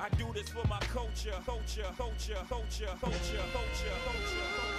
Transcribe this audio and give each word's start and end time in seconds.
I 0.00 0.08
do 0.10 0.32
this 0.32 0.48
for 0.50 0.64
my 0.68 0.78
culture, 0.80 1.34
culture, 1.44 1.82
culture, 1.96 2.34
culture, 2.46 2.46
culture, 2.48 2.94
culture, 3.00 3.44
culture. 3.52 3.94
culture. 4.04 4.77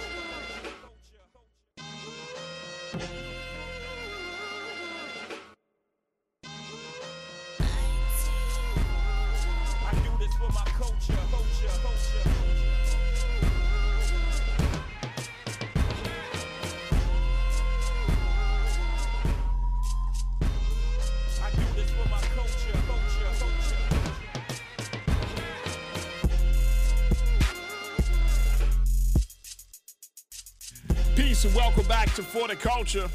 And 31.50 31.56
welcome 31.56 31.86
back 31.86 32.12
to 32.14 32.22
For 32.22 32.48
the 32.48 32.56
Culture. 32.56 33.08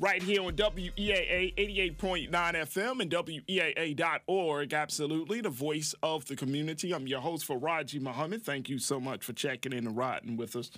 Right 0.00 0.22
here 0.22 0.42
on 0.42 0.52
WEAA 0.54 1.54
88.9 1.98 2.30
FM 2.30 3.00
and 3.00 3.10
WEAA.org. 3.10 4.72
Absolutely, 4.72 5.40
the 5.42 5.50
voice 5.50 5.94
of 6.02 6.24
the 6.24 6.36
community. 6.36 6.92
I'm 6.94 7.06
your 7.06 7.20
host, 7.20 7.44
for 7.44 7.60
Faraji 7.60 8.00
Muhammad. 8.00 8.42
Thank 8.42 8.68
you 8.70 8.78
so 8.78 8.98
much 8.98 9.22
for 9.24 9.34
checking 9.34 9.72
in 9.72 9.86
and 9.86 9.96
riding 9.96 10.36
with 10.38 10.56
us 10.56 10.70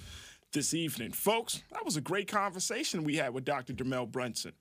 this 0.52 0.74
evening. 0.74 1.12
Folks, 1.12 1.62
that 1.72 1.84
was 1.84 1.96
a 1.96 2.00
great 2.00 2.26
conversation 2.28 3.04
we 3.04 3.16
had 3.16 3.32
with 3.32 3.44
Dr. 3.44 3.72
Dermel 3.72 4.10
Brunson 4.10 4.52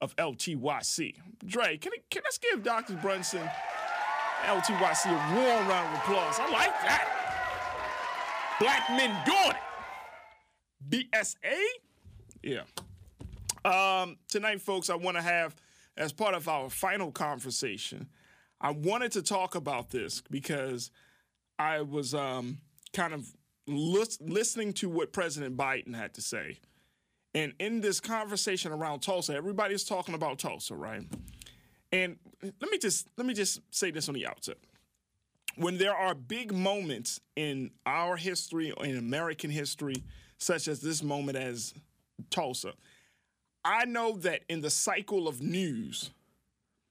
of 0.00 0.16
LTYC. 0.16 1.14
Dre, 1.44 1.76
can, 1.76 1.92
I- 1.94 2.02
can 2.10 2.22
us 2.26 2.38
give 2.38 2.62
Dr. 2.62 2.94
Brunson, 2.94 3.46
LTYC, 4.46 5.06
a 5.06 5.34
warm 5.34 5.68
round 5.68 5.94
of 5.94 6.00
applause? 6.00 6.38
I 6.40 6.50
like 6.50 6.80
that. 6.82 8.56
Black 8.58 8.88
men 8.90 9.14
doing 9.26 9.50
it. 9.50 9.67
BSA? 10.88 11.58
Yeah. 12.42 12.62
Um, 13.64 14.16
tonight, 14.28 14.60
folks, 14.60 14.90
I 14.90 14.94
want 14.94 15.16
to 15.16 15.22
have, 15.22 15.54
as 15.96 16.12
part 16.12 16.34
of 16.34 16.48
our 16.48 16.70
final 16.70 17.10
conversation, 17.10 18.08
I 18.60 18.70
wanted 18.70 19.12
to 19.12 19.22
talk 19.22 19.54
about 19.54 19.90
this 19.90 20.22
because 20.30 20.90
I 21.58 21.82
was 21.82 22.14
um, 22.14 22.58
kind 22.92 23.12
of 23.12 23.26
lis- 23.66 24.18
listening 24.20 24.72
to 24.74 24.88
what 24.88 25.12
President 25.12 25.56
Biden 25.56 25.94
had 25.94 26.14
to 26.14 26.22
say. 26.22 26.58
And 27.34 27.52
in 27.58 27.80
this 27.80 28.00
conversation 28.00 28.72
around 28.72 29.00
Tulsa, 29.00 29.34
everybody's 29.34 29.84
talking 29.84 30.14
about 30.14 30.38
Tulsa, 30.38 30.74
right? 30.74 31.02
And 31.92 32.16
let 32.42 32.70
me 32.70 32.78
just 32.78 33.08
let 33.16 33.26
me 33.26 33.34
just 33.34 33.60
say 33.70 33.90
this 33.90 34.08
on 34.08 34.14
the 34.14 34.26
outset. 34.26 34.56
When 35.56 35.78
there 35.78 35.94
are 35.94 36.14
big 36.14 36.52
moments 36.52 37.20
in 37.36 37.70
our 37.84 38.16
history 38.16 38.72
in 38.82 38.96
American 38.96 39.50
history, 39.50 40.02
such 40.38 40.68
as 40.68 40.80
this 40.80 41.02
moment 41.02 41.36
as 41.36 41.74
Tulsa, 42.30 42.72
I 43.64 43.84
know 43.84 44.16
that 44.18 44.42
in 44.48 44.60
the 44.60 44.70
cycle 44.70 45.28
of 45.28 45.42
news, 45.42 46.10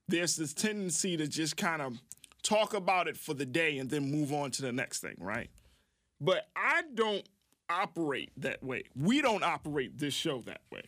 there's 0.08 0.36
this 0.36 0.54
tendency 0.54 1.18
to 1.18 1.28
just 1.28 1.58
kind 1.58 1.82
of 1.82 2.00
talk 2.44 2.74
about 2.74 3.08
it 3.08 3.18
for 3.18 3.34
the 3.34 3.46
day 3.46 3.78
and 3.78 3.90
then 3.90 4.12
move 4.12 4.32
on 4.32 4.52
to 4.52 4.62
the 4.62 4.72
next 4.72 5.00
thing, 5.00 5.16
right? 5.20 5.50
But 6.22 6.48
I 6.56 6.84
don't 6.94 7.28
operate 7.70 8.32
that 8.38 8.64
way. 8.64 8.84
We 8.96 9.22
don't 9.22 9.44
operate 9.44 9.98
this 9.98 10.14
show 10.14 10.40
that 10.42 10.62
way. 10.72 10.84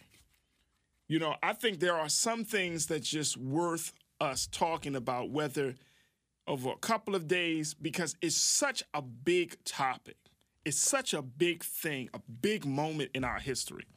You 1.07 1.19
know, 1.19 1.35
I 1.41 1.53
think 1.53 1.79
there 1.79 1.95
are 1.95 2.09
some 2.09 2.45
things 2.45 2.85
that's 2.85 3.09
just 3.09 3.35
worth 3.35 3.93
us 4.21 4.47
talking 4.51 4.95
about, 4.95 5.31
whether 5.31 5.75
over 6.47 6.71
a 6.71 6.77
couple 6.77 7.15
of 7.15 7.27
days, 7.27 7.73
because 7.73 8.15
it's 8.21 8.35
such 8.35 8.83
a 8.93 9.01
big 9.01 9.63
topic. 9.65 10.17
It's 10.69 10.77
such 10.77 11.15
a 11.15 11.23
big 11.23 11.63
thing, 11.63 12.11
a 12.13 12.19
big 12.19 12.63
moment 12.63 13.09
in 13.15 13.23
our 13.23 13.39
history. 13.39 13.87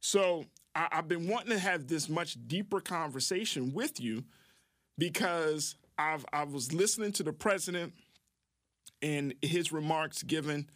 So 0.00 0.44
I, 0.74 0.88
I've 0.92 1.08
been 1.08 1.26
wanting 1.28 1.48
to 1.52 1.58
have 1.58 1.86
this 1.86 2.10
much 2.10 2.36
deeper 2.46 2.78
conversation 2.78 3.72
with 3.72 3.98
you 3.98 4.24
because 4.98 5.76
I've 5.96 6.26
I 6.30 6.44
was 6.44 6.74
listening 6.74 7.12
to 7.12 7.22
the 7.22 7.32
president 7.32 7.94
and 9.00 9.32
his 9.40 9.72
remarks 9.72 10.22
given 10.22 10.68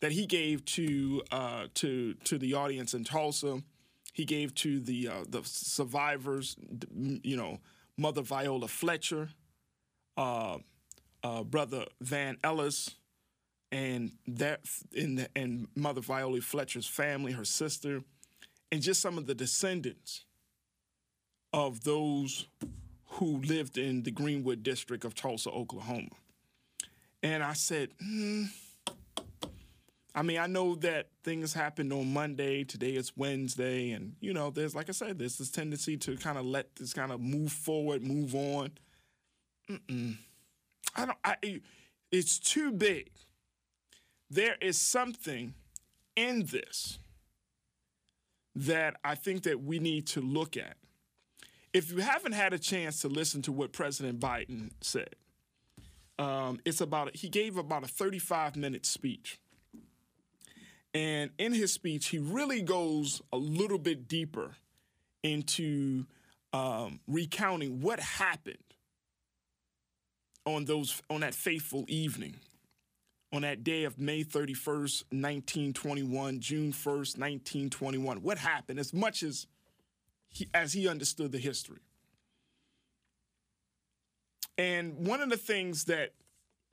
that 0.00 0.12
he 0.12 0.24
gave 0.24 0.64
to 0.64 1.20
uh, 1.32 1.66
to 1.74 2.14
to 2.24 2.38
the 2.38 2.54
audience 2.54 2.94
in 2.94 3.04
Tulsa. 3.04 3.62
He 4.14 4.24
gave 4.24 4.54
to 4.54 4.80
the 4.80 5.08
uh, 5.08 5.24
the 5.28 5.42
survivors, 5.44 6.56
you 6.96 7.36
know, 7.36 7.58
Mother 7.98 8.22
Viola 8.22 8.68
Fletcher, 8.68 9.28
uh, 10.16 10.56
uh, 11.22 11.42
Brother 11.42 11.84
Van 12.00 12.38
Ellis, 12.42 12.94
and 13.70 14.12
that 14.26 14.60
and, 14.96 15.28
and 15.36 15.68
Mother 15.74 16.00
Viola 16.00 16.40
Fletcher's 16.40 16.86
family, 16.86 17.32
her 17.32 17.44
sister, 17.44 18.02
and 18.72 18.82
just 18.82 19.00
some 19.00 19.18
of 19.18 19.26
the 19.26 19.34
descendants 19.34 20.24
of 21.52 21.84
those 21.84 22.46
who 23.12 23.38
lived 23.38 23.78
in 23.78 24.02
the 24.02 24.10
Greenwood 24.10 24.62
district 24.62 25.04
of 25.04 25.14
Tulsa, 25.14 25.50
Oklahoma. 25.50 26.08
And 27.22 27.42
I 27.42 27.54
said, 27.54 27.90
hmm. 28.00 28.44
I 30.14 30.22
mean, 30.22 30.38
I 30.38 30.46
know 30.46 30.74
that 30.76 31.08
things 31.22 31.52
happened 31.52 31.92
on 31.92 32.12
Monday. 32.12 32.64
Today 32.64 32.96
is 32.96 33.16
Wednesday, 33.16 33.90
and 33.90 34.14
you 34.20 34.32
know, 34.32 34.50
there's 34.50 34.74
like 34.74 34.88
I 34.88 34.92
said, 34.92 35.18
there's 35.18 35.38
this 35.38 35.50
tendency 35.50 35.96
to 35.98 36.16
kind 36.16 36.38
of 36.38 36.44
let 36.44 36.74
this 36.76 36.92
kind 36.92 37.12
of 37.12 37.20
move 37.20 37.52
forward, 37.52 38.02
move 38.02 38.34
on. 38.34 38.72
Mm-mm. 39.70 40.16
I 40.96 41.06
don't. 41.06 41.18
I. 41.24 41.60
It's 42.10 42.38
too 42.38 42.72
big. 42.72 43.10
There 44.30 44.56
is 44.60 44.78
something 44.78 45.54
in 46.16 46.46
this 46.46 46.98
that 48.54 48.96
I 49.04 49.14
think 49.14 49.44
that 49.44 49.62
we 49.62 49.78
need 49.78 50.06
to 50.08 50.20
look 50.20 50.56
at. 50.56 50.76
If 51.72 51.92
you 51.92 51.98
haven't 51.98 52.32
had 52.32 52.52
a 52.52 52.58
chance 52.58 53.00
to 53.02 53.08
listen 53.08 53.42
to 53.42 53.52
what 53.52 53.72
President 53.72 54.18
Biden 54.18 54.70
said, 54.80 55.14
um, 56.18 56.58
it's 56.64 56.80
about 56.80 57.14
he 57.14 57.28
gave 57.28 57.56
about 57.56 57.84
a 57.84 57.88
35 57.88 58.56
minute 58.56 58.84
speech. 58.84 59.38
And 60.94 61.30
in 61.38 61.52
his 61.52 61.72
speech, 61.72 62.08
he 62.08 62.18
really 62.18 62.62
goes 62.62 63.22
a 63.32 63.36
little 63.36 63.78
bit 63.78 64.08
deeper 64.08 64.56
into 65.22 66.06
um, 66.52 67.00
recounting 67.06 67.80
what 67.80 68.00
happened 68.00 68.56
on 70.46 70.64
those 70.64 71.02
on 71.10 71.20
that 71.20 71.34
fateful 71.34 71.84
evening, 71.88 72.36
on 73.32 73.42
that 73.42 73.62
day 73.62 73.84
of 73.84 73.98
May 73.98 74.24
31st, 74.24 75.04
1921, 75.10 76.40
June 76.40 76.72
1st, 76.72 77.18
1921. 77.18 78.22
What 78.22 78.38
happened? 78.38 78.78
As 78.78 78.94
much 78.94 79.22
as 79.22 79.46
he, 80.28 80.48
as 80.54 80.72
he 80.72 80.88
understood 80.88 81.32
the 81.32 81.38
history. 81.38 81.80
And 84.56 85.06
one 85.06 85.20
of 85.20 85.30
the 85.30 85.36
things 85.36 85.84
that 85.84 86.14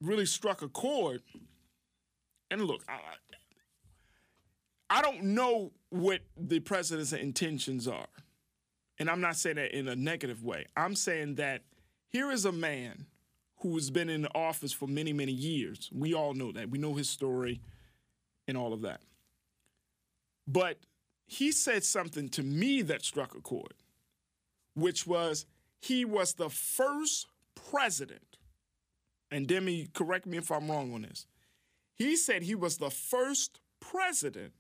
really 0.02 0.26
struck 0.26 0.62
a 0.62 0.68
chord, 0.68 1.22
and 2.50 2.62
look, 2.62 2.84
I, 2.88 3.00
I 4.90 5.02
don't 5.02 5.24
know 5.24 5.72
what 5.90 6.22
the 6.38 6.60
president's 6.60 7.14
intentions 7.14 7.88
are. 7.88 8.08
And 8.98 9.10
I'm 9.10 9.22
not 9.22 9.36
saying 9.36 9.58
that 9.58 9.78
in 9.78 9.88
a 9.88 9.96
negative 9.96 10.44
way. 10.44 10.68
I'm 10.78 10.96
saying 10.96 11.36
that 11.36 11.64
here 12.08 12.32
is 12.32 12.46
a 12.46 12.52
man 12.52 13.08
who 13.58 13.76
has 13.76 13.90
been 13.90 14.10
in 14.10 14.28
office 14.36 14.74
for 14.74 14.88
many, 14.88 15.14
many 15.14 15.32
years. 15.32 15.90
We 15.94 16.14
all 16.14 16.34
know 16.34 16.52
that. 16.52 16.70
We 16.70 16.78
know 16.78 16.94
his 16.94 17.10
story 17.10 17.62
and 18.48 18.58
all 18.58 18.74
of 18.74 18.82
that. 18.82 19.02
But 20.48 20.78
he 21.26 21.52
said 21.52 21.84
something 21.84 22.30
to 22.30 22.44
me 22.44 22.82
that 22.84 23.04
struck 23.04 23.36
a 23.36 23.42
chord, 23.42 23.74
which 24.76 25.08
was 25.08 25.46
he 25.82 26.06
was 26.06 26.34
the 26.34 26.50
first 26.50 27.28
president, 27.70 28.38
and 29.32 29.48
Demi, 29.48 29.88
correct 29.94 30.26
me 30.26 30.38
if 30.38 30.52
I'm 30.52 30.70
wrong 30.70 30.94
on 30.94 31.02
this. 31.04 31.26
He 31.96 32.16
said 32.16 32.44
he 32.44 32.56
was 32.56 32.78
the 32.78 32.92
first 32.92 33.60
president 33.80 34.54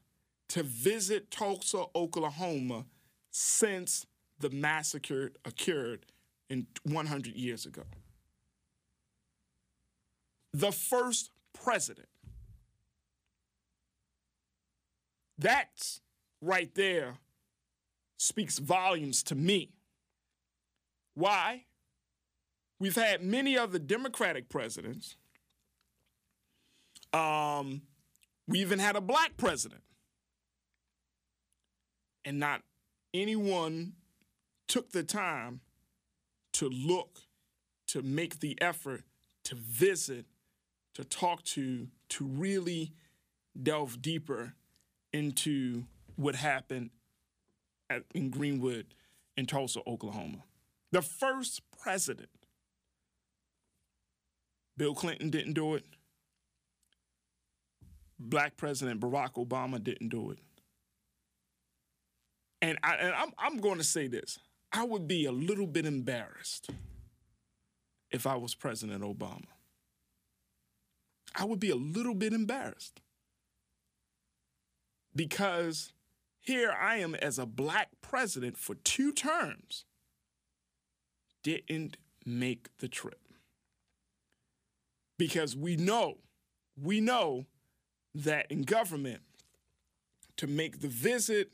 to 0.50 0.63
visit 0.63 1.31
Tulsa, 1.31 1.86
Oklahoma 1.95 2.86
since 3.31 4.06
the 4.39 4.50
massacre 4.50 5.31
occurred 5.44 6.06
in 6.50 6.68
100 6.83 7.36
years 7.36 7.65
ago. 7.65 7.83
The 10.56 10.72
first 10.72 11.31
president. 11.52 12.07
That's 15.38 16.00
right 16.40 16.74
there 16.75 17.18
speaks 18.16 18.57
volumes 18.57 19.22
to 19.24 19.36
me. 19.36 19.74
Why? 21.13 21.66
We've 22.80 22.96
had 22.96 23.22
many 23.22 23.57
other 23.57 23.80
Democratic 23.80 24.48
presidents. 24.48 25.18
Um, 27.12 27.81
we 28.48 28.60
even 28.60 28.80
had 28.80 28.96
a 28.96 29.02
black 29.02 29.36
president. 29.36 29.81
And 32.24 32.40
not 32.40 32.62
anyone 33.13 33.92
took 34.69 34.94
the 34.94 35.04
time 35.04 35.60
to 36.54 36.69
look, 36.69 37.19
to 37.88 38.02
make 38.02 38.40
the 38.40 38.57
effort 38.62 39.04
to 39.44 39.56
visit, 39.56 40.25
to 40.95 41.03
talk 41.03 41.44
to, 41.44 41.88
to 42.09 42.25
really 42.25 42.94
delve 43.62 44.01
deeper 44.01 44.53
into 45.13 45.83
what 46.15 46.36
happened 46.36 46.89
at, 47.89 48.03
in 48.13 48.30
Greenwood 48.30 48.88
in 49.38 49.45
Tulsa, 49.45 49.81
Oklahoma. 49.86 50.44
The 50.92 51.01
first 51.01 51.62
president, 51.81 52.30
Bill 54.77 54.95
Clinton 54.95 55.30
didn't 55.30 55.53
do 55.53 55.75
it. 55.75 55.83
Black 58.18 58.56
President 58.56 59.01
Barack 59.01 59.33
Obama 59.33 59.81
didn't 59.83 60.09
do 60.09 60.31
it. 60.31 60.39
And, 62.62 62.77
I, 62.81 62.95
and 62.95 63.13
I'm, 63.13 63.31
I'm 63.38 63.57
going 63.57 63.77
to 63.77 63.83
say 63.83 64.07
this 64.07 64.39
I 64.71 64.83
would 64.83 65.07
be 65.07 65.25
a 65.25 65.31
little 65.31 65.68
bit 65.68 65.86
embarrassed 65.86 66.69
if 68.12 68.25
I 68.25 68.36
was 68.36 68.56
President 68.56 69.03
Obama. 69.03 69.55
I 71.35 71.43
would 71.45 71.59
be 71.59 71.69
a 71.69 71.75
little 71.75 72.15
bit 72.15 72.33
embarrassed 72.33 73.01
because 75.15 75.93
here 76.39 76.71
I 76.71 76.97
am 76.97 77.15
as 77.15 77.39
a 77.39 77.45
black 77.45 77.89
president 78.01 78.57
for 78.57 78.75
two 78.75 79.11
terms, 79.11 79.85
didn't 81.43 81.97
make 82.25 82.69
the 82.77 82.87
trip. 82.87 83.19
Because 85.17 85.55
we 85.55 85.75
know, 85.75 86.17
we 86.81 87.01
know 87.01 87.45
that 88.13 88.51
in 88.51 88.63
government, 88.63 89.21
to 90.37 90.47
make 90.47 90.81
the 90.81 90.87
visit, 90.87 91.51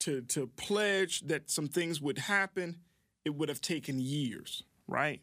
to, 0.00 0.22
to 0.22 0.46
pledge 0.56 1.22
that 1.22 1.50
some 1.50 1.66
things 1.66 2.00
would 2.00 2.18
happen, 2.18 2.78
it 3.24 3.34
would 3.34 3.48
have 3.48 3.60
taken 3.60 3.98
years, 3.98 4.62
right? 4.86 5.20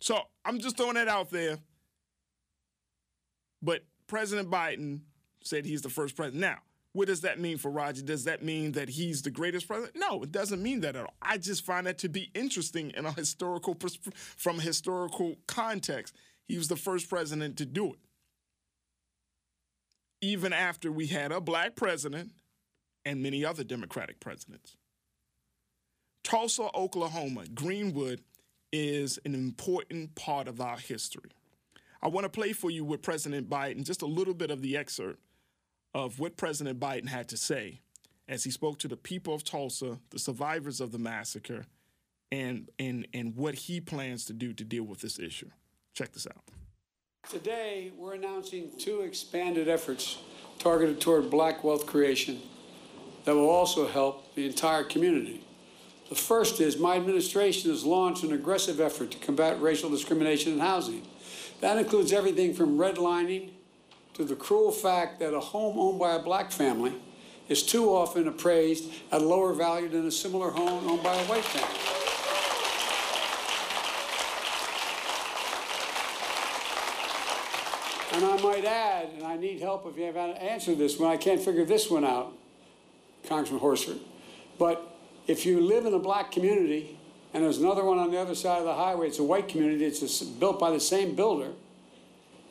So 0.00 0.22
I'm 0.44 0.58
just 0.58 0.76
throwing 0.76 0.94
that 0.94 1.08
out 1.08 1.30
there. 1.30 1.58
But 3.62 3.82
President 4.06 4.50
Biden 4.50 5.00
said 5.42 5.64
he's 5.64 5.82
the 5.82 5.90
first 5.90 6.16
president. 6.16 6.40
Now, 6.40 6.58
what 6.92 7.06
does 7.06 7.20
that 7.20 7.38
mean 7.38 7.56
for 7.58 7.70
Roger? 7.70 8.02
Does 8.02 8.24
that 8.24 8.42
mean 8.42 8.72
that 8.72 8.88
he's 8.88 9.22
the 9.22 9.30
greatest 9.30 9.68
president? 9.68 9.96
No, 9.96 10.22
it 10.22 10.32
doesn't 10.32 10.62
mean 10.62 10.80
that 10.80 10.96
at 10.96 11.02
all. 11.02 11.14
I 11.22 11.38
just 11.38 11.64
find 11.64 11.86
that 11.86 11.98
to 11.98 12.08
be 12.08 12.30
interesting 12.34 12.90
in 12.96 13.06
a 13.06 13.12
historical 13.12 13.76
from 14.36 14.58
a 14.58 14.62
historical 14.62 15.36
context. 15.46 16.16
He 16.48 16.56
was 16.58 16.68
the 16.68 16.76
first 16.76 17.08
president 17.08 17.56
to 17.58 17.66
do 17.66 17.92
it. 17.92 18.00
Even 20.20 20.52
after 20.52 20.90
we 20.90 21.06
had 21.06 21.30
a 21.32 21.40
black 21.40 21.76
president 21.76 22.32
and 23.04 23.22
many 23.22 23.44
other 23.44 23.62
Democratic 23.64 24.18
presidents. 24.20 24.76
Tulsa, 26.24 26.68
Oklahoma, 26.74 27.44
Greenwood 27.54 28.20
is 28.72 29.18
an 29.24 29.34
important 29.34 30.14
part 30.14 30.48
of 30.48 30.60
our 30.60 30.78
history. 30.78 31.30
I 32.02 32.08
want 32.08 32.24
to 32.24 32.30
play 32.30 32.52
for 32.52 32.70
you 32.70 32.84
with 32.84 33.02
President 33.02 33.50
Biden 33.50 33.84
just 33.84 34.02
a 34.02 34.06
little 34.06 34.34
bit 34.34 34.50
of 34.50 34.62
the 34.62 34.76
excerpt 34.76 35.20
of 35.94 36.18
what 36.18 36.36
President 36.36 36.80
Biden 36.80 37.08
had 37.08 37.28
to 37.28 37.36
say 37.36 37.80
as 38.28 38.44
he 38.44 38.50
spoke 38.50 38.78
to 38.78 38.88
the 38.88 38.96
people 38.96 39.34
of 39.34 39.44
Tulsa, 39.44 39.98
the 40.10 40.18
survivors 40.18 40.80
of 40.80 40.92
the 40.92 40.98
massacre, 40.98 41.66
and, 42.30 42.70
and, 42.78 43.08
and 43.12 43.34
what 43.34 43.54
he 43.54 43.80
plans 43.80 44.24
to 44.26 44.32
do 44.32 44.52
to 44.52 44.64
deal 44.64 44.84
with 44.84 45.00
this 45.00 45.18
issue. 45.18 45.50
Check 45.94 46.12
this 46.12 46.26
out. 46.26 46.44
Today, 47.28 47.92
we're 47.96 48.14
announcing 48.14 48.70
two 48.78 49.00
expanded 49.00 49.68
efforts 49.68 50.18
targeted 50.58 51.00
toward 51.00 51.28
black 51.28 51.64
wealth 51.64 51.86
creation 51.86 52.40
that 53.24 53.34
will 53.34 53.50
also 53.50 53.88
help 53.88 54.34
the 54.34 54.46
entire 54.46 54.84
community. 54.84 55.44
The 56.10 56.16
first 56.16 56.60
is 56.60 56.76
my 56.76 56.96
administration 56.96 57.70
has 57.70 57.84
launched 57.84 58.24
an 58.24 58.32
aggressive 58.32 58.80
effort 58.80 59.12
to 59.12 59.18
combat 59.18 59.62
racial 59.62 59.88
discrimination 59.88 60.52
in 60.52 60.58
housing. 60.58 61.06
That 61.60 61.78
includes 61.78 62.12
everything 62.12 62.52
from 62.52 62.76
redlining 62.76 63.50
to 64.14 64.24
the 64.24 64.34
cruel 64.34 64.72
fact 64.72 65.20
that 65.20 65.32
a 65.32 65.38
home 65.38 65.78
owned 65.78 66.00
by 66.00 66.16
a 66.16 66.18
black 66.18 66.50
family 66.50 66.92
is 67.48 67.62
too 67.62 67.90
often 67.94 68.26
appraised 68.26 68.92
at 69.12 69.22
a 69.22 69.24
lower 69.24 69.52
value 69.52 69.88
than 69.88 70.04
a 70.04 70.10
similar 70.10 70.50
home 70.50 70.88
owned 70.88 71.02
by 71.04 71.14
a 71.14 71.24
white 71.26 71.44
family. 71.44 71.76
And 78.12 78.24
I 78.24 78.42
might 78.42 78.64
add, 78.64 79.10
and 79.16 79.22
I 79.24 79.36
need 79.36 79.60
help 79.60 79.86
if 79.86 79.96
you 79.96 80.02
have 80.04 80.16
an 80.16 80.36
answer 80.38 80.72
to 80.72 80.76
this 80.76 80.98
one, 80.98 81.08
I 81.08 81.16
can't 81.16 81.40
figure 81.40 81.64
this 81.64 81.88
one 81.88 82.04
out, 82.04 82.32
Congressman 83.28 83.60
Horsford. 83.60 84.00
But 84.58 84.89
if 85.26 85.46
you 85.46 85.60
live 85.60 85.86
in 85.86 85.94
a 85.94 85.98
black 85.98 86.32
community 86.32 86.98
and 87.32 87.44
there's 87.44 87.58
another 87.58 87.84
one 87.84 87.98
on 87.98 88.10
the 88.10 88.18
other 88.18 88.34
side 88.34 88.58
of 88.58 88.64
the 88.64 88.74
highway, 88.74 89.06
it's 89.06 89.18
a 89.18 89.24
white 89.24 89.48
community, 89.48 89.84
it's 89.84 90.22
built 90.22 90.58
by 90.58 90.70
the 90.70 90.80
same 90.80 91.14
builder, 91.14 91.52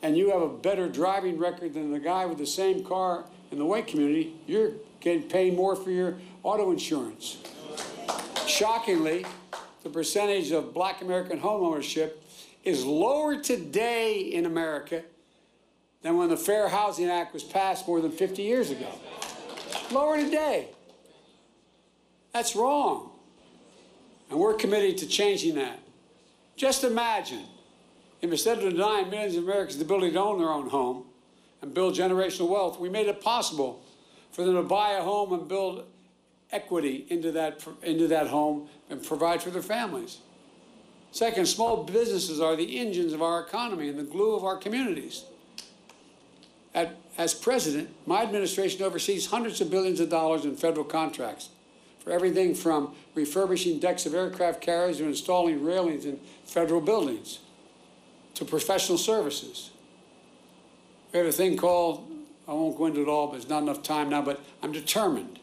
and 0.02 0.16
you 0.16 0.30
have 0.30 0.40
a 0.40 0.48
better 0.48 0.88
driving 0.88 1.38
record 1.38 1.74
than 1.74 1.92
the 1.92 1.98
guy 1.98 2.24
with 2.26 2.38
the 2.38 2.46
same 2.46 2.82
car 2.84 3.24
in 3.50 3.58
the 3.58 3.64
white 3.64 3.86
community, 3.86 4.34
you're 4.46 4.72
getting 5.00 5.22
paid 5.22 5.54
more 5.54 5.74
for 5.76 5.90
your 5.90 6.16
auto 6.42 6.70
insurance. 6.70 7.38
Shockingly, 8.46 9.26
the 9.82 9.90
percentage 9.90 10.52
of 10.52 10.72
black 10.72 11.02
American 11.02 11.40
homeownership 11.40 12.12
is 12.64 12.84
lower 12.84 13.40
today 13.40 14.18
in 14.18 14.46
America 14.46 15.02
than 16.02 16.16
when 16.16 16.28
the 16.28 16.36
Fair 16.36 16.68
Housing 16.68 17.08
Act 17.08 17.32
was 17.32 17.42
passed 17.42 17.86
more 17.86 18.00
than 18.00 18.10
50 18.10 18.42
years 18.42 18.70
ago. 18.70 18.88
Lower 19.90 20.16
today. 20.16 20.68
That's 22.32 22.54
wrong. 22.54 23.10
And 24.30 24.38
we're 24.38 24.54
committed 24.54 24.98
to 24.98 25.06
changing 25.06 25.56
that. 25.56 25.80
Just 26.56 26.84
imagine 26.84 27.44
if 28.22 28.30
instead 28.30 28.58
of 28.58 28.70
denying 28.70 29.10
millions 29.10 29.36
of 29.36 29.44
Americans 29.44 29.78
the 29.78 29.84
ability 29.84 30.12
to 30.12 30.20
own 30.20 30.38
their 30.38 30.50
own 30.50 30.68
home 30.68 31.04
and 31.62 31.74
build 31.74 31.94
generational 31.94 32.48
wealth, 32.48 32.78
we 32.78 32.88
made 32.88 33.08
it 33.08 33.20
possible 33.20 33.82
for 34.30 34.44
them 34.44 34.54
to 34.54 34.62
buy 34.62 34.92
a 34.92 35.02
home 35.02 35.32
and 35.32 35.48
build 35.48 35.86
equity 36.52 37.06
into 37.08 37.32
that, 37.32 37.64
into 37.82 38.06
that 38.08 38.28
home 38.28 38.68
and 38.88 39.02
provide 39.02 39.42
for 39.42 39.50
their 39.50 39.62
families. 39.62 40.18
Second, 41.12 41.46
small 41.46 41.84
businesses 41.84 42.40
are 42.40 42.54
the 42.54 42.78
engines 42.78 43.12
of 43.12 43.22
our 43.22 43.40
economy 43.40 43.88
and 43.88 43.98
the 43.98 44.04
glue 44.04 44.36
of 44.36 44.44
our 44.44 44.56
communities. 44.56 45.24
At, 46.72 46.96
as 47.18 47.34
president, 47.34 47.88
my 48.06 48.22
administration 48.22 48.82
oversees 48.82 49.26
hundreds 49.26 49.60
of 49.60 49.70
billions 49.70 49.98
of 49.98 50.08
dollars 50.08 50.44
in 50.44 50.56
federal 50.56 50.84
contracts 50.84 51.48
for 52.02 52.10
everything 52.10 52.54
from 52.54 52.94
refurbishing 53.14 53.78
decks 53.78 54.06
of 54.06 54.14
aircraft 54.14 54.60
carriers 54.60 54.98
to 54.98 55.04
installing 55.04 55.64
railings 55.64 56.04
in 56.04 56.18
federal 56.44 56.80
buildings 56.80 57.40
to 58.34 58.44
professional 58.44 58.98
services. 58.98 59.70
We 61.12 61.18
have 61.18 61.28
a 61.28 61.32
thing 61.32 61.56
called, 61.56 62.08
I 62.48 62.52
won't 62.52 62.76
go 62.76 62.86
into 62.86 63.02
it 63.02 63.08
all, 63.08 63.26
but 63.26 63.32
there's 63.32 63.48
not 63.48 63.62
enough 63.62 63.82
time 63.82 64.08
now, 64.08 64.22
but 64.22 64.40
I'm 64.62 64.72
determined 64.72 65.38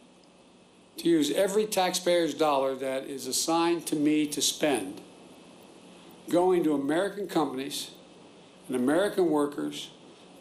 to 0.97 1.09
use 1.09 1.31
every 1.31 1.65
taxpayer's 1.65 2.33
dollar 2.33 2.75
that 2.75 3.05
is 3.05 3.27
assigned 3.27 3.85
to 3.87 3.95
me 3.95 4.25
to 4.27 4.41
spend 4.41 5.01
going 6.29 6.63
to 6.63 6.73
American 6.73 7.27
companies 7.27 7.91
and 8.67 8.75
American 8.75 9.29
workers 9.29 9.91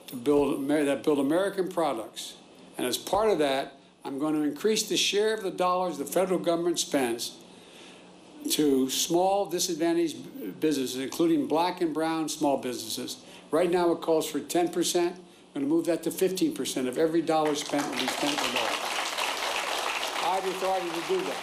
to 0.09 0.17
build 0.17 0.67
that 0.69 1.03
build 1.03 1.19
American 1.19 1.69
products. 1.69 2.35
And 2.79 2.87
as 2.87 2.99
part 2.99 3.31
of 3.31 3.39
that, 3.39 3.76
I'm 4.07 4.19
going 4.21 4.35
to 4.35 4.43
increase 4.43 4.85
the 4.85 4.97
share 4.97 5.35
of 5.35 5.43
the 5.43 5.51
dollars 5.51 5.99
the 5.99 6.05
federal 6.05 6.39
government 6.39 6.79
spends 6.79 7.33
to 8.53 8.89
small 8.89 9.47
disadvantaged 9.47 10.61
businesses, 10.61 11.01
including 11.01 11.49
black 11.49 11.81
and 11.81 11.93
brown 11.93 12.29
small 12.29 12.57
businesses. 12.57 13.17
Right 13.51 13.69
now 13.69 13.91
it 13.91 14.03
calls 14.03 14.31
for 14.31 14.39
10%. 14.39 14.55
I'm 14.55 14.71
going 14.73 15.17
to 15.55 15.61
move 15.63 15.87
that 15.87 16.05
to 16.05 16.11
15% 16.11 16.87
of 16.87 16.99
every 16.99 17.21
dollar 17.21 17.57
spent 17.57 17.85
will 17.85 17.95
be 17.95 18.07
spent 18.07 18.41
with 18.41 18.53
that. 18.53 18.71
I 20.23 20.37
have 20.37 20.47
authority 20.47 20.89
to 20.89 21.03
do 21.09 21.21
that. 21.25 21.37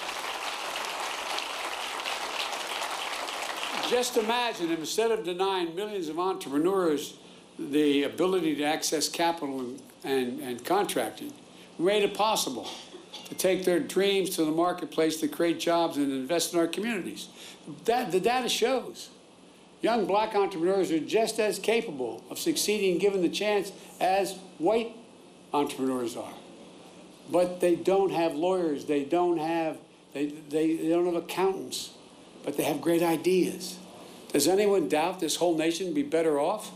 Just 3.89 4.15
imagine 4.15 4.72
instead 4.72 5.12
of 5.12 5.25
denying 5.25 5.75
millions 5.75 6.08
of 6.08 6.17
entrepreneurs 6.17 7.17
the 7.60 8.03
ability 8.03 8.55
to 8.55 8.63
access 8.63 9.10
capital 9.10 9.60
and, 9.60 9.82
and, 10.05 10.39
and 10.39 10.63
contracting, 10.63 11.34
made 11.80 12.03
it 12.03 12.13
possible 12.13 12.68
to 13.25 13.36
take 13.36 13.65
their 13.65 13.80
dreams 13.80 14.32
to 14.32 14.46
the 14.46 14.51
marketplace 14.51 15.20
to 15.22 15.27
create 15.27 15.60
jobs 15.60 15.98
and 15.98 16.12
invest 16.12 16.53
in 16.53 16.60
our 16.60 16.68
communities. 16.68 17.30
That, 17.86 18.12
the 18.12 18.20
data 18.20 18.50
shows 18.50 19.10
young 19.82 20.06
black 20.06 20.34
entrepreneurs 20.34 20.92
are 20.92 21.00
just 21.00 21.39
as 21.39 21.60
capable 21.60 22.24
of 22.30 22.39
succeeding 22.39 22.98
given 22.98 23.22
the 23.22 23.30
chance 23.30 23.72
as 24.00 24.38
white 24.58 24.96
entrepreneurs 25.53 26.15
are. 26.15 26.34
But 27.30 27.60
they 27.60 27.75
don't 27.75 28.12
have 28.12 28.34
lawyers, 28.34 28.86
they 28.86 29.03
don't 29.03 29.38
have, 29.38 29.77
they, 30.13 30.27
they, 30.27 30.75
they 30.75 30.89
don't 30.89 31.06
have 31.06 31.15
accountants, 31.15 31.92
but 32.44 32.58
they 32.58 32.63
have 32.63 32.82
great 32.82 33.01
ideas. 33.01 33.77
Does 34.32 34.48
anyone 34.48 34.89
doubt 34.89 35.20
this 35.20 35.36
whole 35.36 35.56
nation 35.56 35.94
be 35.94 36.03
better 36.03 36.39
off 36.39 36.72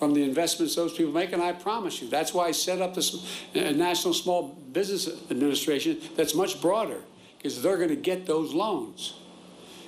from 0.00 0.14
the 0.14 0.24
investments 0.24 0.74
those 0.74 0.94
people 0.94 1.12
make, 1.12 1.30
and 1.34 1.42
I 1.42 1.52
promise 1.52 2.00
you, 2.00 2.08
that's 2.08 2.32
why 2.32 2.46
I 2.46 2.52
set 2.52 2.80
up 2.80 2.94
this 2.94 3.14
uh, 3.54 3.70
National 3.72 4.14
Small 4.14 4.48
Business 4.72 5.06
Administration 5.30 6.00
that's 6.16 6.34
much 6.34 6.58
broader, 6.62 7.02
because 7.36 7.62
they're 7.62 7.76
going 7.76 7.90
to 7.90 7.96
get 7.96 8.24
those 8.24 8.54
loans. 8.54 9.12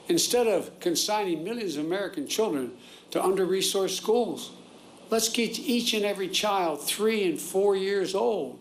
Instead 0.08 0.46
of 0.46 0.78
consigning 0.80 1.42
millions 1.42 1.78
of 1.78 1.86
American 1.86 2.28
children 2.28 2.72
to 3.10 3.24
under 3.24 3.46
resourced 3.46 3.96
schools, 3.96 4.52
let's 5.08 5.30
get 5.30 5.58
each 5.58 5.94
and 5.94 6.04
every 6.04 6.28
child, 6.28 6.82
three 6.82 7.24
and 7.24 7.40
four 7.40 7.74
years 7.74 8.14
old, 8.14 8.58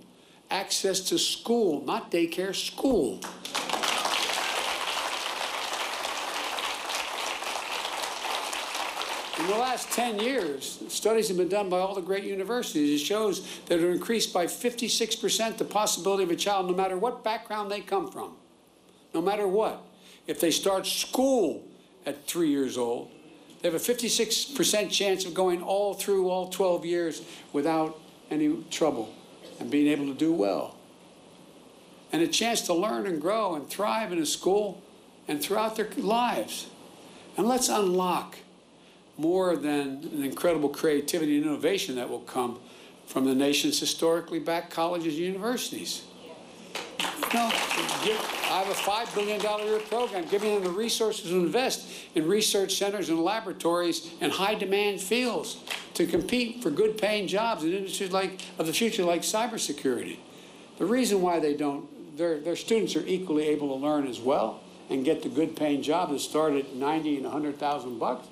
access 0.49 1.01
to 1.01 1.19
school, 1.19 1.83
not 1.83 2.09
daycare, 2.11 2.55
school. 2.55 3.19
In 9.41 9.47
the 9.47 9.57
last 9.57 9.89
10 9.93 10.19
years, 10.19 10.83
studies 10.87 11.27
have 11.29 11.37
been 11.37 11.49
done 11.49 11.67
by 11.67 11.79
all 11.79 11.95
the 11.95 12.01
great 12.01 12.25
universities. 12.25 13.01
It 13.01 13.03
shows 13.03 13.43
that 13.65 13.79
it 13.79 13.89
increased 13.89 14.31
by 14.31 14.45
56% 14.45 15.57
the 15.57 15.65
possibility 15.65 16.21
of 16.21 16.29
a 16.29 16.35
child, 16.35 16.67
no 16.67 16.75
matter 16.75 16.95
what 16.95 17.23
background 17.23 17.71
they 17.71 17.81
come 17.81 18.11
from, 18.11 18.35
no 19.15 19.21
matter 19.21 19.47
what. 19.47 19.81
If 20.27 20.39
they 20.39 20.51
start 20.51 20.85
school 20.85 21.63
at 22.05 22.27
three 22.27 22.49
years 22.49 22.77
old, 22.77 23.09
they 23.61 23.71
have 23.71 23.73
a 23.73 23.83
56% 23.83 24.91
chance 24.91 25.25
of 25.25 25.33
going 25.33 25.63
all 25.63 25.95
through 25.95 26.29
all 26.29 26.49
12 26.49 26.85
years 26.85 27.23
without 27.51 27.99
any 28.29 28.63
trouble 28.69 29.11
and 29.59 29.71
being 29.71 29.87
able 29.87 30.05
to 30.05 30.13
do 30.13 30.31
well. 30.31 30.77
And 32.11 32.21
a 32.21 32.27
chance 32.27 32.61
to 32.67 32.75
learn 32.75 33.07
and 33.07 33.19
grow 33.19 33.55
and 33.55 33.67
thrive 33.67 34.11
in 34.11 34.19
a 34.19 34.25
school 34.27 34.83
and 35.27 35.41
throughout 35.41 35.77
their 35.77 35.89
lives. 35.97 36.67
And 37.37 37.47
let's 37.47 37.69
unlock 37.69 38.37
more 39.21 39.55
than 39.55 40.09
an 40.13 40.23
incredible 40.23 40.69
creativity 40.69 41.37
and 41.37 41.45
innovation 41.45 41.95
that 41.95 42.09
will 42.09 42.21
come 42.21 42.59
from 43.05 43.25
the 43.25 43.35
nation's 43.35 43.79
historically 43.79 44.39
Black 44.39 44.69
colleges 44.69 45.13
and 45.13 45.23
universities. 45.23 46.03
I 47.33 48.63
have 48.65 48.69
a 48.69 48.73
$5 48.73 49.15
billion 49.15 49.39
a 49.45 49.65
year 49.65 49.79
program 49.79 50.25
giving 50.29 50.55
them 50.55 50.63
the 50.63 50.71
resources 50.71 51.29
to 51.29 51.37
invest 51.37 51.87
in 52.15 52.27
research 52.27 52.75
centers 52.75 53.09
and 53.09 53.19
laboratories 53.23 54.11
in 54.19 54.31
high 54.31 54.55
demand 54.55 54.99
fields 54.99 55.57
to 55.93 56.05
compete 56.05 56.61
for 56.61 56.71
good 56.71 56.97
paying 56.97 57.27
jobs 57.27 57.63
in 57.63 57.73
industries 57.73 58.11
like, 58.11 58.41
of 58.57 58.65
the 58.65 58.73
future 58.73 59.03
like 59.03 59.21
cybersecurity. 59.21 60.17
The 60.77 60.85
reason 60.85 61.21
why 61.21 61.39
they 61.39 61.53
don't, 61.53 62.17
their, 62.17 62.39
their 62.39 62.55
students 62.55 62.95
are 62.95 63.05
equally 63.05 63.47
able 63.47 63.67
to 63.69 63.75
learn 63.75 64.07
as 64.07 64.19
well 64.19 64.61
and 64.89 65.05
get 65.05 65.21
the 65.21 65.29
good 65.29 65.55
paying 65.55 65.81
jobs 65.81 66.11
that 66.11 66.19
start 66.19 66.53
at 66.53 66.75
90 66.75 67.17
and 67.17 67.23
100,000 67.25 67.99
bucks 67.99 68.27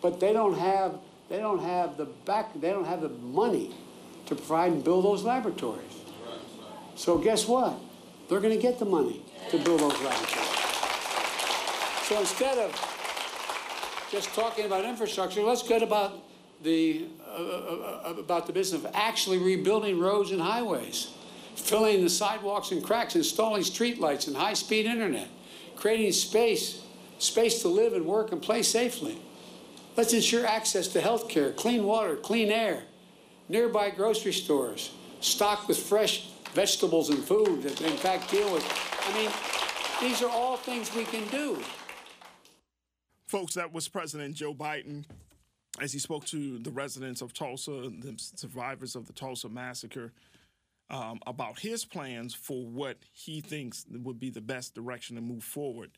but 0.00 0.20
they 0.20 0.32
don't 0.32 0.56
have 0.56 0.98
they 1.28 1.38
don't 1.38 1.62
have 1.62 1.96
the 1.96 2.06
back 2.06 2.58
they 2.60 2.70
don't 2.70 2.86
have 2.86 3.02
the 3.02 3.08
money 3.08 3.74
to 4.26 4.34
provide 4.34 4.72
and 4.72 4.84
build 4.84 5.04
those 5.04 5.24
laboratories. 5.24 5.84
So 6.94 7.18
guess 7.18 7.48
what? 7.48 7.78
They're 8.28 8.40
going 8.40 8.54
to 8.54 8.62
get 8.62 8.78
the 8.78 8.84
money 8.84 9.22
to 9.50 9.58
build 9.58 9.80
those 9.80 10.00
laboratories. 10.00 10.60
So 12.02 12.20
instead 12.20 12.58
of 12.58 14.06
just 14.10 14.34
talking 14.34 14.66
about 14.66 14.84
infrastructure, 14.84 15.42
let's 15.42 15.62
get 15.62 15.82
about 15.82 16.18
the 16.62 17.06
uh, 17.26 17.32
uh, 17.32 18.02
uh, 18.04 18.14
about 18.18 18.46
the 18.46 18.52
business 18.52 18.84
of 18.84 18.90
actually 18.94 19.38
rebuilding 19.38 19.98
roads 19.98 20.30
and 20.30 20.40
highways, 20.40 21.14
filling 21.54 22.02
the 22.02 22.10
sidewalks 22.10 22.70
and 22.70 22.82
cracks, 22.82 23.16
installing 23.16 23.62
streetlights 23.62 24.26
and 24.26 24.36
high-speed 24.36 24.86
internet, 24.86 25.28
creating 25.76 26.12
space 26.12 26.82
space 27.18 27.62
to 27.62 27.68
live 27.68 27.92
and 27.92 28.04
work 28.04 28.32
and 28.32 28.42
play 28.42 28.62
safely. 28.62 29.18
Let's 29.96 30.12
ensure 30.12 30.46
access 30.46 30.88
to 30.88 31.00
health 31.00 31.28
care, 31.28 31.52
clean 31.52 31.84
water, 31.84 32.16
clean 32.16 32.50
air, 32.50 32.84
nearby 33.48 33.90
grocery 33.90 34.32
stores, 34.32 34.92
stocked 35.20 35.68
with 35.68 35.78
fresh 35.78 36.30
vegetables 36.54 37.10
and 37.10 37.22
food 37.22 37.62
that 37.62 37.80
in 37.80 37.96
fact 37.96 38.30
deal 38.30 38.52
with. 38.52 38.64
I 39.06 39.14
mean, 39.14 39.30
these 40.00 40.22
are 40.22 40.30
all 40.30 40.56
things 40.56 40.94
we 40.94 41.04
can 41.04 41.26
do. 41.28 41.58
Folks, 43.26 43.54
that 43.54 43.72
was 43.72 43.88
President 43.88 44.34
Joe 44.34 44.54
Biden 44.54 45.04
as 45.80 45.92
he 45.92 45.98
spoke 45.98 46.24
to 46.26 46.58
the 46.58 46.70
residents 46.70 47.22
of 47.22 47.32
Tulsa, 47.32 47.70
the 47.70 48.14
survivors 48.16 48.96
of 48.96 49.06
the 49.06 49.12
Tulsa 49.12 49.48
massacre, 49.48 50.12
um, 50.90 51.20
about 51.26 51.58
his 51.58 51.84
plans 51.84 52.34
for 52.34 52.64
what 52.66 52.96
he 53.12 53.40
thinks 53.40 53.86
would 53.90 54.18
be 54.18 54.30
the 54.30 54.40
best 54.40 54.74
direction 54.74 55.16
to 55.16 55.22
move 55.22 55.44
forward 55.44 55.90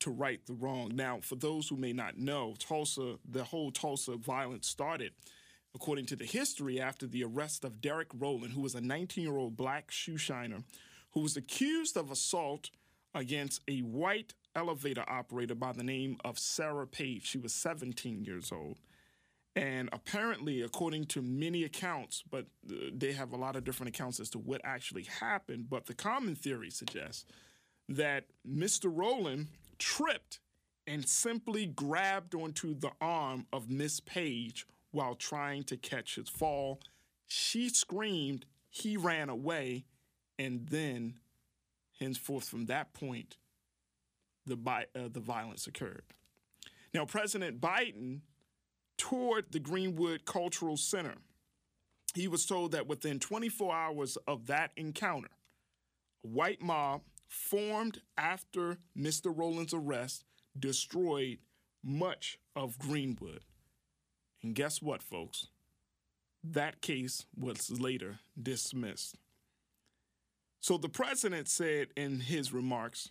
to 0.00 0.10
right 0.10 0.40
the 0.46 0.54
wrong. 0.54 0.92
Now, 0.94 1.20
for 1.22 1.36
those 1.36 1.68
who 1.68 1.76
may 1.76 1.92
not 1.92 2.18
know, 2.18 2.54
Tulsa, 2.58 3.16
the 3.28 3.44
whole 3.44 3.70
Tulsa 3.70 4.16
violence 4.16 4.68
started, 4.68 5.12
according 5.74 6.06
to 6.06 6.16
the 6.16 6.24
history, 6.24 6.80
after 6.80 7.06
the 7.06 7.24
arrest 7.24 7.64
of 7.64 7.80
Derek 7.80 8.08
Rowland, 8.14 8.52
who 8.52 8.60
was 8.60 8.74
a 8.74 8.80
19 8.80 9.24
year 9.24 9.36
old 9.36 9.56
black 9.56 9.90
shoe 9.90 10.16
shiner 10.16 10.62
who 11.12 11.20
was 11.20 11.36
accused 11.36 11.96
of 11.96 12.10
assault 12.10 12.70
against 13.14 13.62
a 13.68 13.80
white 13.80 14.34
elevator 14.54 15.04
operator 15.08 15.54
by 15.54 15.72
the 15.72 15.82
name 15.82 16.18
of 16.24 16.38
Sarah 16.38 16.86
Page. 16.86 17.26
She 17.26 17.38
was 17.38 17.52
17 17.54 18.24
years 18.24 18.52
old. 18.52 18.78
And 19.56 19.88
apparently, 19.92 20.62
according 20.62 21.06
to 21.06 21.22
many 21.22 21.64
accounts, 21.64 22.22
but 22.30 22.46
uh, 22.70 22.74
they 22.92 23.12
have 23.12 23.32
a 23.32 23.36
lot 23.36 23.56
of 23.56 23.64
different 23.64 23.94
accounts 23.94 24.20
as 24.20 24.30
to 24.30 24.38
what 24.38 24.60
actually 24.62 25.04
happened, 25.04 25.68
but 25.68 25.86
the 25.86 25.94
common 25.94 26.36
theory 26.36 26.70
suggests 26.70 27.24
that 27.88 28.26
Mr. 28.48 28.90
Rowland 28.94 29.48
tripped 29.78 30.40
and 30.86 31.06
simply 31.06 31.66
grabbed 31.66 32.34
onto 32.34 32.74
the 32.74 32.90
arm 33.00 33.46
of 33.52 33.70
Miss 33.70 34.00
Page 34.00 34.66
while 34.90 35.14
trying 35.14 35.62
to 35.64 35.76
catch 35.76 36.14
his 36.16 36.28
fall. 36.28 36.80
She 37.26 37.68
screamed, 37.68 38.46
he 38.70 38.96
ran 38.96 39.28
away, 39.28 39.84
and 40.38 40.66
then, 40.68 41.18
henceforth, 42.00 42.48
from 42.48 42.66
that 42.66 42.94
point, 42.94 43.36
the, 44.46 44.56
uh, 44.66 45.08
the 45.12 45.20
violence 45.20 45.66
occurred. 45.66 46.04
Now, 46.94 47.04
President 47.04 47.60
Biden 47.60 48.20
toured 48.96 49.46
the 49.52 49.60
Greenwood 49.60 50.24
Cultural 50.24 50.76
Center. 50.76 51.16
He 52.14 52.28
was 52.28 52.46
told 52.46 52.72
that 52.72 52.86
within 52.86 53.20
24 53.20 53.74
hours 53.74 54.16
of 54.26 54.46
that 54.46 54.72
encounter, 54.76 55.28
a 56.24 56.28
white 56.28 56.62
mob 56.62 57.02
formed 57.28 58.00
after 58.16 58.78
Mr. 58.96 59.32
Rowland's 59.36 59.74
arrest 59.74 60.24
destroyed 60.58 61.38
much 61.84 62.38
of 62.56 62.78
Greenwood. 62.78 63.44
And 64.42 64.54
guess 64.54 64.82
what, 64.82 65.02
folks? 65.02 65.48
That 66.42 66.80
case 66.80 67.26
was 67.36 67.70
later 67.70 68.20
dismissed. 68.40 69.16
So 70.60 70.76
the 70.76 70.88
president 70.88 71.48
said 71.48 71.88
in 71.96 72.20
his 72.20 72.52
remarks 72.52 73.10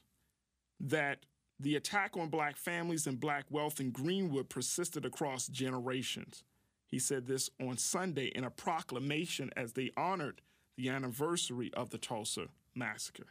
that 0.79 1.25
the 1.59 1.75
attack 1.75 2.15
on 2.17 2.29
black 2.29 2.55
families 2.57 3.07
and 3.07 3.19
black 3.19 3.45
wealth 3.49 3.79
in 3.79 3.91
Greenwood 3.91 4.49
persisted 4.49 5.05
across 5.05 5.47
generations. 5.47 6.43
He 6.85 6.99
said 6.99 7.25
this 7.25 7.49
on 7.59 7.77
Sunday 7.77 8.27
in 8.27 8.43
a 8.43 8.49
proclamation 8.49 9.49
as 9.57 9.73
they 9.73 9.91
honored 9.97 10.41
the 10.77 10.89
anniversary 10.89 11.71
of 11.73 11.89
the 11.89 11.97
Tulsa 11.97 12.47
massacre. 12.75 13.27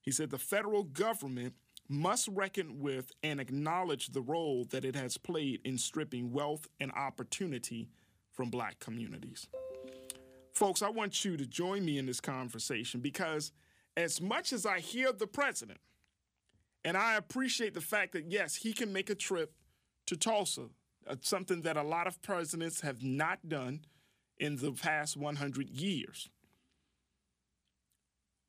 He 0.00 0.10
said 0.10 0.30
the 0.30 0.38
federal 0.38 0.84
government 0.84 1.54
must 1.88 2.28
reckon 2.28 2.80
with 2.80 3.12
and 3.22 3.40
acknowledge 3.40 4.08
the 4.08 4.20
role 4.20 4.64
that 4.70 4.84
it 4.84 4.94
has 4.94 5.16
played 5.16 5.60
in 5.64 5.78
stripping 5.78 6.32
wealth 6.32 6.68
and 6.80 6.92
opportunity 6.92 7.88
from 8.32 8.50
black 8.50 8.78
communities. 8.78 9.48
Folks, 10.54 10.82
I 10.82 10.90
want 10.90 11.24
you 11.24 11.36
to 11.36 11.46
join 11.46 11.84
me 11.84 11.98
in 11.98 12.06
this 12.06 12.20
conversation 12.20 13.00
because 13.00 13.52
as 13.96 14.20
much 14.20 14.52
as 14.52 14.66
I 14.66 14.80
hear 14.80 15.12
the 15.12 15.26
president, 15.26 15.78
and 16.84 16.96
I 16.96 17.16
appreciate 17.16 17.74
the 17.74 17.80
fact 17.80 18.12
that, 18.12 18.30
yes, 18.30 18.54
he 18.54 18.72
can 18.72 18.92
make 18.92 19.10
a 19.10 19.14
trip 19.14 19.52
to 20.06 20.16
Tulsa, 20.16 20.68
uh, 21.06 21.16
something 21.20 21.62
that 21.62 21.76
a 21.76 21.82
lot 21.82 22.06
of 22.06 22.20
presidents 22.22 22.80
have 22.80 23.02
not 23.02 23.48
done 23.48 23.80
in 24.38 24.56
the 24.56 24.72
past 24.72 25.16
100 25.16 25.68
years. 25.68 26.28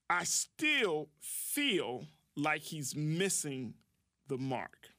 I 0.09 0.23
still 0.23 1.09
feel 1.21 2.05
like 2.35 2.61
he's 2.61 2.95
missing 2.95 3.75
the 4.27 4.37
mark. 4.37 4.89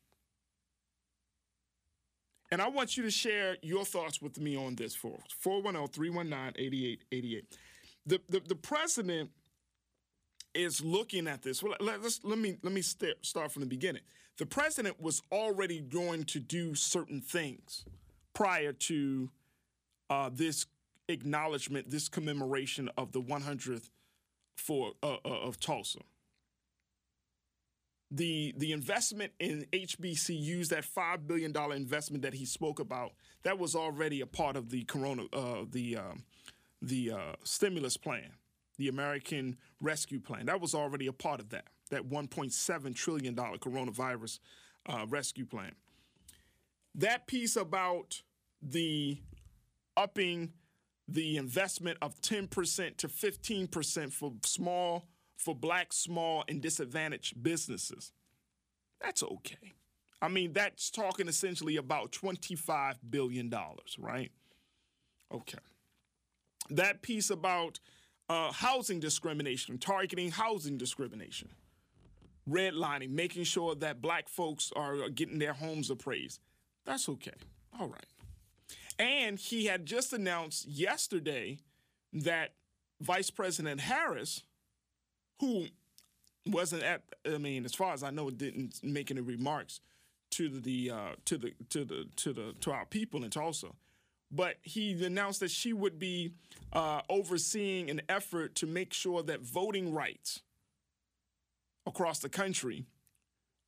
And 2.53 2.61
I 2.61 2.69
want 2.69 2.97
you 2.97 3.05
to 3.05 3.11
share 3.11 3.57
your 3.63 3.85
thoughts 3.85 4.21
with 4.21 4.41
me 4.41 4.57
on 4.57 4.75
this, 4.75 4.95
folks. 4.95 5.33
410 5.39 5.89
319 5.93 6.65
8888. 6.67 7.59
The, 8.07 8.55
president 8.57 9.31
is 10.55 10.85
looking 10.85 11.29
at 11.29 11.43
this. 11.43 11.63
Well, 11.63 11.75
let, 11.81 12.01
us 12.01 12.21
let 12.25 12.39
me 12.39 12.57
let 12.63 12.73
me 12.73 12.83
st- 12.83 13.25
start 13.25 13.53
from 13.53 13.61
the 13.61 13.69
beginning. 13.69 14.03
The 14.39 14.47
president 14.47 15.01
was 15.01 15.23
already 15.31 15.81
going 15.81 16.25
to 16.25 16.41
do 16.41 16.75
certain 16.75 17.21
things 17.21 17.85
prior 18.35 18.73
to 18.73 19.31
uh, 20.09 20.31
this 20.33 20.67
acknowledgement, 21.09 21.91
this 21.91 22.09
commemoration 22.09 22.89
of 22.97 23.13
the 23.13 23.21
100th 23.21 23.91
for 24.61 24.93
uh, 25.03 25.17
uh, 25.25 25.29
of 25.29 25.59
Tulsa. 25.59 26.01
The 28.11 28.55
the 28.57 28.73
investment 28.73 29.33
in 29.39 29.67
HBCUs, 29.73 30.69
that 30.69 30.85
five 30.85 31.27
billion 31.27 31.53
dollar 31.53 31.77
investment 31.77 32.23
that 32.23 32.35
he 32.35 32.45
spoke 32.45 32.81
about, 32.81 33.13
that 33.45 33.59
was 33.59 33.75
already 33.75 34.21
a 34.21 34.27
part 34.27 34.57
of 34.57 34.71
the 34.71 34.85
corona 34.85 35.25
uh, 35.33 35.65
the 35.71 35.97
um, 35.97 36.25
the 36.83 37.13
uh, 37.13 37.33
stimulus 37.45 37.97
plan, 37.97 38.33
the 38.79 38.89
American 38.89 39.57
Rescue 39.81 40.21
Plan. 40.21 40.47
That 40.47 40.61
was 40.61 40.75
already 40.75 41.07
a 41.07 41.13
part 41.13 41.41
of 41.41 41.51
that. 41.51 41.67
That 41.91 42.09
1.7 42.09 42.95
trillion 42.95 43.35
dollar 43.35 43.59
coronavirus 43.59 44.39
uh, 44.87 45.07
rescue 45.09 45.47
plan. 45.47 45.73
That 46.95 47.27
piece 47.27 47.57
about 47.57 48.23
the 48.63 49.19
upping 49.97 50.53
the 51.11 51.37
investment 51.37 51.99
of 52.01 52.21
10% 52.21 52.97
to 52.97 53.09
15% 53.09 54.13
for 54.13 54.33
small, 54.45 55.09
for 55.37 55.55
black, 55.55 55.93
small, 55.93 56.45
and 56.49 56.63
disadvantaged 56.63 57.43
businesses. 57.43 58.13
That's 59.01 59.23
okay. 59.23 59.75
I 60.23 60.29
mean, 60.29 60.53
that's 60.53 60.91
talking 60.91 61.27
essentially 61.29 61.77
about 61.77 62.13
$25 62.13 62.97
billion, 63.09 63.53
right? 63.99 64.31
Okay. 65.33 65.59
That 66.69 67.03
piece 67.03 67.31
about 67.31 67.81
uh, 68.29 68.53
housing 68.53 69.01
discrimination, 69.01 69.79
targeting 69.79 70.31
housing 70.31 70.79
discrimination, 70.79 71.49
redlining, 72.49 73.11
making 73.11 73.45
sure 73.45 73.75
that 73.77 74.01
black 74.01 74.29
folks 74.29 74.71
are 74.77 75.09
getting 75.09 75.41
their 75.41 75.55
homes 75.55 75.91
appraised. 75.91 76.41
That's 76.85 77.09
okay. 77.09 77.33
All 77.79 77.89
right. 77.89 78.07
And 79.01 79.39
he 79.39 79.65
had 79.65 79.87
just 79.87 80.13
announced 80.13 80.69
yesterday 80.69 81.61
that 82.13 82.53
Vice 83.01 83.31
President 83.31 83.81
Harris, 83.81 84.43
who 85.41 85.69
wasn't 86.47 86.83
at, 86.83 87.03
I 87.27 87.39
mean, 87.39 87.65
as 87.65 87.75
far 87.75 87.95
as 87.95 88.03
I 88.03 88.11
know, 88.11 88.29
didn't 88.29 88.85
make 88.85 89.11
any 89.11 89.23
remarks 89.23 89.81
to 90.33 90.51
the 90.51 90.91
uh, 90.91 91.13
to 91.25 91.39
the 91.39 91.55
to 91.71 91.85
the 91.87 92.05
to 92.17 92.35
the 92.35 92.55
to 92.61 92.73
our 92.73 92.85
people 92.85 93.25
in 93.25 93.31
Tulsa, 93.31 93.69
but 94.31 94.57
he 94.61 94.93
announced 95.03 95.41
that 95.41 95.51
she 95.51 95.73
would 95.73 95.99
be 95.99 96.35
uh, 96.75 97.01
overseeing 97.09 97.89
an 97.89 98.03
effort 98.11 98.55
to 98.57 98.67
make 98.67 98.93
sure 98.93 99.23
that 99.23 99.41
voting 99.41 99.95
rights 99.95 100.43
across 101.87 102.19
the 102.19 102.29
country 102.29 102.85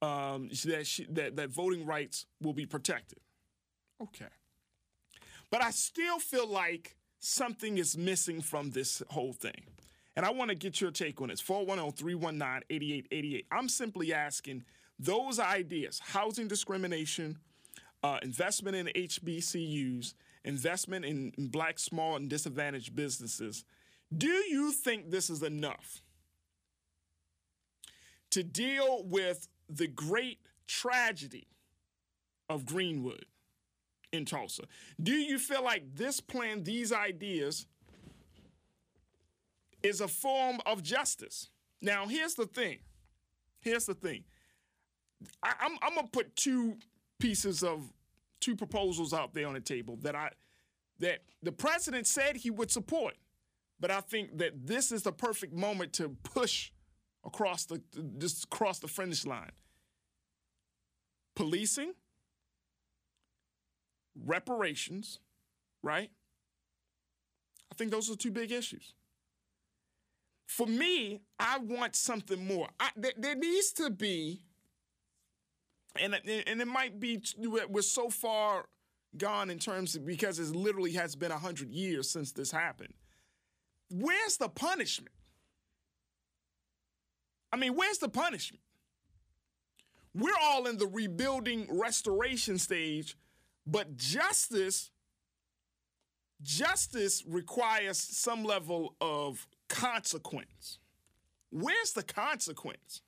um, 0.03 0.51
that, 0.67 0.87
she, 0.87 1.07
that 1.07 1.37
that 1.37 1.49
voting 1.49 1.87
rights 1.87 2.27
will 2.43 2.53
be 2.53 2.67
protected. 2.67 3.21
Okay, 4.01 4.27
but 5.53 5.63
I 5.63 5.71
still 5.71 6.19
feel 6.19 6.49
like 6.49 6.97
something 7.21 7.77
is 7.77 7.97
missing 7.97 8.41
from 8.41 8.71
this 8.71 9.03
whole 9.11 9.35
thing. 9.35 9.67
And 10.17 10.25
I 10.25 10.31
want 10.31 10.49
to 10.49 10.55
get 10.55 10.81
your 10.81 10.91
take 10.91 11.21
on 11.21 11.29
this 11.29 11.43
410 11.43 11.93
319 11.93 12.63
8888. 12.71 13.47
I'm 13.53 13.69
simply 13.69 14.15
asking 14.15 14.65
those 14.99 15.39
ideas 15.39 16.01
housing 16.03 16.49
discrimination, 16.49 17.37
uh, 18.03 18.19
investment 18.23 18.77
in 18.77 18.87
HBCUs, 18.87 20.15
investment 20.45 21.05
in, 21.05 21.33
in 21.37 21.49
black, 21.49 21.79
small, 21.79 22.17
and 22.17 22.31
disadvantaged 22.31 22.97
businesses. 22.97 23.65
Do 24.17 24.29
you 24.29 24.73
think 24.73 25.11
this 25.11 25.29
is 25.29 25.43
enough 25.43 26.03
to 28.31 28.43
deal 28.43 29.05
with 29.05 29.49
the 29.69 29.87
great 29.87 30.39
tragedy 30.67 31.47
of 32.49 32.65
Greenwood 32.65 33.27
in 34.12 34.25
Tulsa? 34.25 34.64
Do 35.02 35.12
you 35.12 35.38
feel 35.38 35.64
like 35.64 35.95
this 35.95 36.21
plan, 36.21 36.62
these 36.62 36.92
ideas, 36.92 37.66
is 39.83 40.00
a 40.00 40.09
form 40.09 40.61
of 40.66 40.83
justice? 40.83 41.49
Now, 41.81 42.07
here's 42.07 42.35
the 42.35 42.47
thing. 42.47 42.78
Here's 43.61 43.87
the 43.87 43.95
thing. 43.95 44.25
I, 45.42 45.54
I'm, 45.61 45.78
I'm 45.83 45.95
gonna 45.95 46.09
put 46.09 46.35
two 46.37 46.76
pieces 47.19 47.62
of 47.62 47.92
two 48.40 48.57
proposals 48.57 49.12
out 49.12 49.35
there 49.35 49.47
on 49.47 49.54
the 49.54 49.61
table 49.61 49.97
that 50.02 50.14
I 50.14 50.31
that 50.99 51.21
the 51.42 51.52
president 51.52 52.07
said 52.07 52.37
he 52.37 52.50
would 52.50 52.71
support, 52.71 53.14
but 53.81 53.90
I 53.90 54.00
think 54.00 54.38
that 54.38 54.66
this 54.66 54.92
is 54.92 55.02
the 55.02 55.12
perfect 55.12 55.52
moment 55.52 55.92
to 55.95 56.16
push 56.23 56.71
across 57.25 57.64
the 57.64 57.81
just 58.19 58.45
across 58.45 58.78
the 58.81 58.88
finish 58.88 59.25
line. 59.25 59.50
Policing, 61.35 61.95
reparations, 64.25 65.19
right? 65.83 66.11
I 67.71 67.75
think 67.75 67.90
those 67.90 68.11
are 68.11 68.16
two 68.16 68.31
big 68.31 68.52
issues. 68.52 68.94
For 70.46 70.66
me, 70.66 71.22
I 71.38 71.59
want 71.59 71.96
something 71.96 72.46
more. 72.46 72.68
I, 72.79 72.90
there, 72.96 73.12
there 73.16 73.37
needs 73.37 73.72
to 73.75 73.90
be 73.90 74.42
and 76.01 76.14
and 76.14 76.61
it 76.61 76.66
might 76.66 76.98
be 76.98 77.22
we're 77.37 77.83
so 77.83 78.09
far 78.09 78.66
gone 79.16 79.51
in 79.51 79.59
terms 79.59 79.94
of 79.94 80.07
because 80.07 80.38
it 80.38 80.55
literally 80.55 80.92
has 80.92 81.14
been 81.14 81.31
100 81.31 81.70
years 81.70 82.09
since 82.09 82.33
this 82.33 82.51
happened 82.51 82.94
where's 83.90 84.38
the 84.38 84.48
punishment 84.48 85.14
i 87.53 87.57
mean 87.57 87.75
where's 87.75 87.98
the 87.98 88.09
punishment 88.09 88.62
we're 90.14 90.33
all 90.42 90.66
in 90.66 90.79
the 90.79 90.87
rebuilding 90.87 91.66
restoration 91.70 92.59
stage 92.59 93.16
but 93.66 93.96
justice 93.96 94.90
justice 96.42 97.22
requires 97.27 97.98
some 97.98 98.44
level 98.44 98.96
of 99.01 99.46
consequence 99.68 100.79
where's 101.51 101.92
the 101.92 102.03
consequence 102.03 103.03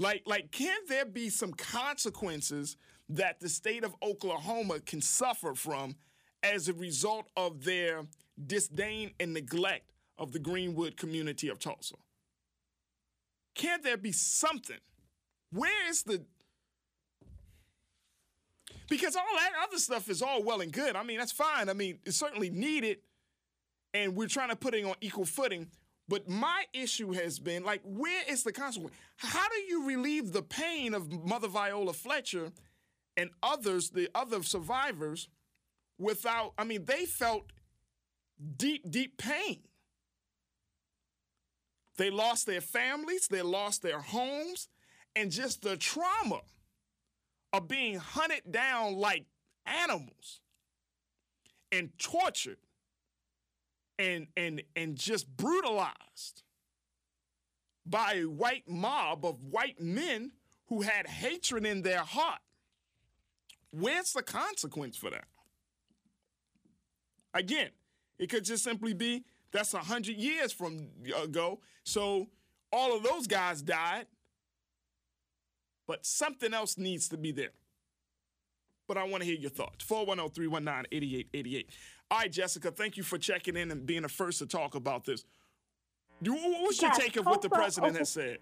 like, 0.00 0.22
like, 0.24 0.50
can 0.50 0.78
there 0.88 1.04
be 1.04 1.28
some 1.28 1.52
consequences 1.52 2.78
that 3.10 3.38
the 3.38 3.50
state 3.50 3.84
of 3.84 3.94
Oklahoma 4.02 4.80
can 4.80 5.02
suffer 5.02 5.54
from 5.54 5.94
as 6.42 6.68
a 6.68 6.72
result 6.72 7.28
of 7.36 7.64
their 7.64 8.06
disdain 8.46 9.10
and 9.20 9.34
neglect 9.34 9.92
of 10.16 10.32
the 10.32 10.38
Greenwood 10.38 10.96
community 10.96 11.48
of 11.48 11.58
Tulsa? 11.58 11.96
Can't 13.54 13.82
there 13.82 13.98
be 13.98 14.10
something? 14.10 14.80
Where 15.52 15.90
is 15.90 16.02
the 16.04 16.24
because 18.90 19.16
all 19.16 19.22
that 19.36 19.52
other 19.62 19.78
stuff 19.78 20.10
is 20.10 20.20
all 20.20 20.42
well 20.42 20.60
and 20.60 20.72
good. 20.72 20.96
I 20.96 21.04
mean, 21.04 21.18
that's 21.18 21.32
fine. 21.32 21.70
I 21.70 21.72
mean, 21.72 22.00
it's 22.04 22.18
certainly 22.18 22.50
needed, 22.50 22.98
and 23.94 24.14
we're 24.14 24.28
trying 24.28 24.50
to 24.50 24.56
put 24.56 24.74
it 24.74 24.84
on 24.84 24.94
equal 25.00 25.24
footing. 25.24 25.68
But 26.08 26.28
my 26.28 26.64
issue 26.74 27.12
has 27.12 27.38
been 27.38 27.64
like, 27.64 27.82
where 27.84 28.24
is 28.28 28.42
the 28.42 28.52
consequence? 28.52 28.94
How 29.16 29.48
do 29.48 29.58
you 29.60 29.86
relieve 29.86 30.32
the 30.32 30.42
pain 30.42 30.92
of 30.92 31.24
Mother 31.24 31.46
Viola 31.46 31.92
Fletcher 31.92 32.50
and 33.16 33.30
others, 33.44 33.90
the 33.90 34.10
other 34.12 34.42
survivors, 34.42 35.28
without, 35.98 36.52
I 36.58 36.64
mean, 36.64 36.84
they 36.84 37.06
felt 37.06 37.52
deep, 38.56 38.90
deep 38.90 39.18
pain. 39.18 39.60
They 41.96 42.10
lost 42.10 42.46
their 42.46 42.60
families, 42.60 43.28
they 43.28 43.42
lost 43.42 43.82
their 43.82 44.00
homes, 44.00 44.68
and 45.14 45.30
just 45.30 45.62
the 45.62 45.76
trauma 45.76 46.40
of 47.52 47.68
being 47.68 47.96
hunted 47.96 48.42
down 48.50 48.94
like 48.94 49.24
animals 49.66 50.40
and 51.72 51.90
tortured 51.98 52.58
and 53.98 54.26
and 54.36 54.62
and 54.76 54.96
just 54.96 55.36
brutalized 55.36 56.42
by 57.86 58.14
a 58.14 58.24
white 58.24 58.68
mob 58.68 59.24
of 59.24 59.42
white 59.42 59.80
men 59.80 60.32
who 60.66 60.82
had 60.82 61.06
hatred 61.06 61.66
in 61.66 61.82
their 61.82 62.00
heart. 62.00 62.40
Where's 63.72 64.12
the 64.12 64.22
consequence 64.22 64.96
for 64.96 65.10
that? 65.10 65.26
Again, 67.34 67.70
it 68.18 68.28
could 68.28 68.44
just 68.44 68.64
simply 68.64 68.92
be 68.92 69.24
that's 69.52 69.74
a 69.74 69.78
hundred 69.78 70.16
years 70.16 70.52
from 70.52 70.88
ago. 71.22 71.60
So 71.84 72.28
all 72.72 72.96
of 72.96 73.02
those 73.02 73.26
guys 73.26 73.62
died, 73.62 74.06
but 75.90 76.06
something 76.06 76.54
else 76.54 76.78
needs 76.78 77.08
to 77.08 77.16
be 77.16 77.32
there. 77.32 77.50
But 78.86 78.96
I 78.96 79.02
want 79.02 79.24
to 79.24 79.28
hear 79.28 79.36
your 79.36 79.50
thoughts. 79.50 79.84
410 79.84 80.32
319 80.32 80.86
8888. 80.92 81.70
All 82.12 82.18
right, 82.18 82.30
Jessica, 82.30 82.70
thank 82.70 82.96
you 82.96 83.02
for 83.02 83.18
checking 83.18 83.56
in 83.56 83.72
and 83.72 83.84
being 83.84 84.02
the 84.02 84.08
first 84.08 84.38
to 84.38 84.46
talk 84.46 84.76
about 84.76 85.04
this. 85.04 85.24
What's 86.20 86.80
your 86.80 86.92
take 86.92 87.16
of 87.16 87.26
what 87.26 87.42
the 87.42 87.50
president 87.50 87.96
has 87.96 88.10
said? 88.10 88.38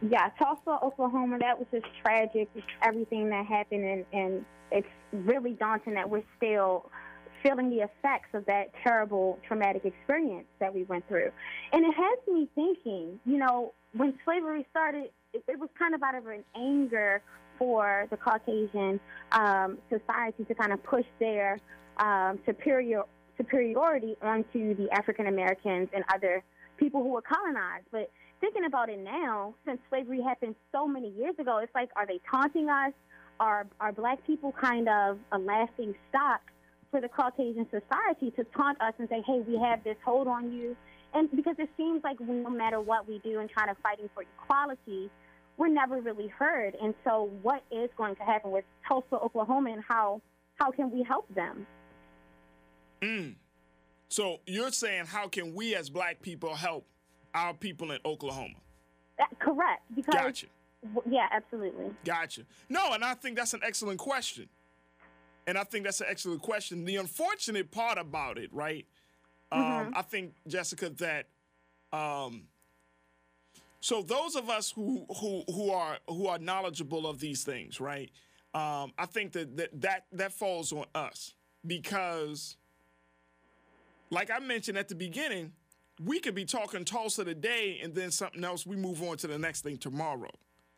Yeah, 0.00 0.30
Tulsa, 0.38 0.82
Oklahoma, 0.82 1.36
that 1.40 1.58
was 1.58 1.66
just 1.70 1.84
tragic, 2.02 2.48
everything 2.82 3.28
that 3.28 3.44
happened, 3.44 3.84
and, 3.84 4.04
and 4.14 4.44
it's 4.72 4.88
really 5.12 5.52
daunting 5.52 5.92
that 5.92 6.08
we're 6.08 6.22
still 6.38 6.90
feeling 7.42 7.68
the 7.68 7.84
effects 7.84 8.30
of 8.32 8.46
that 8.46 8.72
terrible 8.82 9.38
traumatic 9.46 9.84
experience 9.84 10.46
that 10.58 10.74
we 10.74 10.84
went 10.84 11.06
through. 11.06 11.30
And 11.74 11.84
it 11.84 11.94
has 11.94 12.34
me 12.34 12.48
thinking, 12.54 13.20
you 13.26 13.36
know, 13.36 13.74
when 13.92 14.14
slavery 14.24 14.66
started, 14.70 15.10
it, 15.32 15.42
it 15.48 15.58
was 15.58 15.68
kind 15.78 15.94
of 15.94 16.02
out 16.02 16.14
of 16.14 16.26
an 16.26 16.44
anger 16.56 17.22
for 17.58 18.06
the 18.10 18.16
Caucasian 18.16 19.00
um, 19.32 19.78
society 19.88 20.44
to 20.44 20.54
kind 20.54 20.72
of 20.72 20.82
push 20.82 21.04
their 21.18 21.58
um, 21.98 22.38
superior 22.46 23.02
superiority 23.36 24.16
onto 24.20 24.74
the 24.74 24.90
African 24.90 25.28
Americans 25.28 25.88
and 25.94 26.04
other 26.12 26.42
people 26.76 27.02
who 27.02 27.10
were 27.10 27.22
colonized. 27.22 27.86
But 27.92 28.10
thinking 28.40 28.64
about 28.64 28.88
it 28.88 28.98
now, 28.98 29.54
since 29.64 29.78
slavery 29.88 30.20
happened 30.22 30.56
so 30.72 30.88
many 30.88 31.10
years 31.10 31.34
ago, 31.38 31.58
it's 31.58 31.74
like, 31.74 31.90
are 31.94 32.06
they 32.06 32.20
taunting 32.30 32.68
us? 32.68 32.92
Are 33.40 33.66
are 33.80 33.92
black 33.92 34.26
people 34.26 34.52
kind 34.60 34.88
of 34.88 35.18
a 35.30 35.38
lasting 35.38 35.94
stock 36.08 36.40
for 36.90 37.00
the 37.00 37.08
Caucasian 37.08 37.66
society 37.70 38.32
to 38.32 38.44
taunt 38.56 38.80
us 38.80 38.94
and 38.98 39.08
say, 39.08 39.22
hey, 39.26 39.40
we 39.46 39.56
have 39.58 39.84
this 39.84 39.96
hold 40.04 40.26
on 40.26 40.52
you? 40.52 40.76
And 41.14 41.30
because 41.34 41.56
it 41.58 41.70
seems 41.76 42.02
like 42.04 42.20
no 42.20 42.50
matter 42.50 42.80
what 42.80 43.08
we 43.08 43.18
do 43.20 43.40
in 43.40 43.48
trying 43.48 43.74
to 43.74 43.80
fighting 43.82 44.10
for 44.14 44.22
equality, 44.22 45.10
we're 45.56 45.68
never 45.68 46.00
really 46.00 46.28
heard. 46.28 46.76
And 46.80 46.94
so, 47.04 47.30
what 47.42 47.62
is 47.70 47.90
going 47.96 48.14
to 48.16 48.22
happen 48.22 48.50
with 48.50 48.64
Tulsa, 48.86 49.16
Oklahoma, 49.16 49.72
and 49.72 49.82
how 49.86 50.20
how 50.56 50.70
can 50.70 50.90
we 50.90 51.02
help 51.02 51.32
them? 51.34 51.66
Mm. 53.00 53.34
So 54.08 54.38
you're 54.46 54.72
saying 54.72 55.06
how 55.06 55.28
can 55.28 55.54
we 55.54 55.74
as 55.74 55.90
black 55.90 56.20
people 56.22 56.54
help 56.54 56.86
our 57.34 57.54
people 57.54 57.92
in 57.92 57.98
Oklahoma? 58.04 58.54
That, 59.18 59.38
correct. 59.38 59.82
Because 59.94 60.14
Gotcha. 60.14 60.46
w- 60.94 61.14
yeah, 61.14 61.26
absolutely. 61.30 61.90
Gotcha. 62.04 62.42
No, 62.68 62.92
and 62.92 63.04
I 63.04 63.14
think 63.14 63.36
that's 63.36 63.54
an 63.54 63.60
excellent 63.62 63.98
question. 63.98 64.48
And 65.46 65.56
I 65.56 65.64
think 65.64 65.84
that's 65.84 66.00
an 66.00 66.08
excellent 66.10 66.42
question. 66.42 66.84
The 66.84 66.96
unfortunate 66.96 67.70
part 67.70 67.98
about 67.98 68.38
it, 68.38 68.52
right? 68.52 68.86
Um, 69.50 69.92
I 69.96 70.02
think 70.02 70.34
Jessica 70.46 70.90
that 70.90 71.26
um, 71.92 72.42
so 73.80 74.02
those 74.02 74.36
of 74.36 74.50
us 74.50 74.70
who 74.70 75.06
who 75.20 75.44
who 75.52 75.70
are 75.70 75.98
who 76.08 76.26
are 76.26 76.38
knowledgeable 76.38 77.06
of 77.06 77.20
these 77.20 77.44
things, 77.44 77.80
right? 77.80 78.10
Um, 78.54 78.92
I 78.98 79.06
think 79.06 79.32
that, 79.32 79.56
that 79.56 79.80
that 79.80 80.06
that 80.12 80.32
falls 80.32 80.72
on 80.72 80.84
us 80.94 81.34
because, 81.66 82.56
like 84.10 84.30
I 84.30 84.38
mentioned 84.40 84.78
at 84.78 84.88
the 84.88 84.94
beginning, 84.94 85.52
we 86.04 86.20
could 86.20 86.34
be 86.34 86.44
talking 86.44 86.84
Tulsa 86.84 87.24
today, 87.24 87.80
and 87.82 87.94
then 87.94 88.10
something 88.10 88.44
else. 88.44 88.66
We 88.66 88.76
move 88.76 89.02
on 89.02 89.16
to 89.18 89.26
the 89.26 89.38
next 89.38 89.62
thing 89.62 89.78
tomorrow. 89.78 90.30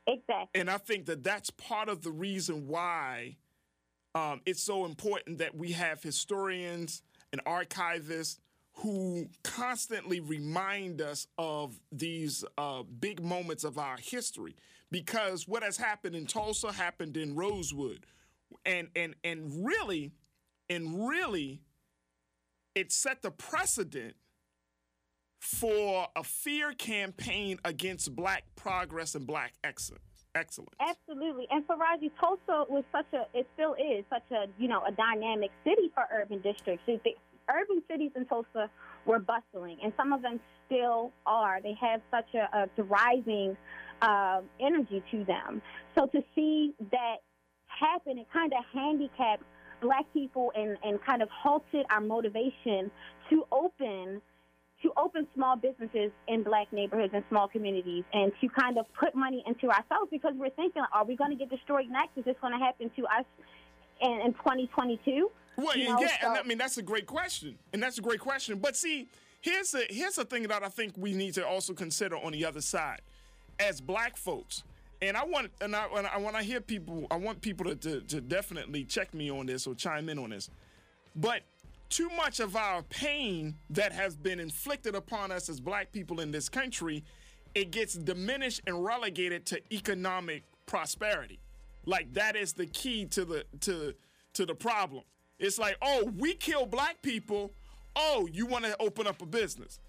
Exactly. 0.06 0.60
And 0.60 0.70
I 0.70 0.78
think 0.78 1.06
that 1.06 1.22
that's 1.22 1.50
part 1.50 1.88
of 1.88 2.02
the 2.02 2.10
reason 2.10 2.66
why 2.66 3.36
um, 4.14 4.40
it's 4.44 4.62
so 4.62 4.84
important 4.84 5.38
that 5.38 5.54
we 5.54 5.72
have 5.72 6.02
historians 6.02 7.02
and 7.32 7.44
archivists 7.44 8.38
who 8.74 9.28
constantly 9.42 10.20
remind 10.20 11.00
us 11.00 11.26
of 11.36 11.78
these 11.92 12.44
uh, 12.56 12.82
big 12.82 13.22
moments 13.22 13.64
of 13.64 13.78
our 13.78 13.96
history. 13.98 14.56
Because 14.90 15.46
what 15.46 15.62
has 15.62 15.76
happened 15.76 16.16
in 16.16 16.26
Tulsa 16.26 16.72
happened 16.72 17.16
in 17.16 17.36
Rosewood, 17.36 18.06
and 18.64 18.88
and 18.96 19.14
and 19.22 19.64
really, 19.64 20.12
and 20.68 21.08
really, 21.08 21.60
it 22.74 22.90
set 22.90 23.22
the 23.22 23.30
precedent 23.30 24.16
for 25.38 26.08
a 26.16 26.24
fear 26.24 26.72
campaign 26.72 27.58
against 27.64 28.14
black 28.14 28.44
progress 28.56 29.14
and 29.14 29.26
black 29.26 29.54
excellence. 29.64 30.04
Excellence. 30.34 30.74
Absolutely. 30.80 31.46
And 31.50 31.66
Faraji, 31.66 32.10
Tulsa 32.20 32.64
was 32.68 32.84
such 32.92 33.06
a, 33.14 33.26
it 33.36 33.48
still 33.54 33.74
is 33.74 34.04
such 34.10 34.22
a, 34.30 34.46
you 34.58 34.68
know, 34.68 34.82
a 34.86 34.92
dynamic 34.92 35.50
city 35.64 35.90
for 35.94 36.04
urban 36.12 36.40
districts. 36.40 36.84
Urban 37.50 37.82
cities 37.90 38.12
in 38.16 38.26
Tulsa 38.26 38.70
were 39.06 39.18
bustling, 39.18 39.78
and 39.82 39.92
some 39.96 40.12
of 40.12 40.22
them 40.22 40.40
still 40.66 41.12
are. 41.26 41.60
They 41.62 41.74
have 41.80 42.00
such 42.10 42.34
a, 42.34 42.48
a 42.56 42.68
thriving 42.76 43.56
uh, 44.02 44.40
energy 44.60 45.02
to 45.10 45.24
them. 45.24 45.62
So 45.96 46.06
to 46.06 46.22
see 46.34 46.74
that 46.90 47.16
happen, 47.66 48.18
it 48.18 48.26
kind 48.32 48.52
of 48.52 48.64
handicapped 48.72 49.42
black 49.80 50.04
people 50.12 50.52
and, 50.54 50.76
and 50.84 50.98
kind 51.04 51.22
of 51.22 51.28
halted 51.30 51.86
our 51.90 52.00
motivation 52.00 52.90
to 53.30 53.44
open 53.50 54.20
to 54.82 54.90
open 54.96 55.26
small 55.34 55.56
businesses 55.56 56.10
in 56.26 56.42
black 56.42 56.72
neighborhoods 56.72 57.12
and 57.14 57.22
small 57.28 57.46
communities 57.46 58.02
and 58.14 58.32
to 58.40 58.48
kind 58.48 58.78
of 58.78 58.86
put 58.98 59.14
money 59.14 59.44
into 59.46 59.68
ourselves 59.68 60.08
because 60.10 60.32
we're 60.36 60.48
thinking, 60.50 60.82
are 60.94 61.04
we 61.04 61.16
going 61.16 61.30
to 61.30 61.36
get 61.36 61.50
destroyed 61.50 61.84
next? 61.90 62.16
Is 62.16 62.24
this 62.24 62.36
going 62.40 62.54
to 62.54 62.58
happen 62.58 62.90
to 62.96 63.02
us 63.04 63.26
in, 64.00 64.20
in 64.24 64.32
2022? 64.32 65.30
Well, 65.56 65.76
You 65.76 65.88
and 65.88 65.96
know, 65.96 66.02
yeah, 66.02 66.28
and 66.28 66.38
I 66.38 66.42
mean 66.42 66.58
that's 66.58 66.78
a 66.78 66.82
great 66.82 67.06
question, 67.06 67.58
and 67.72 67.82
that's 67.82 67.98
a 67.98 68.02
great 68.02 68.20
question. 68.20 68.58
But 68.58 68.76
see, 68.76 69.08
here's 69.40 69.72
the 69.72 69.86
here's 69.90 70.14
the 70.14 70.24
thing 70.24 70.44
that 70.44 70.62
I 70.62 70.68
think 70.68 70.94
we 70.96 71.12
need 71.12 71.34
to 71.34 71.46
also 71.46 71.72
consider 71.74 72.16
on 72.16 72.32
the 72.32 72.44
other 72.44 72.60
side, 72.60 73.00
as 73.58 73.80
black 73.80 74.16
folks. 74.16 74.62
And 75.02 75.16
I 75.16 75.24
want 75.24 75.50
and 75.60 75.74
I 75.74 75.84
when 75.84 76.06
I, 76.06 76.18
when 76.18 76.36
I 76.36 76.42
hear 76.42 76.60
people, 76.60 77.06
I 77.10 77.16
want 77.16 77.40
people 77.40 77.66
to, 77.66 77.74
to 77.76 78.00
to 78.02 78.20
definitely 78.20 78.84
check 78.84 79.14
me 79.14 79.30
on 79.30 79.46
this 79.46 79.66
or 79.66 79.74
chime 79.74 80.08
in 80.08 80.18
on 80.18 80.30
this. 80.30 80.50
But 81.16 81.42
too 81.88 82.08
much 82.10 82.38
of 82.38 82.54
our 82.54 82.82
pain 82.82 83.56
that 83.70 83.92
has 83.92 84.16
been 84.16 84.38
inflicted 84.38 84.94
upon 84.94 85.32
us 85.32 85.48
as 85.48 85.60
black 85.60 85.90
people 85.90 86.20
in 86.20 86.30
this 86.30 86.48
country, 86.48 87.02
it 87.54 87.72
gets 87.72 87.94
diminished 87.94 88.60
and 88.66 88.84
relegated 88.84 89.44
to 89.46 89.60
economic 89.74 90.44
prosperity. 90.66 91.40
Like 91.84 92.12
that 92.14 92.36
is 92.36 92.52
the 92.52 92.66
key 92.66 93.06
to 93.06 93.24
the 93.24 93.44
to 93.62 93.94
to 94.34 94.46
the 94.46 94.54
problem. 94.54 95.02
It's 95.40 95.58
like, 95.58 95.76
oh, 95.82 96.12
we 96.18 96.34
kill 96.34 96.66
black 96.66 97.02
people. 97.02 97.50
Oh, 97.96 98.28
you 98.30 98.46
want 98.46 98.64
to 98.66 98.76
open 98.78 99.06
up 99.06 99.20
a 99.22 99.26
business? 99.26 99.80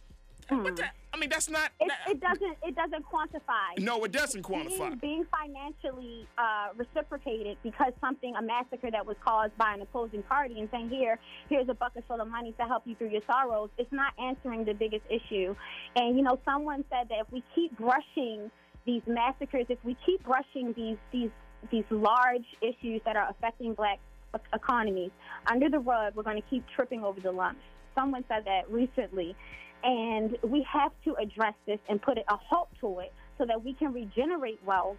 But 0.49 0.75
that, 0.77 0.95
I 1.13 1.17
mean, 1.17 1.29
that's 1.29 1.49
not. 1.49 1.71
It, 1.79 1.87
that- 1.87 2.11
it 2.11 2.19
doesn't 2.19 2.57
it 2.63 2.75
doesn't 2.75 3.05
quantify. 3.05 3.79
no, 3.79 4.03
it 4.03 4.11
doesn't 4.11 4.43
quantify. 4.43 4.99
Being, 4.99 5.23
being 5.23 5.25
financially 5.31 6.27
uh, 6.37 6.69
reciprocated 6.75 7.57
because 7.63 7.93
something 8.01 8.35
a 8.35 8.41
massacre 8.41 8.91
that 8.91 9.05
was 9.05 9.15
caused 9.25 9.55
by 9.57 9.73
an 9.73 9.81
opposing 9.81 10.23
party 10.23 10.59
and 10.59 10.67
saying 10.71 10.89
here 10.89 11.19
here's 11.47 11.69
a 11.69 11.73
bucket 11.73 12.03
full 12.07 12.19
of 12.19 12.27
money 12.27 12.53
to 12.59 12.63
help 12.65 12.83
you 12.85 12.95
through 12.95 13.09
your 13.09 13.21
sorrows 13.27 13.69
it's 13.77 13.91
not 13.93 14.13
answering 14.19 14.65
the 14.65 14.73
biggest 14.73 15.03
issue 15.09 15.55
and 15.95 16.17
you 16.17 16.23
know 16.23 16.37
someone 16.43 16.83
said 16.89 17.07
that 17.09 17.19
if 17.19 17.31
we 17.31 17.41
keep 17.55 17.77
brushing 17.77 18.51
these 18.85 19.01
massacres 19.07 19.65
if 19.69 19.79
we 19.85 19.95
keep 20.05 20.21
brushing 20.25 20.73
these 20.75 20.97
these 21.13 21.29
these 21.71 21.85
large 21.91 22.45
issues 22.61 22.99
that 23.05 23.15
are 23.15 23.29
affecting 23.29 23.73
black 23.73 23.99
economies 24.53 25.11
under 25.47 25.69
the 25.69 25.79
rug 25.79 26.15
we're 26.15 26.23
going 26.23 26.41
to 26.41 26.47
keep 26.49 26.63
tripping 26.75 27.03
over 27.03 27.19
the 27.19 27.31
lumps 27.31 27.61
someone 27.95 28.23
said 28.27 28.43
that 28.45 28.69
recently 28.69 29.35
and 29.83 30.37
we 30.43 30.65
have 30.71 30.91
to 31.03 31.15
address 31.15 31.53
this 31.65 31.79
and 31.89 32.01
put 32.01 32.17
a 32.17 32.35
halt 32.35 32.69
to 32.79 32.99
it 32.99 33.11
so 33.37 33.45
that 33.45 33.63
we 33.63 33.73
can 33.73 33.91
regenerate 33.93 34.59
wealth 34.65 34.97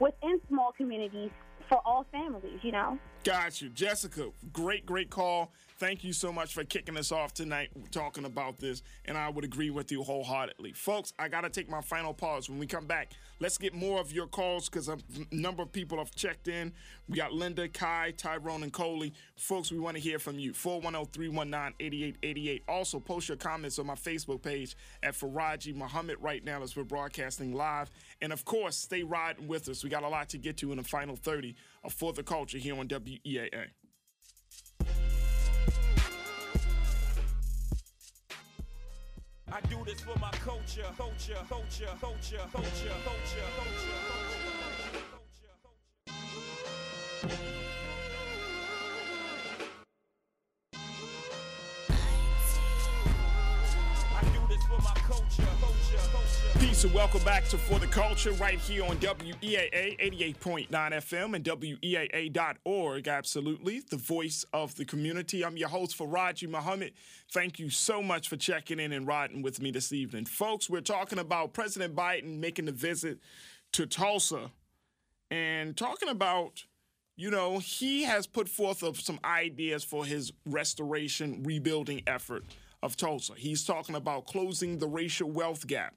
within 0.00 0.40
small 0.48 0.72
communities 0.72 1.30
for 1.68 1.80
all 1.86 2.06
families, 2.10 2.58
you 2.62 2.72
know? 2.72 2.98
Got 3.24 3.62
you. 3.62 3.68
Jessica, 3.68 4.30
great, 4.52 4.84
great 4.84 5.10
call. 5.10 5.52
Thank 5.82 6.04
you 6.04 6.12
so 6.12 6.32
much 6.32 6.54
for 6.54 6.62
kicking 6.62 6.96
us 6.96 7.10
off 7.10 7.34
tonight 7.34 7.70
talking 7.90 8.24
about 8.24 8.60
this. 8.60 8.84
And 9.04 9.18
I 9.18 9.28
would 9.28 9.42
agree 9.42 9.70
with 9.70 9.90
you 9.90 10.04
wholeheartedly. 10.04 10.74
Folks, 10.74 11.12
I 11.18 11.26
got 11.26 11.40
to 11.40 11.50
take 11.50 11.68
my 11.68 11.80
final 11.80 12.14
pause. 12.14 12.48
When 12.48 12.60
we 12.60 12.68
come 12.68 12.86
back, 12.86 13.14
let's 13.40 13.58
get 13.58 13.74
more 13.74 14.00
of 14.00 14.12
your 14.12 14.28
calls 14.28 14.68
because 14.68 14.86
a 14.86 14.96
number 15.32 15.60
of 15.60 15.72
people 15.72 15.98
have 15.98 16.14
checked 16.14 16.46
in. 16.46 16.72
We 17.08 17.16
got 17.16 17.32
Linda, 17.32 17.66
Kai, 17.66 18.14
Tyrone, 18.16 18.62
and 18.62 18.72
Coley. 18.72 19.12
Folks, 19.34 19.72
we 19.72 19.80
want 19.80 19.96
to 19.96 20.00
hear 20.00 20.20
from 20.20 20.38
you. 20.38 20.52
410 20.52 21.12
319 21.12 21.74
8888. 21.80 22.62
Also, 22.68 23.00
post 23.00 23.26
your 23.26 23.36
comments 23.36 23.80
on 23.80 23.86
my 23.86 23.96
Facebook 23.96 24.40
page 24.40 24.76
at 25.02 25.14
Faraji 25.14 25.74
Muhammad 25.74 26.18
right 26.20 26.44
now 26.44 26.62
as 26.62 26.76
we're 26.76 26.84
broadcasting 26.84 27.54
live. 27.54 27.90
And 28.20 28.32
of 28.32 28.44
course, 28.44 28.76
stay 28.76 29.02
riding 29.02 29.48
with 29.48 29.68
us. 29.68 29.82
We 29.82 29.90
got 29.90 30.04
a 30.04 30.08
lot 30.08 30.28
to 30.28 30.38
get 30.38 30.58
to 30.58 30.70
in 30.70 30.76
the 30.76 30.84
final 30.84 31.16
30 31.16 31.56
of 31.82 31.92
For 31.92 32.12
the 32.12 32.22
Culture 32.22 32.58
here 32.58 32.78
on 32.78 32.86
WEAA. 32.86 33.70
I 39.54 39.60
do 39.68 39.84
this 39.84 40.00
for 40.00 40.18
my 40.18 40.30
culture, 40.30 40.80
culture, 40.96 41.34
culture, 41.46 41.84
culture, 42.00 42.38
culture, 42.48 42.48
culture, 42.50 42.96
culture. 43.04 43.48
culture. 43.58 44.21
Peace 56.72 56.84
and 56.84 56.94
welcome 56.94 57.22
back 57.22 57.44
to 57.48 57.58
For 57.58 57.78
the 57.78 57.86
Culture 57.86 58.32
right 58.32 58.58
here 58.58 58.82
on 58.82 58.96
WEAA 58.96 60.00
88.9 60.00 60.70
FM 60.70 61.36
and 61.36 61.44
WEAA.org. 61.44 63.08
Absolutely, 63.08 63.80
the 63.90 63.98
voice 63.98 64.46
of 64.54 64.74
the 64.76 64.86
community. 64.86 65.44
I'm 65.44 65.58
your 65.58 65.68
host, 65.68 65.98
Faraji 65.98 66.48
Muhammad. 66.48 66.94
Thank 67.30 67.58
you 67.58 67.68
so 67.68 68.02
much 68.02 68.26
for 68.26 68.38
checking 68.38 68.80
in 68.80 68.94
and 68.94 69.06
riding 69.06 69.42
with 69.42 69.60
me 69.60 69.70
this 69.70 69.92
evening. 69.92 70.24
Folks, 70.24 70.70
we're 70.70 70.80
talking 70.80 71.18
about 71.18 71.52
President 71.52 71.94
Biden 71.94 72.38
making 72.38 72.64
the 72.64 72.72
visit 72.72 73.18
to 73.72 73.84
Tulsa 73.84 74.50
and 75.30 75.76
talking 75.76 76.08
about 76.08 76.64
you 77.16 77.30
know, 77.30 77.58
he 77.58 78.04
has 78.04 78.26
put 78.26 78.48
forth 78.48 78.82
some 78.98 79.20
ideas 79.26 79.84
for 79.84 80.06
his 80.06 80.32
restoration, 80.46 81.42
rebuilding 81.42 82.00
effort 82.06 82.44
of 82.82 82.96
Tulsa. 82.96 83.34
He's 83.36 83.62
talking 83.62 83.94
about 83.94 84.26
closing 84.26 84.78
the 84.78 84.88
racial 84.88 85.30
wealth 85.30 85.66
gap, 85.66 85.92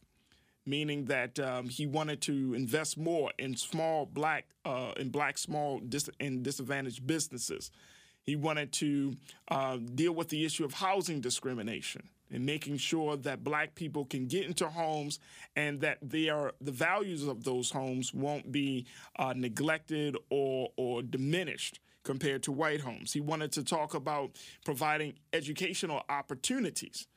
meaning 0.65 1.05
that 1.05 1.39
um, 1.39 1.69
he 1.69 1.85
wanted 1.85 2.21
to 2.21 2.53
invest 2.53 2.97
more 2.97 3.31
in 3.37 3.55
small 3.55 4.05
black, 4.05 4.45
uh, 4.65 4.91
in 4.97 5.09
black 5.09 5.37
small 5.37 5.79
dis- 5.79 6.09
and 6.19 6.43
disadvantaged 6.43 7.05
businesses. 7.05 7.71
He 8.23 8.35
wanted 8.35 8.71
to 8.73 9.15
uh, 9.49 9.77
deal 9.77 10.13
with 10.13 10.29
the 10.29 10.45
issue 10.45 10.65
of 10.65 10.73
housing 10.73 11.21
discrimination 11.21 12.09
and 12.31 12.43
making 12.45 12.77
sure 12.77 13.15
that 13.17 13.43
black 13.43 13.75
people 13.75 14.05
can 14.05 14.25
get 14.25 14.45
into 14.45 14.67
homes 14.67 15.19
and 15.55 15.79
that 15.81 15.99
they 16.01 16.29
are, 16.29 16.53
the 16.59 16.71
values 16.71 17.27
of 17.27 17.43
those 17.43 17.69
homes 17.69 18.13
won't 18.13 18.51
be 18.51 18.87
uh, 19.17 19.33
neglected 19.35 20.17
or, 20.31 20.71
or 20.75 21.03
diminished 21.03 21.79
compared 22.03 22.43
to 22.43 22.51
white 22.51 22.81
homes. 22.81 23.13
He 23.13 23.19
wanted 23.21 23.51
to 23.53 23.63
talk 23.63 23.93
about 23.93 24.31
providing 24.63 25.13
educational 25.33 26.03
opportunities. 26.09 27.07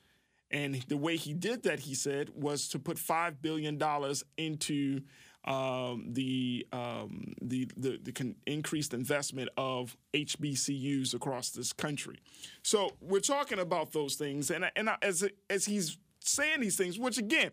And 0.51 0.77
the 0.89 0.97
way 0.97 1.17
he 1.17 1.35
did 1.35 1.63
that, 1.65 1.81
he 1.81 1.95
said, 1.95 2.31
was 2.35 2.69
to 2.69 2.79
put 2.79 2.97
$5 2.97 3.43
billion 3.43 3.79
into 4.37 5.01
um, 5.45 6.07
the, 6.13 6.67
um, 6.73 7.33
the 7.41 7.71
the 7.77 7.99
the 8.03 8.13
con- 8.13 8.35
increased 8.45 8.93
investment 8.93 9.49
of 9.57 9.97
HBCUs 10.13 11.15
across 11.15 11.51
this 11.51 11.73
country. 11.73 12.19
So 12.63 12.91
we're 13.01 13.21
talking 13.21 13.59
about 13.59 13.93
those 13.93 14.17
things, 14.17 14.51
and 14.51 14.71
and 14.77 14.91
as 15.01 15.27
as 15.49 15.65
he's 15.65 15.97
saying 16.21 16.61
these 16.61 16.77
things, 16.77 16.99
which 16.99 17.19
again. 17.19 17.51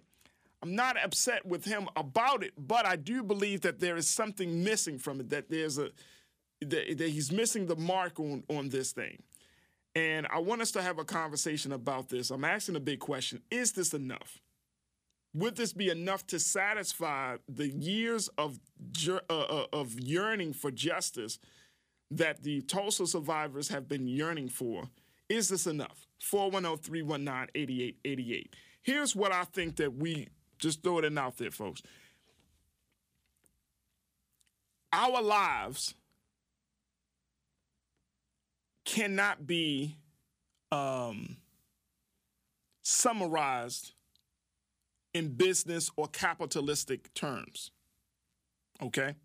I'm 0.64 0.74
not 0.74 0.96
upset 1.04 1.46
with 1.46 1.64
him 1.64 1.88
about 1.96 2.44
it, 2.44 2.54
but 2.58 2.88
I 2.88 2.96
do 2.96 3.22
believe 3.22 3.62
that 3.62 3.80
there 3.80 3.98
is 3.98 4.10
something 4.10 4.64
missing 4.64 4.98
from 4.98 5.20
it. 5.20 5.30
That 5.30 5.48
there's 5.48 5.78
a 5.78 5.92
that, 6.62 6.98
that 6.98 7.10
he's 7.10 7.32
missing 7.32 7.68
the 7.68 7.76
mark 7.76 8.20
on 8.20 8.44
on 8.50 8.70
this 8.70 8.92
thing. 8.92 9.22
And 9.96 10.28
I 10.30 10.40
want 10.40 10.62
us 10.62 10.72
to 10.72 10.82
have 10.82 11.00
a 11.00 11.06
conversation 11.06 11.72
about 11.72 12.10
this. 12.10 12.30
I'm 12.30 12.44
asking 12.44 12.76
a 12.76 12.82
big 12.82 13.00
question: 13.00 13.42
Is 13.50 13.72
this 13.72 13.94
enough? 13.94 14.42
Would 15.34 15.56
this 15.56 15.74
be 15.74 15.90
enough 15.90 16.28
to 16.28 16.40
satisfy 16.40 17.38
the 17.50 17.70
years 17.70 18.30
of 18.38 18.60
uh, 19.08 19.20
uh, 19.30 19.66
of 19.74 20.00
yearning 20.00 20.54
for 20.54 20.70
justice 20.72 21.40
that 22.12 22.44
the 22.44 22.62
Tulsa 22.62 23.08
survivors 23.08 23.70
have 23.70 23.88
been 23.88 24.08
yearning 24.08 24.50
for? 24.50 24.90
Is 25.30 25.50
this 25.50 25.66
enough? 25.68 26.08
410-319-8888. 26.32 28.48
Here's 28.82 29.16
what 29.16 29.32
I 29.32 29.44
think 29.44 29.76
that 29.78 29.96
we 29.96 30.28
just 30.60 30.84
throw 30.84 31.00
it 31.00 31.06
in 31.06 31.18
out 31.18 31.38
there, 31.38 31.50
folks. 31.52 31.82
Our 34.94 35.22
lives 35.22 35.96
cannot 38.86 39.46
be 39.46 39.98
um, 40.72 41.38
summarized 42.82 43.94
in 45.14 45.30
business 45.30 45.90
or 45.96 46.08
capitalistic 46.08 47.14
terms. 47.14 47.72
Okay? 48.82 49.16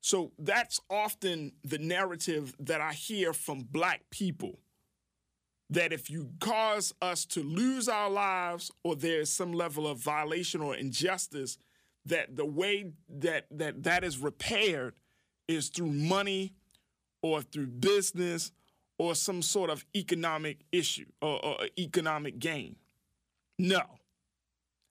So 0.00 0.32
that's 0.38 0.80
often 0.88 1.52
the 1.64 1.78
narrative 1.78 2.54
that 2.60 2.80
I 2.80 2.92
hear 2.92 3.32
from 3.32 3.66
black 3.70 4.02
people 4.10 4.60
that 5.70 5.92
if 5.92 6.10
you 6.10 6.30
cause 6.40 6.94
us 7.02 7.24
to 7.26 7.42
lose 7.42 7.88
our 7.88 8.08
lives 8.08 8.70
or 8.84 8.96
there's 8.96 9.30
some 9.30 9.52
level 9.52 9.86
of 9.86 9.98
violation 9.98 10.60
or 10.62 10.74
injustice 10.74 11.58
that 12.06 12.36
the 12.36 12.46
way 12.46 12.92
that 13.08 13.46
that 13.50 13.82
that 13.82 14.02
is 14.02 14.18
repaired 14.18 14.94
is 15.46 15.68
through 15.68 15.92
money 15.92 16.54
or 17.22 17.42
through 17.42 17.66
business 17.66 18.52
or 18.98 19.14
some 19.14 19.42
sort 19.42 19.70
of 19.70 19.84
economic 19.96 20.58
issue 20.72 21.06
or, 21.20 21.44
or 21.44 21.56
economic 21.78 22.38
gain. 22.38 22.76
No. 23.58 23.82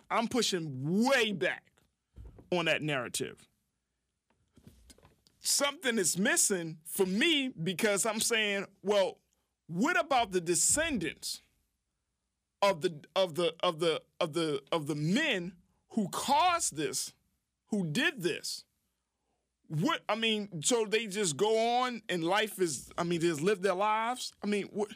I'm 0.09 0.27
pushing 0.27 1.05
way 1.05 1.33
back 1.33 1.63
on 2.51 2.65
that 2.65 2.81
narrative. 2.81 3.47
Something 5.39 5.97
is 5.97 6.17
missing 6.17 6.77
for 6.85 7.05
me 7.05 7.49
because 7.63 8.05
I'm 8.05 8.19
saying, 8.19 8.65
well, 8.83 9.17
what 9.67 9.99
about 9.99 10.31
the 10.31 10.41
descendants 10.41 11.41
of 12.61 12.81
the 12.81 12.99
of 13.15 13.35
the 13.35 13.53
of 13.61 13.79
the 13.79 14.01
of 14.19 14.33
the 14.33 14.61
of 14.71 14.87
the 14.87 14.95
men 14.95 15.53
who 15.89 16.09
caused 16.09 16.75
this, 16.75 17.13
who 17.67 17.85
did 17.85 18.23
this? 18.23 18.63
What 19.67 20.01
I 20.07 20.15
mean, 20.15 20.63
so 20.63 20.85
they 20.85 21.07
just 21.07 21.35
go 21.35 21.81
on 21.83 22.01
and 22.07 22.23
life 22.23 22.59
is 22.59 22.89
I 22.97 23.03
mean, 23.03 23.21
just 23.21 23.41
live 23.41 23.61
their 23.61 23.73
lives? 23.73 24.33
I 24.43 24.47
mean, 24.47 24.69
what 24.71 24.89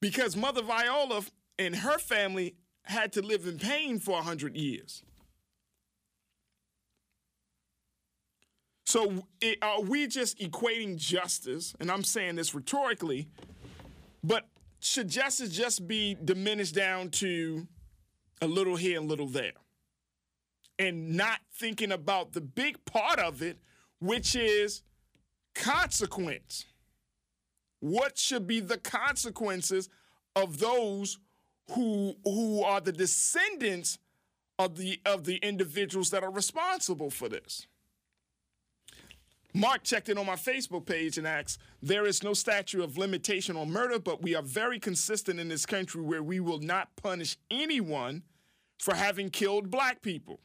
because 0.00 0.36
Mother 0.36 0.62
Viola 0.62 1.22
and 1.58 1.74
her 1.76 1.98
family 1.98 2.56
had 2.82 3.12
to 3.14 3.22
live 3.22 3.46
in 3.46 3.58
pain 3.58 3.98
for 3.98 4.12
100 4.12 4.54
years. 4.56 5.02
So 8.84 9.26
it, 9.40 9.58
are 9.62 9.80
we 9.80 10.06
just 10.06 10.38
equating 10.38 10.96
justice, 10.96 11.74
and 11.80 11.90
I'm 11.90 12.04
saying 12.04 12.36
this 12.36 12.54
rhetorically, 12.54 13.28
but 14.22 14.46
should 14.80 15.08
justice 15.08 15.48
just 15.48 15.88
be 15.88 16.16
diminished 16.22 16.74
down 16.74 17.08
to 17.12 17.66
a 18.42 18.46
little 18.46 18.76
here 18.76 19.00
and 19.00 19.08
little 19.08 19.26
there? 19.26 19.52
And 20.78 21.16
not 21.16 21.38
thinking 21.52 21.92
about 21.92 22.32
the 22.32 22.40
big 22.40 22.84
part 22.84 23.18
of 23.18 23.42
it, 23.42 23.58
which 24.00 24.34
is 24.34 24.82
consequence. 25.54 26.64
What 27.80 28.18
should 28.18 28.46
be 28.46 28.60
the 28.60 28.78
consequences 28.78 29.88
of 30.34 30.58
those 30.58 31.18
who 31.70 32.16
who 32.24 32.62
are 32.62 32.80
the 32.80 32.92
descendants 32.92 33.98
of 34.58 34.76
the 34.76 35.00
of 35.04 35.24
the 35.24 35.36
individuals 35.36 36.10
that 36.10 36.22
are 36.22 36.30
responsible 36.30 37.10
for 37.10 37.28
this. 37.28 37.66
Mark 39.56 39.84
checked 39.84 40.08
in 40.08 40.18
on 40.18 40.26
my 40.26 40.34
Facebook 40.34 40.84
page 40.84 41.16
and 41.16 41.28
asked, 41.28 41.60
There 41.80 42.06
is 42.06 42.24
no 42.24 42.34
statute 42.34 42.82
of 42.82 42.98
limitation 42.98 43.56
on 43.56 43.70
murder, 43.70 44.00
but 44.00 44.20
we 44.20 44.34
are 44.34 44.42
very 44.42 44.80
consistent 44.80 45.38
in 45.38 45.48
this 45.48 45.64
country 45.64 46.02
where 46.02 46.24
we 46.24 46.40
will 46.40 46.58
not 46.58 46.94
punish 46.96 47.36
anyone 47.52 48.24
for 48.80 48.96
having 48.96 49.30
killed 49.30 49.70
black 49.70 50.02
people. 50.02 50.40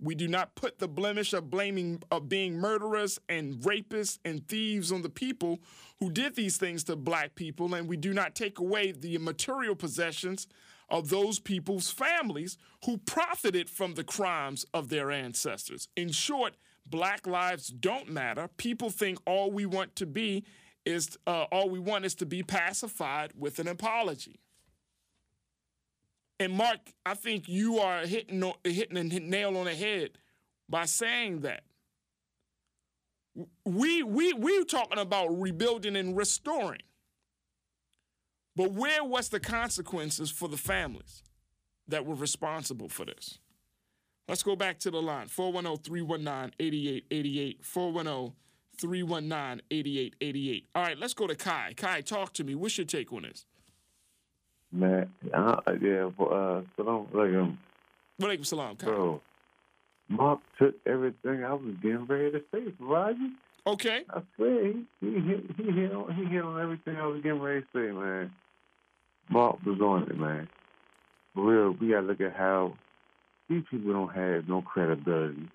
We 0.00 0.14
do 0.14 0.28
not 0.28 0.54
put 0.54 0.78
the 0.78 0.88
blemish 0.88 1.32
of 1.32 1.50
blaming 1.50 2.02
of 2.10 2.28
being 2.28 2.56
murderers 2.56 3.20
and 3.28 3.54
rapists 3.60 4.18
and 4.24 4.46
thieves 4.48 4.90
on 4.92 5.02
the 5.02 5.08
people 5.08 5.60
who 6.00 6.10
did 6.10 6.34
these 6.34 6.56
things 6.56 6.84
to 6.84 6.96
black 6.96 7.34
people, 7.34 7.74
and 7.74 7.88
we 7.88 7.96
do 7.96 8.12
not 8.12 8.34
take 8.34 8.58
away 8.58 8.92
the 8.92 9.18
material 9.18 9.74
possessions 9.74 10.46
of 10.90 11.08
those 11.08 11.38
people's 11.38 11.90
families 11.90 12.58
who 12.84 12.98
profited 12.98 13.70
from 13.70 13.94
the 13.94 14.04
crimes 14.04 14.66
of 14.74 14.88
their 14.88 15.10
ancestors. 15.10 15.88
In 15.96 16.10
short, 16.10 16.54
black 16.86 17.26
lives 17.26 17.68
don't 17.68 18.10
matter. 18.10 18.48
People 18.56 18.90
think 18.90 19.18
all 19.26 19.50
we 19.50 19.64
want 19.64 19.96
to 19.96 20.06
be 20.06 20.44
is 20.84 21.16
uh, 21.26 21.44
all 21.50 21.70
we 21.70 21.78
want 21.78 22.04
is 22.04 22.14
to 22.16 22.26
be 22.26 22.42
pacified 22.42 23.32
with 23.36 23.58
an 23.58 23.68
apology. 23.68 24.40
And 26.40 26.52
Mark, 26.52 26.78
I 27.06 27.14
think 27.14 27.48
you 27.48 27.78
are 27.78 28.06
hitting 28.06 28.42
hitting 28.64 28.96
a 28.96 29.04
nail 29.20 29.56
on 29.56 29.66
the 29.66 29.74
head 29.74 30.10
by 30.68 30.84
saying 30.84 31.40
that. 31.40 31.62
We 33.64 34.02
we 34.02 34.32
we're 34.32 34.64
talking 34.64 34.98
about 34.98 35.28
rebuilding 35.40 35.96
and 35.96 36.16
restoring. 36.16 36.82
But 38.56 38.72
where 38.72 39.02
was 39.02 39.28
the 39.28 39.40
consequences 39.40 40.30
for 40.30 40.48
the 40.48 40.56
families 40.56 41.24
that 41.88 42.06
were 42.06 42.14
responsible 42.14 42.88
for 42.88 43.04
this? 43.04 43.38
Let's 44.28 44.42
go 44.42 44.56
back 44.56 44.78
to 44.80 44.90
the 44.90 45.02
line 45.02 45.26
410 45.26 45.82
319 45.82 46.54
8888. 46.60 47.64
410 47.64 48.36
319 48.78 49.62
8888. 49.70 50.66
All 50.74 50.82
right, 50.82 50.98
let's 50.98 51.14
go 51.14 51.26
to 51.26 51.34
Kai. 51.34 51.74
Kai, 51.76 52.00
talk 52.00 52.32
to 52.34 52.44
me. 52.44 52.54
What's 52.54 52.78
your 52.78 52.86
take 52.86 53.12
on 53.12 53.22
this? 53.22 53.46
Man, 54.74 55.08
uh, 55.32 55.60
yeah, 55.80 56.10
uh, 56.18 56.62
salam 56.76 57.06
alaikum. 57.14 57.56
Walaikum 58.20 58.44
salam, 58.44 58.74
Bro, 58.74 59.20
Mark 60.08 60.40
took 60.58 60.74
everything 60.84 61.44
I 61.44 61.52
was 61.52 61.76
getting 61.80 62.06
ready 62.06 62.32
to 62.32 62.42
say, 62.52 62.74
Roger. 62.80 63.18
Okay. 63.68 64.02
I 64.10 64.20
swear, 64.34 64.72
he, 64.72 64.84
he, 65.00 65.12
hit, 65.12 65.44
he, 65.56 65.70
hit 65.70 65.92
on, 65.92 66.12
he 66.12 66.24
hit 66.24 66.42
on 66.42 66.60
everything 66.60 66.96
I 66.96 67.06
was 67.06 67.22
getting 67.22 67.40
ready 67.40 67.60
to 67.60 67.66
say, 67.72 67.92
man. 67.92 68.32
Mark 69.30 69.64
was 69.64 69.80
on 69.80 70.10
it, 70.10 70.18
man. 70.18 70.48
For 71.34 71.44
real, 71.44 71.76
we 71.80 71.90
gotta 71.90 72.06
look 72.06 72.20
at 72.20 72.34
how 72.34 72.74
these 73.48 73.62
people 73.70 73.92
don't 73.92 74.12
have 74.12 74.48
no 74.48 74.60
credibility. 74.60 75.48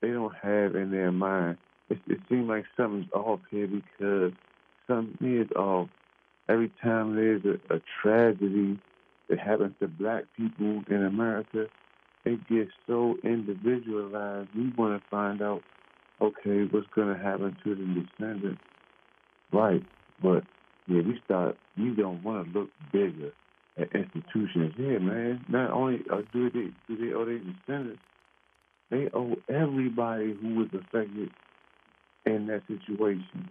They 0.00 0.08
don't 0.08 0.34
have 0.42 0.76
in 0.76 0.90
their 0.90 1.12
mind. 1.12 1.58
It, 1.90 1.98
it 2.06 2.20
seems 2.30 2.48
like 2.48 2.64
something's 2.74 3.12
off 3.12 3.40
here 3.50 3.68
because 3.68 4.32
something 4.86 5.40
is 5.40 5.50
off 5.52 5.90
every 6.48 6.70
time 6.82 7.16
there's 7.16 7.42
a, 7.44 7.74
a 7.74 7.80
tragedy 8.02 8.78
that 9.28 9.38
happens 9.38 9.74
to 9.80 9.88
black 9.88 10.24
people 10.36 10.82
in 10.88 11.04
America, 11.04 11.66
it 12.24 12.46
gets 12.48 12.70
so 12.86 13.16
individualized. 13.22 14.48
We 14.56 14.72
want 14.76 15.00
to 15.00 15.08
find 15.10 15.42
out, 15.42 15.62
okay, 16.20 16.64
what's 16.70 16.86
going 16.94 17.14
to 17.14 17.22
happen 17.22 17.56
to 17.64 17.74
the 17.74 18.02
descendants. 18.02 18.60
Right. 19.52 19.82
But, 20.22 20.44
yeah, 20.86 21.02
we 21.02 21.20
start, 21.24 21.56
we 21.78 21.90
don't 21.90 22.22
want 22.22 22.52
to 22.52 22.58
look 22.58 22.70
bigger 22.92 23.32
at 23.78 23.88
institutions. 23.94 24.74
Yeah, 24.78 24.98
man. 24.98 25.44
Not 25.48 25.70
only 25.70 26.00
uh, 26.10 26.22
do 26.32 26.50
they 26.50 26.68
do 26.88 26.96
they 26.96 27.14
owe 27.14 27.24
their 27.24 27.38
descendants, 27.38 28.00
they 28.90 29.08
owe 29.12 29.36
everybody 29.48 30.36
who 30.40 30.54
was 30.56 30.68
affected 30.72 31.30
in 32.26 32.46
that 32.46 32.62
situation. 32.68 33.50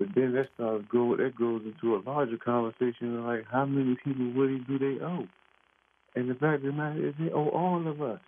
But 0.00 0.08
then 0.14 0.32
that 0.32 0.48
starts 0.54 0.86
go 0.90 1.14
that 1.14 1.36
goes 1.36 1.60
into 1.62 1.94
a 1.94 2.00
larger 2.00 2.38
conversation 2.38 3.22
like 3.26 3.44
how 3.52 3.66
many 3.66 3.96
people 4.02 4.32
really 4.32 4.58
do 4.60 4.78
they 4.78 5.04
owe? 5.04 5.28
And 6.16 6.30
the 6.30 6.34
fact 6.34 6.56
of 6.56 6.62
the 6.62 6.72
matter 6.72 7.06
is 7.06 7.14
they 7.18 7.30
owe 7.30 7.50
all 7.50 7.86
of 7.86 8.00
us. 8.00 8.20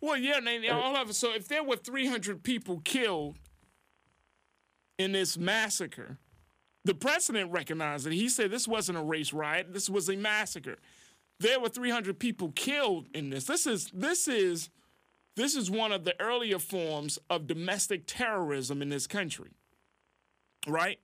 Well, 0.00 0.16
yeah, 0.16 0.40
they, 0.40 0.66
uh, 0.68 0.76
all 0.78 0.96
of 0.96 1.10
us. 1.10 1.18
So 1.18 1.34
if 1.34 1.46
there 1.46 1.62
were 1.62 1.76
300 1.76 2.42
people 2.42 2.80
killed 2.84 3.36
in 4.98 5.12
this 5.12 5.36
massacre, 5.36 6.16
the 6.86 6.94
president 6.94 7.52
recognized 7.52 8.06
it. 8.06 8.14
He 8.14 8.30
said 8.30 8.50
this 8.50 8.66
wasn't 8.66 8.96
a 8.96 9.02
race 9.02 9.34
riot. 9.34 9.74
This 9.74 9.90
was 9.90 10.08
a 10.08 10.16
massacre. 10.16 10.78
There 11.38 11.60
were 11.60 11.68
300 11.68 12.18
people 12.18 12.50
killed 12.52 13.08
in 13.12 13.28
this. 13.28 13.44
This 13.44 13.66
is 13.66 13.90
this 13.92 14.26
is 14.26 14.70
this 15.36 15.54
is 15.54 15.70
one 15.70 15.92
of 15.92 16.04
the 16.04 16.18
earlier 16.18 16.58
forms 16.58 17.18
of 17.28 17.46
domestic 17.46 18.04
terrorism 18.06 18.80
in 18.80 18.88
this 18.88 19.06
country, 19.06 19.50
right? 20.66 20.98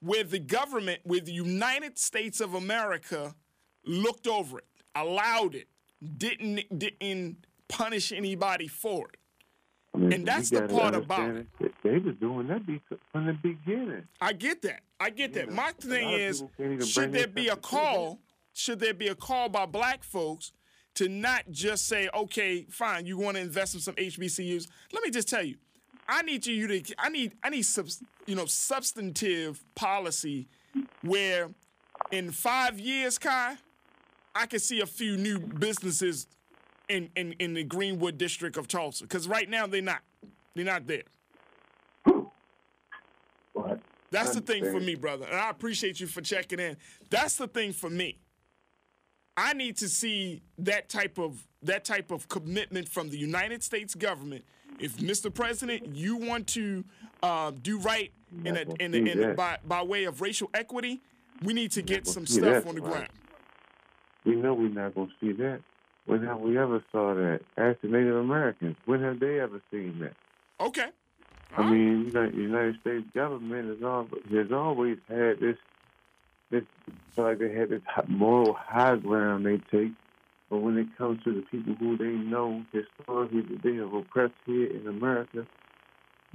Where 0.00 0.24
the 0.24 0.38
government, 0.38 1.00
where 1.04 1.20
the 1.20 1.32
United 1.32 1.98
States 1.98 2.40
of 2.40 2.54
America 2.54 3.34
looked 3.84 4.26
over 4.26 4.58
it, 4.58 4.64
allowed 4.94 5.54
it, 5.54 5.68
didn't 6.16 6.78
didn't 6.78 7.46
punish 7.68 8.12
anybody 8.12 8.66
for 8.66 9.08
it. 9.08 9.16
I 9.94 9.98
mean, 9.98 10.12
And 10.12 10.26
that's 10.26 10.50
the 10.50 10.62
part 10.62 10.94
about 10.94 11.20
understand 11.20 11.46
it. 11.60 11.72
They 11.82 11.98
was 11.98 12.14
doing 12.20 12.46
that 12.48 12.62
from 13.12 13.26
the 13.26 13.32
beginning. 13.32 14.06
I 14.20 14.32
get 14.32 14.62
that. 14.62 14.80
I 14.98 15.10
get 15.10 15.32
that. 15.34 15.48
Yeah. 15.48 15.54
My 15.54 15.72
thing 15.72 16.10
is, 16.10 16.40
people 16.40 16.52
can't 16.56 16.72
even 16.74 16.86
should 16.86 17.12
there 17.12 17.26
be 17.26 17.48
a 17.48 17.56
call? 17.56 18.20
Should 18.52 18.80
there 18.80 18.94
be 18.94 19.08
a 19.08 19.14
call 19.14 19.48
by 19.48 19.66
black 19.66 20.04
folks 20.04 20.52
to 20.94 21.08
not 21.08 21.44
just 21.50 21.86
say, 21.86 22.08
okay, 22.14 22.66
fine, 22.68 23.06
you 23.06 23.16
want 23.16 23.36
to 23.36 23.42
invest 23.42 23.74
in 23.74 23.80
some 23.80 23.94
HBCUs? 23.94 24.68
Let 24.92 25.02
me 25.02 25.10
just 25.10 25.28
tell 25.28 25.42
you, 25.42 25.56
I 26.10 26.22
need 26.22 26.44
you 26.44 26.66
to, 26.66 26.94
I 26.98 27.08
need, 27.08 27.34
I 27.42 27.50
need, 27.50 27.62
subs, 27.62 28.02
you 28.26 28.34
know, 28.34 28.44
substantive 28.44 29.64
policy 29.76 30.48
where 31.02 31.50
in 32.10 32.32
five 32.32 32.80
years, 32.80 33.16
Kai, 33.16 33.56
I 34.34 34.46
can 34.46 34.58
see 34.58 34.80
a 34.80 34.86
few 34.86 35.16
new 35.16 35.38
businesses 35.38 36.26
in, 36.88 37.10
in, 37.14 37.34
in 37.38 37.54
the 37.54 37.62
Greenwood 37.62 38.18
district 38.18 38.56
of 38.56 38.66
Tulsa. 38.66 39.04
Because 39.04 39.28
right 39.28 39.48
now 39.48 39.68
they're 39.68 39.82
not. 39.82 40.00
They're 40.56 40.64
not 40.64 40.88
there. 40.88 41.04
But 43.54 43.80
That's 44.10 44.34
the 44.34 44.40
thing 44.40 44.64
for 44.64 44.80
me, 44.80 44.96
brother. 44.96 45.26
And 45.26 45.36
I 45.36 45.50
appreciate 45.50 46.00
you 46.00 46.08
for 46.08 46.20
checking 46.22 46.58
in. 46.58 46.76
That's 47.08 47.36
the 47.36 47.46
thing 47.46 47.72
for 47.72 47.88
me. 47.88 48.18
I 49.36 49.52
need 49.52 49.76
to 49.76 49.88
see 49.88 50.42
that 50.58 50.88
type 50.88 51.18
of 51.18 51.46
that 51.62 51.84
type 51.84 52.10
of 52.10 52.28
commitment 52.28 52.88
from 52.88 53.10
the 53.10 53.18
United 53.18 53.62
States 53.62 53.94
government. 53.94 54.44
If 54.80 54.96
Mr. 54.96 55.32
President, 55.32 55.94
you 55.94 56.16
want 56.16 56.46
to 56.48 56.84
uh, 57.22 57.52
do 57.62 57.78
right 57.78 58.12
in 58.44 58.56
a, 58.56 58.64
in, 58.80 58.94
a, 58.94 58.96
in 58.96 59.22
a, 59.22 59.34
by 59.34 59.58
by 59.64 59.82
way 59.82 60.04
of 60.04 60.20
racial 60.20 60.50
equity, 60.54 61.00
we 61.42 61.52
need 61.52 61.72
to 61.72 61.82
get 61.82 62.06
some 62.06 62.26
stuff 62.26 62.64
that, 62.64 62.66
on 62.66 62.74
the 62.74 62.82
right. 62.82 62.92
ground. 62.92 63.08
We 64.24 64.36
know 64.36 64.54
we're 64.54 64.68
not 64.68 64.94
going 64.94 65.08
to 65.08 65.14
see 65.20 65.32
that. 65.42 65.60
When 66.06 66.24
have 66.24 66.40
we 66.40 66.58
ever 66.58 66.82
saw 66.90 67.14
that? 67.14 67.40
Ask 67.56 67.80
the 67.82 67.88
Native 67.88 68.16
Americans. 68.16 68.76
When 68.84 69.02
have 69.02 69.20
they 69.20 69.38
ever 69.40 69.60
seen 69.70 70.00
that? 70.00 70.14
Okay. 70.60 70.88
I 71.56 71.68
mean, 71.68 72.06
you 72.06 72.12
know, 72.12 72.30
the 72.30 72.36
United 72.36 72.80
States 72.80 73.04
government 73.14 73.68
has, 73.68 74.06
has 74.30 74.52
always 74.52 74.98
had 75.08 75.40
this, 75.40 75.56
this, 76.50 76.62
like 77.16 77.38
they 77.38 77.52
had 77.52 77.70
this 77.70 77.82
moral 78.08 78.54
high 78.54 78.96
ground 78.96 79.46
they 79.46 79.58
take. 79.70 79.92
But 80.50 80.58
when 80.58 80.76
it 80.76 80.88
comes 80.98 81.22
to 81.22 81.32
the 81.32 81.42
people 81.42 81.74
who 81.76 81.96
they 81.96 82.04
know 82.10 82.64
historically 82.72 83.42
that 83.42 83.62
they 83.62 83.76
have 83.76 83.94
oppressed 83.94 84.34
here 84.44 84.66
in 84.66 84.88
America, 84.88 85.46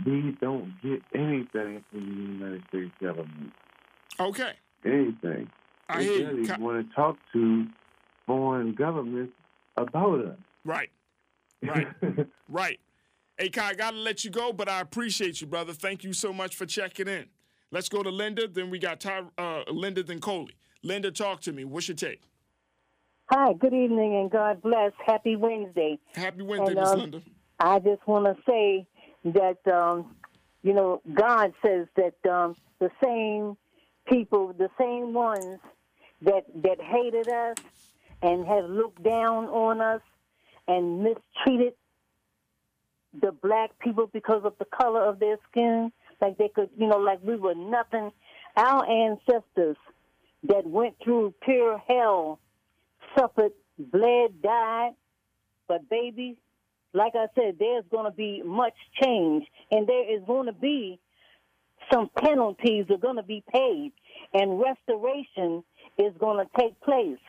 we 0.06 0.36
don't 0.42 0.74
get 0.82 1.02
anything 1.14 1.84
from 1.92 2.00
the 2.00 2.46
United 2.46 2.64
States 2.70 2.92
government. 3.02 3.52
Okay. 4.20 4.54
Anything. 4.86 5.50
I 5.90 5.98
they 6.00 6.04
hear 6.06 6.32
you. 6.32 6.48
Ca- 6.48 6.58
want 6.60 6.88
to 6.90 6.96
talk 6.96 7.18
to 7.34 7.66
foreign 8.26 8.74
governments 8.74 9.34
about 9.76 10.22
us. 10.26 10.38
Right. 10.64 10.90
Right. 11.62 11.88
Right. 12.48 12.80
Hey, 13.38 13.50
Kai, 13.50 13.70
I 13.70 13.74
gotta 13.74 13.98
let 13.98 14.24
you 14.24 14.30
go, 14.30 14.54
but 14.54 14.70
I 14.70 14.80
appreciate 14.80 15.42
you, 15.42 15.48
brother. 15.48 15.74
Thank 15.74 16.04
you 16.04 16.14
so 16.14 16.32
much 16.32 16.56
for 16.56 16.66
checking 16.68 17.08
in. 17.08 17.26
Let's 17.72 17.90
go 17.90 18.04
to 18.04 18.10
Linda. 18.10 18.48
Then 18.48 18.70
we 18.70 18.78
got 18.78 19.00
Ty, 19.02 19.24
uh, 19.38 19.64
Linda, 19.70 20.04
then 20.04 20.22
Coley. 20.22 20.56
Linda, 20.84 21.12
talk 21.12 21.42
to 21.42 21.52
me. 21.52 21.66
What's 21.66 21.88
your 21.88 21.96
take? 21.98 22.22
Hi, 23.28 23.54
good 23.54 23.74
evening, 23.74 24.18
and 24.18 24.30
God 24.30 24.62
bless. 24.62 24.92
Happy 25.04 25.36
Wednesday. 25.36 25.98
Happy 26.14 26.44
Wednesday, 26.44 26.74
And, 26.74 26.80
Miss 26.80 26.92
um, 26.92 27.00
Linda. 27.00 27.22
I 27.60 27.80
just 27.80 28.08
want 28.08 28.26
to 28.26 28.36
say 28.48 28.86
that, 29.24 29.68
um, 29.68 30.16
you 30.62 30.74
know, 30.74 31.02
God 31.12 31.54
says 31.66 31.88
that 31.96 32.30
um, 32.30 32.56
the 32.80 32.92
same 33.04 33.58
people, 34.08 34.54
the 34.54 34.70
same 34.80 35.14
ones 35.14 35.60
that 36.22 36.46
that 36.64 36.80
hated 36.80 37.28
us 37.28 37.58
and 38.22 38.46
have 38.46 38.70
looked 38.70 39.02
down 39.04 39.46
on 39.46 39.82
us 39.82 40.02
and 40.68 41.04
mistreated 41.04 41.74
the 43.20 43.32
black 43.32 43.72
people 43.80 44.08
because 44.14 44.44
of 44.46 44.54
the 44.60 44.66
color 44.66 45.02
of 45.02 45.18
their 45.18 45.38
skin, 45.50 45.92
like 46.22 46.38
they 46.38 46.50
could, 46.50 46.70
you 46.78 46.86
know, 46.86 46.98
like 46.98 47.20
we 47.24 47.38
were 47.38 47.56
nothing. 47.56 48.12
Our 48.56 48.88
ancestors 48.88 49.78
that 50.44 50.68
went 50.68 50.96
through 51.04 51.34
pure 51.44 51.82
hell 51.88 52.40
suffered, 53.18 53.52
bled, 53.78 54.42
died, 54.42 54.92
but 55.68 55.90
baby, 55.90 56.38
like 56.94 57.14
I 57.16 57.28
said, 57.36 57.58
there's 57.60 57.84
going 57.92 58.06
to 58.06 58.16
be 58.16 58.42
much 58.44 58.76
change, 59.02 59.46
and 59.72 59.88
there 59.88 60.16
is 60.16 60.22
going 60.26 60.46
to 60.48 60.54
be 60.54 61.00
some 61.92 62.10
penalties 62.18 62.86
are 62.90 62.98
going 62.98 63.18
to 63.18 63.24
be 63.24 63.44
paid, 63.52 63.92
and 64.34 64.60
restoration 64.60 65.64
is 65.98 66.14
going 66.20 66.46
to 66.46 66.50
take 66.60 66.80
place, 66.82 67.20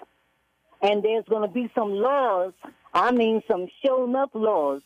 and 0.82 1.02
there's 1.02 1.24
going 1.28 1.42
to 1.42 1.52
be 1.52 1.70
some 1.74 1.90
laws. 1.90 2.52
I 2.94 3.12
mean, 3.12 3.42
some 3.50 3.66
shown 3.84 4.16
up 4.16 4.30
laws, 4.34 4.82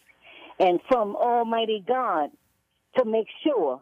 and 0.59 0.81
from 0.89 1.15
Almighty 1.15 1.85
God 1.87 2.31
to 2.97 3.05
make 3.05 3.29
sure 3.45 3.81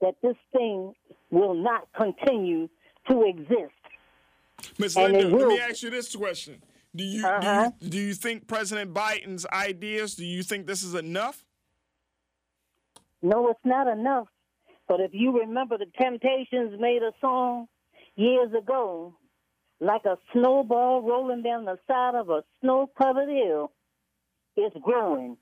that 0.00 0.16
this 0.22 0.36
thing 0.52 0.94
will 1.30 1.54
not 1.54 1.88
continue 1.96 2.68
to 3.08 3.22
exist. 3.22 3.72
And 4.78 4.94
Linda, 4.96 5.36
let 5.36 5.48
me 5.48 5.58
ask 5.60 5.82
you 5.82 5.90
this 5.90 6.14
question. 6.14 6.62
Do 6.94 7.04
you, 7.04 7.26
Uh-huh. 7.26 7.70
do 7.80 7.86
you 7.86 7.90
do 7.90 7.98
you 7.98 8.14
think 8.14 8.46
President 8.46 8.92
Biden's 8.92 9.46
ideas, 9.46 10.14
do 10.14 10.24
you 10.24 10.42
think 10.42 10.66
this 10.66 10.82
is 10.82 10.94
enough? 10.94 11.44
No, 13.22 13.48
it's 13.48 13.64
not 13.64 13.86
enough. 13.86 14.28
But 14.88 15.00
if 15.00 15.14
you 15.14 15.40
remember, 15.40 15.78
the 15.78 15.86
Temptations 15.98 16.78
made 16.78 17.02
a 17.02 17.12
song 17.20 17.68
years 18.16 18.52
ago, 18.52 19.14
like 19.80 20.04
a 20.04 20.18
snowball 20.32 21.02
rolling 21.02 21.42
down 21.42 21.64
the 21.64 21.78
side 21.86 22.14
of 22.14 22.28
a 22.30 22.44
snow 22.60 22.90
covered 22.98 23.28
hill. 23.28 23.72
It's 24.56 24.76
growing 24.82 25.38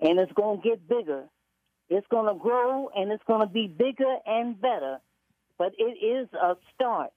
and 0.00 0.20
it's 0.20 0.32
going 0.32 0.62
to 0.62 0.68
get 0.68 0.88
bigger. 0.88 1.24
It's 1.88 2.06
going 2.08 2.32
to 2.32 2.38
grow 2.38 2.90
and 2.94 3.10
it's 3.10 3.24
going 3.26 3.40
to 3.40 3.52
be 3.52 3.66
bigger 3.66 4.16
and 4.24 4.60
better. 4.60 4.98
But 5.58 5.72
it 5.78 5.98
is 6.04 6.28
a 6.34 6.56
start. 6.74 7.10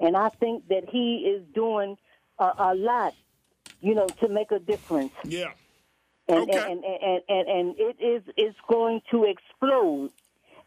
And 0.00 0.16
I 0.16 0.30
think 0.30 0.68
that 0.68 0.84
he 0.88 1.30
is 1.36 1.44
doing 1.54 1.96
a, 2.38 2.50
a 2.58 2.74
lot, 2.74 3.14
you 3.80 3.94
know, 3.94 4.06
to 4.20 4.28
make 4.28 4.50
a 4.50 4.58
difference 4.58 5.12
Yeah. 5.24 5.52
and 6.28 6.50
Okay. 6.50 6.72
and, 6.72 6.84
and, 6.84 7.02
and, 7.02 7.22
and 7.28 7.48
and 7.48 7.74
it 7.78 7.96
is 8.02 8.22
it's 8.36 8.58
going 8.68 9.02
to 9.10 9.24
explode, 9.24 10.10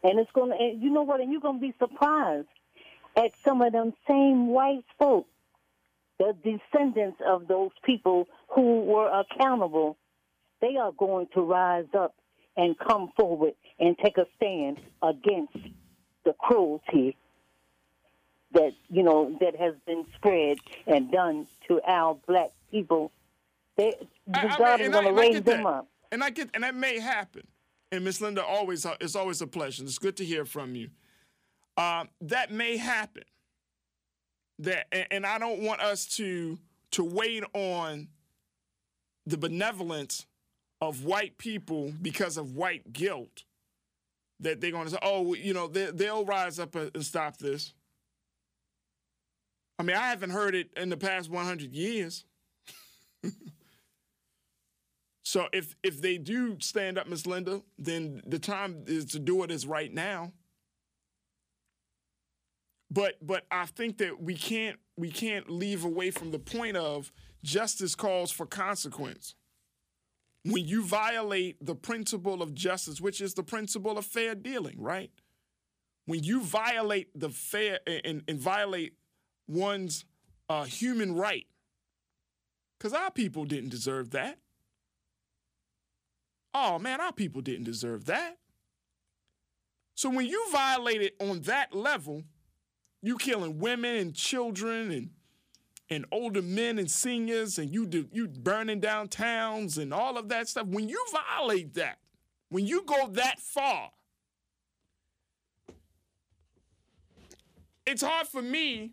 and 0.02 0.20
it's 0.20 0.30
going 0.32 0.50
to 0.50 0.56
and 0.56 0.82
you 0.82 0.90
know 0.90 1.02
what? 1.02 1.20
And 1.20 1.32
you're 1.32 1.40
going 1.40 1.60
to 1.60 1.66
be 1.66 1.74
surprised 1.78 2.48
at 3.16 3.32
some 3.44 3.60
of 3.62 3.72
them 3.72 3.92
same 4.08 4.48
white 4.48 4.84
folk, 4.98 5.26
the 6.18 6.34
descendants 6.44 7.20
of 7.26 7.48
those 7.48 7.70
people 7.84 8.26
who 8.54 8.82
were 8.82 9.08
accountable. 9.08 9.96
They 10.60 10.76
are 10.76 10.92
going 10.92 11.26
to 11.34 11.42
rise 11.42 11.86
up 11.98 12.14
and 12.56 12.78
come 12.78 13.10
forward 13.16 13.54
and 13.78 13.98
take 13.98 14.16
a 14.16 14.26
stand 14.36 14.78
against 15.02 15.56
the 16.24 16.32
cruelty 16.38 17.16
that 18.54 18.72
you 18.90 19.02
know 19.02 19.36
that 19.40 19.56
has 19.56 19.74
been 19.86 20.06
spread 20.16 20.58
and 20.86 21.10
done 21.12 21.46
to 21.68 21.80
our 21.86 22.18
black 22.26 22.50
people. 22.70 23.12
They, 23.76 23.94
I- 24.32 24.56
God 24.56 24.80
is 24.80 24.88
going 24.88 25.06
to 25.06 25.12
raise 25.12 25.42
them 25.42 25.64
that. 25.64 25.66
up. 25.66 25.88
And 26.12 26.22
I 26.22 26.30
get, 26.30 26.50
and 26.54 26.62
that 26.62 26.74
may 26.76 27.00
happen. 27.00 27.42
And 27.90 28.04
Miss 28.04 28.20
Linda, 28.20 28.44
always, 28.44 28.86
uh, 28.86 28.94
it's 29.00 29.16
always 29.16 29.40
a 29.40 29.46
pleasure. 29.46 29.82
It's 29.82 29.98
good 29.98 30.16
to 30.18 30.24
hear 30.24 30.44
from 30.44 30.74
you. 30.74 30.90
Um, 31.76 32.08
that 32.20 32.52
may 32.52 32.76
happen. 32.76 33.24
That, 34.60 34.86
and, 34.92 35.06
and 35.10 35.26
I 35.26 35.38
don't 35.38 35.60
want 35.60 35.80
us 35.80 36.06
to 36.16 36.58
to 36.92 37.02
wait 37.02 37.42
on 37.54 38.06
the 39.26 39.36
benevolence 39.36 40.26
of 40.80 41.04
white 41.04 41.38
people 41.38 41.92
because 42.00 42.36
of 42.36 42.54
white 42.54 42.92
guilt. 42.92 43.42
That 44.38 44.60
they're 44.60 44.70
going 44.70 44.84
to 44.84 44.90
say, 44.92 44.98
oh, 45.02 45.34
you 45.34 45.54
know, 45.54 45.66
they, 45.66 45.86
they'll 45.86 46.24
rise 46.24 46.60
up 46.60 46.76
and 46.76 47.04
stop 47.04 47.38
this. 47.38 47.72
I 49.84 49.86
mean, 49.86 49.96
I 49.96 50.08
haven't 50.08 50.30
heard 50.30 50.54
it 50.54 50.70
in 50.78 50.88
the 50.88 50.96
past 50.96 51.28
100 51.28 51.74
years. 51.74 52.24
So 55.26 55.48
if 55.54 55.74
if 55.82 56.02
they 56.02 56.18
do 56.18 56.58
stand 56.60 56.98
up, 56.98 57.08
Miss 57.08 57.26
Linda, 57.26 57.62
then 57.78 58.20
the 58.26 58.38
time 58.38 58.84
is 58.86 59.06
to 59.06 59.18
do 59.18 59.42
it 59.42 59.50
is 59.50 59.66
right 59.66 59.92
now. 59.92 60.32
But 62.90 63.14
but 63.20 63.46
I 63.50 63.64
think 63.64 63.98
that 63.98 64.22
we 64.22 64.34
can't 64.34 64.78
we 64.98 65.10
can't 65.10 65.48
leave 65.48 65.84
away 65.84 66.10
from 66.10 66.30
the 66.30 66.38
point 66.38 66.76
of 66.76 67.10
justice 67.42 67.94
calls 67.94 68.30
for 68.30 68.44
consequence. 68.44 69.34
When 70.44 70.68
you 70.68 70.84
violate 70.84 71.56
the 71.64 71.74
principle 71.74 72.42
of 72.42 72.54
justice, 72.54 73.00
which 73.00 73.22
is 73.22 73.32
the 73.32 73.42
principle 73.42 73.96
of 73.96 74.04
fair 74.04 74.34
dealing, 74.34 74.76
right? 74.78 75.10
When 76.04 76.22
you 76.22 76.42
violate 76.42 77.18
the 77.18 77.30
fair 77.30 77.80
and, 77.86 78.22
and 78.28 78.38
violate 78.38 78.92
one's 79.48 80.04
uh, 80.48 80.64
human 80.64 81.14
right, 81.14 81.46
because 82.78 82.92
our 82.92 83.10
people 83.10 83.44
didn't 83.44 83.70
deserve 83.70 84.10
that. 84.10 84.38
oh 86.54 86.78
man, 86.78 87.00
our 87.00 87.12
people 87.12 87.40
didn't 87.42 87.64
deserve 87.64 88.06
that. 88.06 88.38
So 89.94 90.10
when 90.10 90.26
you 90.26 90.44
violate 90.52 91.02
it 91.02 91.14
on 91.20 91.40
that 91.42 91.74
level, 91.74 92.24
you 93.02 93.16
killing 93.18 93.58
women 93.58 93.96
and 93.96 94.14
children 94.14 94.90
and 94.90 95.10
and 95.90 96.06
older 96.10 96.40
men 96.42 96.78
and 96.78 96.90
seniors, 96.90 97.58
and 97.58 97.70
you 97.70 97.84
do, 97.86 98.08
you 98.10 98.26
burning 98.26 98.80
down 98.80 99.06
towns 99.08 99.76
and 99.76 99.92
all 99.92 100.16
of 100.16 100.30
that 100.30 100.48
stuff. 100.48 100.66
When 100.66 100.88
you 100.88 101.04
violate 101.12 101.74
that, 101.74 101.98
when 102.48 102.66
you 102.66 102.82
go 102.82 103.08
that 103.12 103.38
far, 103.38 103.90
it's 107.86 108.02
hard 108.02 108.26
for 108.26 108.40
me 108.40 108.92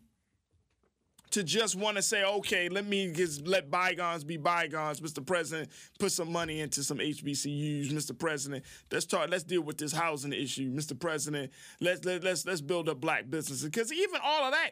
to 1.32 1.44
just 1.44 1.76
want 1.76 1.96
to 1.98 2.02
say, 2.02 2.24
okay, 2.24 2.70
let 2.70 2.86
me 2.86 3.12
just 3.12 3.48
let 3.48 3.72
bygones 3.72 4.24
be 4.24 4.38
bygones, 4.38 5.00
Mr. 5.00 5.26
President. 5.26 5.70
Put 6.00 6.12
some 6.12 6.32
money 6.32 6.60
into 6.60 6.84
some 6.84 6.98
HBCUs, 6.98 7.92
Mr. 7.92 8.18
President. 8.18 8.64
Let's 8.92 9.06
talk. 9.06 9.30
Let's 9.30 9.44
deal 9.44 9.62
with 9.62 9.78
this 9.78 9.94
housing 9.94 10.34
issue, 10.34 10.72
Mr. 10.74 10.98
President. 10.98 11.52
Let's 11.80 12.04
let, 12.06 12.24
let's 12.24 12.46
let's 12.46 12.62
build 12.62 12.90
up 12.90 13.00
black 13.00 13.30
businesses 13.30 13.64
because 13.64 13.92
even 13.92 14.20
all 14.24 14.46
of 14.46 14.52
that. 14.52 14.72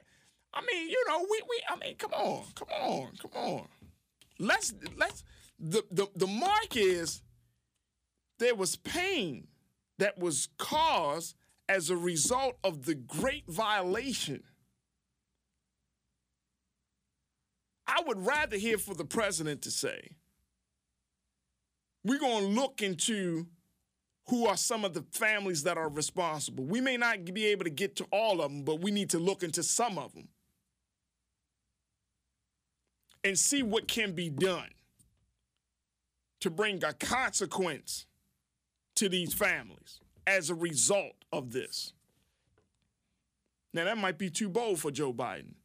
I 0.54 0.62
mean, 0.62 0.90
you 0.90 1.04
know, 1.08 1.20
we 1.30 1.42
we. 1.50 1.62
I 1.70 1.76
mean, 1.78 1.96
come 1.96 2.14
on, 2.14 2.44
come 2.56 2.70
on, 2.70 3.10
come 3.22 3.32
on. 3.34 3.68
Let's 4.40 4.74
let's. 4.98 5.24
The 5.60 5.84
the 5.92 6.08
the 6.16 6.28
mark 6.28 6.76
is 6.76 7.22
there 8.40 8.56
was 8.56 8.76
pain 8.78 9.48
that 10.00 10.18
was 10.18 10.50
caused 10.58 11.36
as 11.68 11.90
a 11.90 11.96
result 11.96 12.58
of 12.64 12.86
the 12.86 12.96
great 12.96 13.46
violation. 13.48 14.44
I 17.90 18.02
would 18.06 18.24
rather 18.24 18.56
hear 18.56 18.78
for 18.78 18.94
the 18.94 19.04
president 19.04 19.64
to 19.64 19.72
say, 19.72 20.12
we're 22.04 22.20
going 22.20 22.44
to 22.44 22.62
look 22.62 22.84
into 22.84 23.48
who 24.28 24.46
are 24.46 24.56
some 24.56 24.86
of 24.86 24.94
the 24.94 25.04
families 25.12 25.64
that 25.64 25.76
are 25.76 25.90
responsible. 25.90 26.64
We 26.64 26.82
may 26.82 26.98
not 26.98 27.26
be 27.26 27.48
able 27.48 27.64
to 27.64 27.72
get 27.72 27.96
to 27.96 28.06
all 28.12 28.42
of 28.42 28.52
them, 28.52 28.64
but 28.64 28.80
we 28.80 28.92
need 28.92 29.10
to 29.10 29.18
look 29.18 29.42
into 29.42 29.64
some 29.64 29.98
of 29.98 30.14
them 30.14 30.28
and 33.24 33.38
see 33.38 33.64
what 33.64 33.88
can 33.88 34.12
be 34.12 34.30
done 34.30 34.70
to 36.42 36.52
bring 36.52 36.84
a 36.84 36.94
consequence 36.94 38.06
to 38.96 39.10
these 39.10 39.34
families 39.34 40.00
as 40.28 40.52
a 40.52 40.56
result 40.56 41.16
of 41.34 41.52
this. 41.52 41.94
Now, 43.74 43.86
that 43.86 43.98
might 43.98 44.20
be 44.20 44.30
too 44.30 44.48
bold 44.48 44.80
for 44.80 44.92
Joe 44.92 45.12
Biden. 45.12 45.56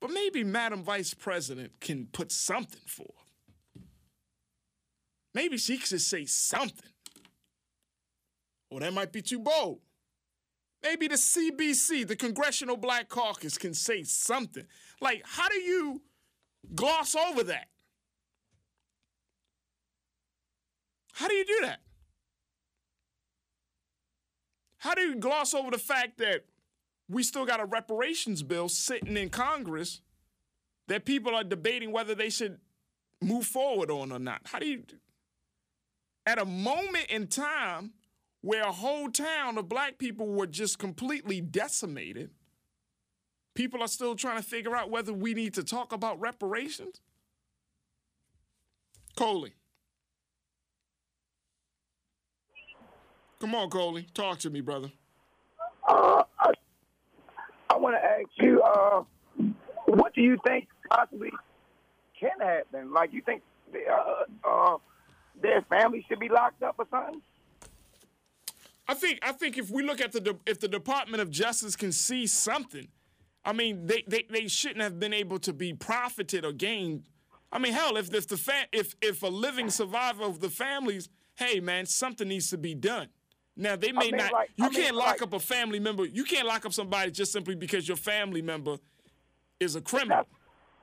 But 0.00 0.10
maybe 0.10 0.44
Madam 0.44 0.82
Vice 0.82 1.14
President 1.14 1.80
can 1.80 2.06
put 2.12 2.30
something 2.30 2.82
forth. 2.86 3.10
Maybe 5.34 5.58
she 5.58 5.78
could 5.78 6.00
say 6.00 6.24
something. 6.24 6.90
Or 8.70 8.80
that 8.80 8.92
might 8.92 9.12
be 9.12 9.22
too 9.22 9.38
bold. 9.38 9.80
Maybe 10.82 11.08
the 11.08 11.14
CBC, 11.14 12.06
the 12.06 12.16
Congressional 12.16 12.76
Black 12.76 13.08
Caucus, 13.08 13.58
can 13.58 13.74
say 13.74 14.02
something. 14.02 14.64
Like, 15.00 15.22
how 15.24 15.48
do 15.48 15.56
you 15.56 16.02
gloss 16.74 17.14
over 17.14 17.42
that? 17.44 17.68
How 21.12 21.28
do 21.28 21.34
you 21.34 21.44
do 21.44 21.58
that? 21.62 21.80
How 24.78 24.94
do 24.94 25.00
you 25.00 25.16
gloss 25.16 25.54
over 25.54 25.70
the 25.70 25.78
fact 25.78 26.18
that 26.18 26.44
we 27.08 27.22
still 27.22 27.46
got 27.46 27.60
a 27.60 27.64
reparations 27.64 28.42
bill 28.42 28.68
sitting 28.68 29.16
in 29.16 29.30
Congress 29.30 30.00
that 30.88 31.04
people 31.04 31.34
are 31.34 31.44
debating 31.44 31.92
whether 31.92 32.14
they 32.14 32.30
should 32.30 32.58
move 33.20 33.46
forward 33.46 33.90
on 33.90 34.12
or 34.12 34.18
not? 34.18 34.40
How 34.44 34.58
do 34.58 34.66
you, 34.66 34.82
at 36.26 36.38
a 36.38 36.44
moment 36.44 37.06
in 37.08 37.26
time 37.28 37.92
where 38.40 38.62
a 38.62 38.72
whole 38.72 39.10
town 39.10 39.58
of 39.58 39.68
black 39.68 39.98
people 39.98 40.26
were 40.26 40.46
just 40.46 40.78
completely 40.78 41.40
decimated, 41.40 42.30
people 43.54 43.82
are 43.82 43.88
still 43.88 44.14
trying 44.14 44.36
to 44.36 44.42
figure 44.42 44.76
out 44.76 44.90
whether 44.90 45.12
we 45.12 45.34
need 45.34 45.54
to 45.54 45.64
talk 45.64 45.92
about 45.92 46.20
reparations? 46.20 47.00
Coley. 49.16 49.54
Come 53.40 53.54
on, 53.54 53.70
Coley. 53.70 54.06
Talk 54.14 54.38
to 54.40 54.50
me, 54.50 54.60
brother. 54.60 54.90
Uh, 55.88 56.22
I, 56.38 56.52
want 57.86 58.02
to 58.02 58.04
ask 58.04 58.28
you, 58.38 58.62
uh, 58.62 59.02
what 59.86 60.14
do 60.14 60.20
you 60.20 60.36
think 60.46 60.68
possibly 60.90 61.30
can 62.18 62.30
happen? 62.40 62.92
Like, 62.92 63.12
you 63.12 63.22
think 63.22 63.42
uh, 63.74 64.48
uh, 64.48 64.76
their 65.40 65.62
family 65.62 66.04
should 66.08 66.18
be 66.18 66.28
locked 66.28 66.62
up 66.62 66.76
or 66.78 66.86
something? 66.90 67.22
I 68.88 68.94
think 68.94 69.18
I 69.22 69.32
think 69.32 69.58
if 69.58 69.68
we 69.68 69.82
look 69.82 70.00
at 70.00 70.12
the 70.12 70.20
de- 70.20 70.38
if 70.46 70.60
the 70.60 70.68
Department 70.68 71.20
of 71.20 71.28
Justice 71.28 71.74
can 71.74 71.90
see 71.90 72.28
something, 72.28 72.86
I 73.44 73.52
mean 73.52 73.86
they, 73.86 74.04
they, 74.06 74.26
they 74.30 74.46
shouldn't 74.46 74.80
have 74.80 75.00
been 75.00 75.12
able 75.12 75.40
to 75.40 75.52
be 75.52 75.72
profited 75.72 76.44
or 76.44 76.52
gained. 76.52 77.08
I 77.50 77.58
mean 77.58 77.72
hell 77.72 77.96
if 77.96 78.14
if 78.14 78.28
the 78.28 78.36
fa- 78.36 78.68
if 78.70 78.94
if 79.02 79.24
a 79.24 79.26
living 79.26 79.70
survivor 79.70 80.22
of 80.22 80.38
the 80.38 80.48
families, 80.48 81.08
hey 81.34 81.58
man, 81.58 81.86
something 81.86 82.28
needs 82.28 82.48
to 82.50 82.58
be 82.58 82.76
done. 82.76 83.08
Now 83.56 83.74
they 83.76 83.92
may 83.92 84.10
mean, 84.10 84.16
not. 84.16 84.32
like- 84.32 84.50
you 84.56 84.66
I 84.66 84.68
can't 84.68 84.94
lock 84.96 85.06
like- 85.06 85.22
up 85.22 85.32
a 85.32 85.40
family 85.40 85.80
member. 85.80 86.04
You 86.04 86.24
can't 86.24 86.46
lock 86.46 86.66
up 86.66 86.72
somebody 86.72 87.10
just 87.10 87.32
simply 87.32 87.54
because 87.54 87.88
your 87.88 87.96
family 87.96 88.42
member 88.42 88.76
is 89.60 89.76
a 89.76 89.80
criminal. 89.80 90.18
That's, 90.18 90.28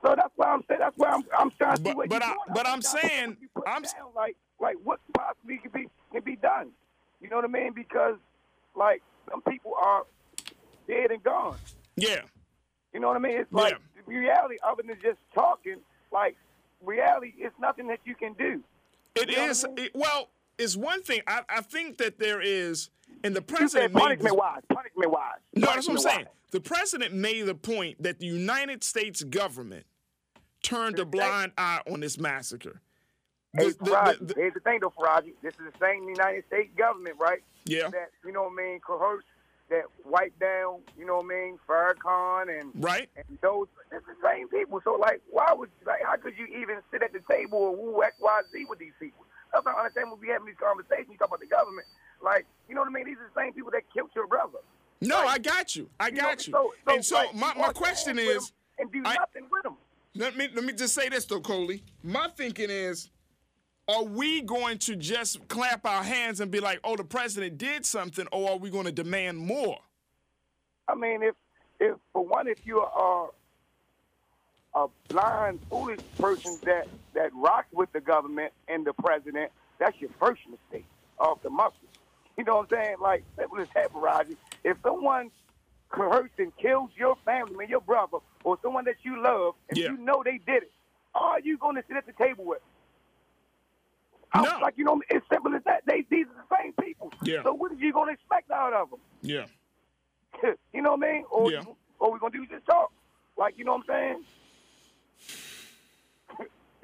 so 0.04 0.14
that's 0.16 0.32
why 0.36 0.46
I'm 0.48 0.62
saying. 0.68 0.80
That's 0.80 0.96
why 0.98 1.08
I'm, 1.10 1.22
I'm 1.38 1.50
trying 1.52 1.76
to 1.76 1.82
see 1.82 1.92
what 1.94 2.08
but 2.08 2.22
you're 2.22 2.30
I- 2.30 2.34
doing. 2.34 2.38
but 2.54 2.66
I'm 2.66 2.74
I'm 2.74 2.80
trying 2.80 2.80
to 2.80 2.88
see 2.88 3.08
saying- 3.08 3.28
what 3.30 3.40
you 3.40 3.48
put 3.54 3.64
I'm 3.68 3.82
down, 3.82 3.92
like 4.16 4.36
like 4.60 4.76
what 4.82 5.00
possibly 5.16 5.58
can 5.58 5.70
be 5.70 5.88
can 6.12 6.22
be 6.22 6.36
done. 6.36 6.70
You 7.20 7.28
know 7.28 7.36
what 7.36 7.44
I 7.44 7.48
mean? 7.48 7.72
Because 7.72 8.16
like 8.74 9.02
some 9.30 9.40
people 9.42 9.74
are 9.80 10.04
dead 10.88 11.10
and 11.12 11.22
gone. 11.22 11.56
Yeah. 11.96 12.22
You 12.92 13.00
know 13.00 13.08
what 13.08 13.16
I 13.16 13.20
mean? 13.20 13.38
It's 13.38 13.52
like 13.52 13.74
the 14.06 14.12
reality 14.12 14.56
other 14.66 14.82
than 14.86 14.96
just 15.00 15.18
talking. 15.34 15.76
Like 16.12 16.36
reality, 16.82 17.32
it's 17.38 17.54
nothing 17.60 17.86
that 17.88 18.00
you 18.04 18.14
can 18.14 18.34
do. 18.34 18.62
It 19.14 19.30
You 19.30 19.36
know 19.36 19.46
what 19.46 19.64
I 19.64 19.68
mean? 19.68 19.78
it- 19.86 19.94
well, 19.94 20.28
it's 20.58 20.76
one 20.76 21.02
thing. 21.02 21.20
I, 21.26 21.42
I 21.48 21.60
think 21.60 21.98
that 21.98 22.18
there 22.18 22.40
is, 22.40 22.90
and 23.22 23.34
the 23.34 23.40
You 23.40 23.56
president 23.56 23.94
made 23.94 24.00
this- 24.00 24.02
punishment 24.06 24.36
wise, 24.36 24.62
punishment 24.68 25.10
wise. 25.10 25.38
No, 25.54 25.66
that's 25.66 25.86
what 25.88 25.94
I'm 25.94 25.98
saying. 26.02 26.26
The 26.50 26.60
president 26.60 27.14
made 27.14 27.42
the 27.46 27.54
point 27.54 28.02
that 28.02 28.20
the 28.20 28.26
United 28.26 28.84
States 28.84 29.22
government 29.24 29.86
turned 30.62 30.98
a 30.98 31.04
blind 31.04 31.52
eye 31.58 31.80
on 31.90 32.00
this 32.00 32.18
massacre. 32.18 32.80
Hey, 33.52 33.70
The- 33.70 33.84
the- 33.84 33.90
Faraji, 33.90 34.18
the- 34.18 34.24
the- 34.26 34.34
here's 34.34 34.54
the 34.54 34.60
thing 34.60 34.78
though, 34.80 34.90
Faraji. 34.90 35.34
This 35.42 35.54
is 35.54 35.72
the 35.72 35.78
same 35.80 36.08
United 36.08 36.44
States 36.46 36.70
government, 36.76 37.16
right? 37.18 37.42
Yeah. 37.64 37.88
That 37.88 38.10
you 38.24 38.32
know 38.32 38.44
what 38.44 38.52
I 38.52 38.56
mean, 38.66 38.80
coerced, 38.80 39.26
that 39.70 39.84
wiped 40.04 40.38
down, 40.38 40.80
you 40.98 41.06
know 41.06 41.16
what 41.16 41.24
I 41.24 41.28
mean, 41.28 41.58
Farrakhan 41.68 42.60
and 42.60 42.70
right. 42.84 43.08
and 43.16 43.38
those. 43.40 43.66
It's 43.92 44.04
the 44.06 44.14
same 44.28 44.48
people. 44.48 44.80
So 44.84 44.94
like, 44.94 45.20
why 45.30 45.52
would 45.52 45.70
like 45.86 46.02
how 46.04 46.16
could 46.16 46.36
you 46.36 46.46
even 46.46 46.78
sit 46.90 47.02
at 47.02 47.12
the 47.12 47.20
table 47.30 47.58
or 47.58 47.76
woo 47.76 48.02
X 48.02 48.14
Y 48.20 48.40
Z 48.52 48.64
with 48.68 48.78
these 48.78 48.92
people? 49.00 49.24
That's 49.54 49.64
not 49.64 49.78
understand 49.78 50.10
when 50.10 50.20
we 50.20 50.28
having 50.28 50.46
these 50.46 50.56
conversations. 50.60 51.08
You 51.10 51.16
talk 51.16 51.28
about 51.28 51.40
the 51.40 51.46
government, 51.46 51.86
like 52.22 52.44
you 52.68 52.74
know 52.74 52.80
what 52.82 52.90
I 52.90 52.92
mean. 52.92 53.06
These 53.06 53.16
are 53.18 53.30
the 53.32 53.40
same 53.40 53.52
people 53.52 53.70
that 53.70 53.82
killed 53.94 54.10
your 54.14 54.26
brother. 54.26 54.58
No, 55.00 55.18
Like, 55.24 55.28
I 55.28 55.38
got 55.38 55.76
you. 55.76 55.88
I 56.00 56.06
you 56.08 56.12
know, 56.14 56.22
got 56.22 56.46
you. 56.46 56.52
so- 56.52 56.72
so, 56.86 56.94
and 56.94 57.04
so 57.04 57.14
like, 57.16 57.34
my, 57.34 57.54
my 57.54 57.72
question 57.72 58.18
is, 58.18 58.52
and 58.78 58.90
do 58.90 59.02
I- 59.04 59.14
nothing 59.14 59.46
with 59.50 59.62
them. 59.62 59.76
let 60.16 60.36
me 60.36 60.48
let 60.54 60.64
me 60.64 60.72
just 60.72 60.94
say 60.94 61.08
this 61.08 61.24
though, 61.24 61.40
Coley. 61.40 61.82
My 62.02 62.28
thinking 62.36 62.68
is, 62.70 63.10
are 63.86 64.02
we 64.04 64.40
going 64.42 64.78
to 64.78 64.96
just 64.96 65.46
clap 65.48 65.86
our 65.86 66.02
hands 66.02 66.40
and 66.40 66.50
be 66.50 66.58
like, 66.58 66.80
"Oh, 66.82 66.96
the 66.96 67.04
president 67.04 67.58
did 67.58 67.86
something," 67.86 68.26
or 68.32 68.50
are 68.52 68.56
we 68.56 68.70
going 68.70 68.86
to 68.86 68.92
demand 68.92 69.38
more? 69.38 69.78
I 70.88 70.94
mean, 70.96 71.22
if 71.22 71.34
if 71.80 71.96
for 72.12 72.24
one, 72.26 72.48
if 72.48 72.66
you 72.66 72.80
are 72.80 73.30
a 74.74 74.86
blind, 75.08 75.60
foolish 75.70 76.00
person 76.18 76.58
that 76.64 76.88
that 77.14 77.30
rocks 77.34 77.68
with 77.72 77.92
the 77.92 78.00
government 78.00 78.52
and 78.68 78.84
the 78.86 78.92
president, 78.92 79.50
that's 79.78 79.98
your 80.00 80.10
first 80.20 80.40
mistake 80.48 80.86
off 81.18 81.42
the 81.42 81.50
muscle. 81.50 81.78
You 82.36 82.44
know 82.44 82.56
what 82.56 82.72
I'm 82.72 82.82
saying? 82.82 82.96
Like 83.00 83.24
simple 83.38 83.60
as 83.60 83.68
that, 83.74 83.94
Roger. 83.94 84.34
If 84.64 84.76
someone 84.82 85.30
coerces 85.90 86.30
and 86.38 86.56
kills 86.56 86.90
your 86.96 87.16
family, 87.24 87.54
man, 87.56 87.68
your 87.68 87.80
brother, 87.80 88.18
or 88.42 88.58
someone 88.62 88.84
that 88.86 88.96
you 89.02 89.20
love, 89.22 89.54
and 89.68 89.78
Yeah. 89.78 89.90
you 89.90 89.96
know 89.98 90.22
they 90.24 90.38
did 90.38 90.64
it, 90.64 90.72
are 91.14 91.38
you 91.40 91.56
going 91.58 91.76
to 91.76 91.84
sit 91.86 91.96
at 91.96 92.06
the 92.06 92.12
table 92.12 92.44
with? 92.44 92.60
I 94.32 94.40
was 94.40 94.60
Like 94.60 94.74
you 94.76 94.84
know, 94.84 95.00
it's 95.08 95.24
simple 95.30 95.54
as 95.54 95.62
that. 95.64 95.82
They 95.86 96.04
these 96.10 96.26
are 96.26 96.44
the 96.48 96.56
same 96.62 96.72
people. 96.72 97.12
Yeah. 97.22 97.42
So 97.44 97.54
what 97.54 97.70
are 97.70 97.76
you 97.76 97.92
going 97.92 98.08
to 98.08 98.12
expect 98.14 98.50
out 98.50 98.72
of 98.72 98.90
them? 98.90 98.98
Yeah. 99.22 99.46
you 100.72 100.82
know 100.82 100.96
what 100.96 101.06
I 101.08 101.12
mean? 101.12 101.24
Or, 101.30 101.50
Yeah. 101.52 101.62
or 102.00 102.10
we're 102.10 102.18
going 102.18 102.32
to 102.32 102.38
do 102.38 102.46
just 102.46 102.66
talk. 102.66 102.90
Like, 103.38 103.56
you 103.56 103.64
know 103.64 103.72
what 103.76 103.82
I'm 103.88 103.94
saying? 103.94 104.24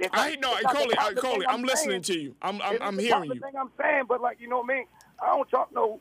It's 0.01 0.09
I 0.15 0.31
like- 0.31 0.41
no, 0.41 0.57
it's 0.57 0.73
Coley, 0.73 0.95
I, 0.99 1.13
Coley, 1.15 1.41
thing 1.41 1.45
I'm 1.49 1.63
listening 1.63 2.03
to 2.03 2.19
you. 2.19 2.35
I'm 2.43 2.61
I'm, 2.63 2.79
I'm 2.81 2.99
hearing 2.99 3.25
you. 3.33 3.41
thing 3.41 3.53
I'm 3.59 3.71
saying, 3.81 4.05
but 4.09 4.21
like, 4.21 4.41
you 4.41 4.49
know 4.49 4.59
what 4.61 4.71
I 4.71 4.75
mean? 4.77 4.87
I 5.23 5.27
don't 5.27 5.49
talk 5.51 5.73
no 5.75 6.01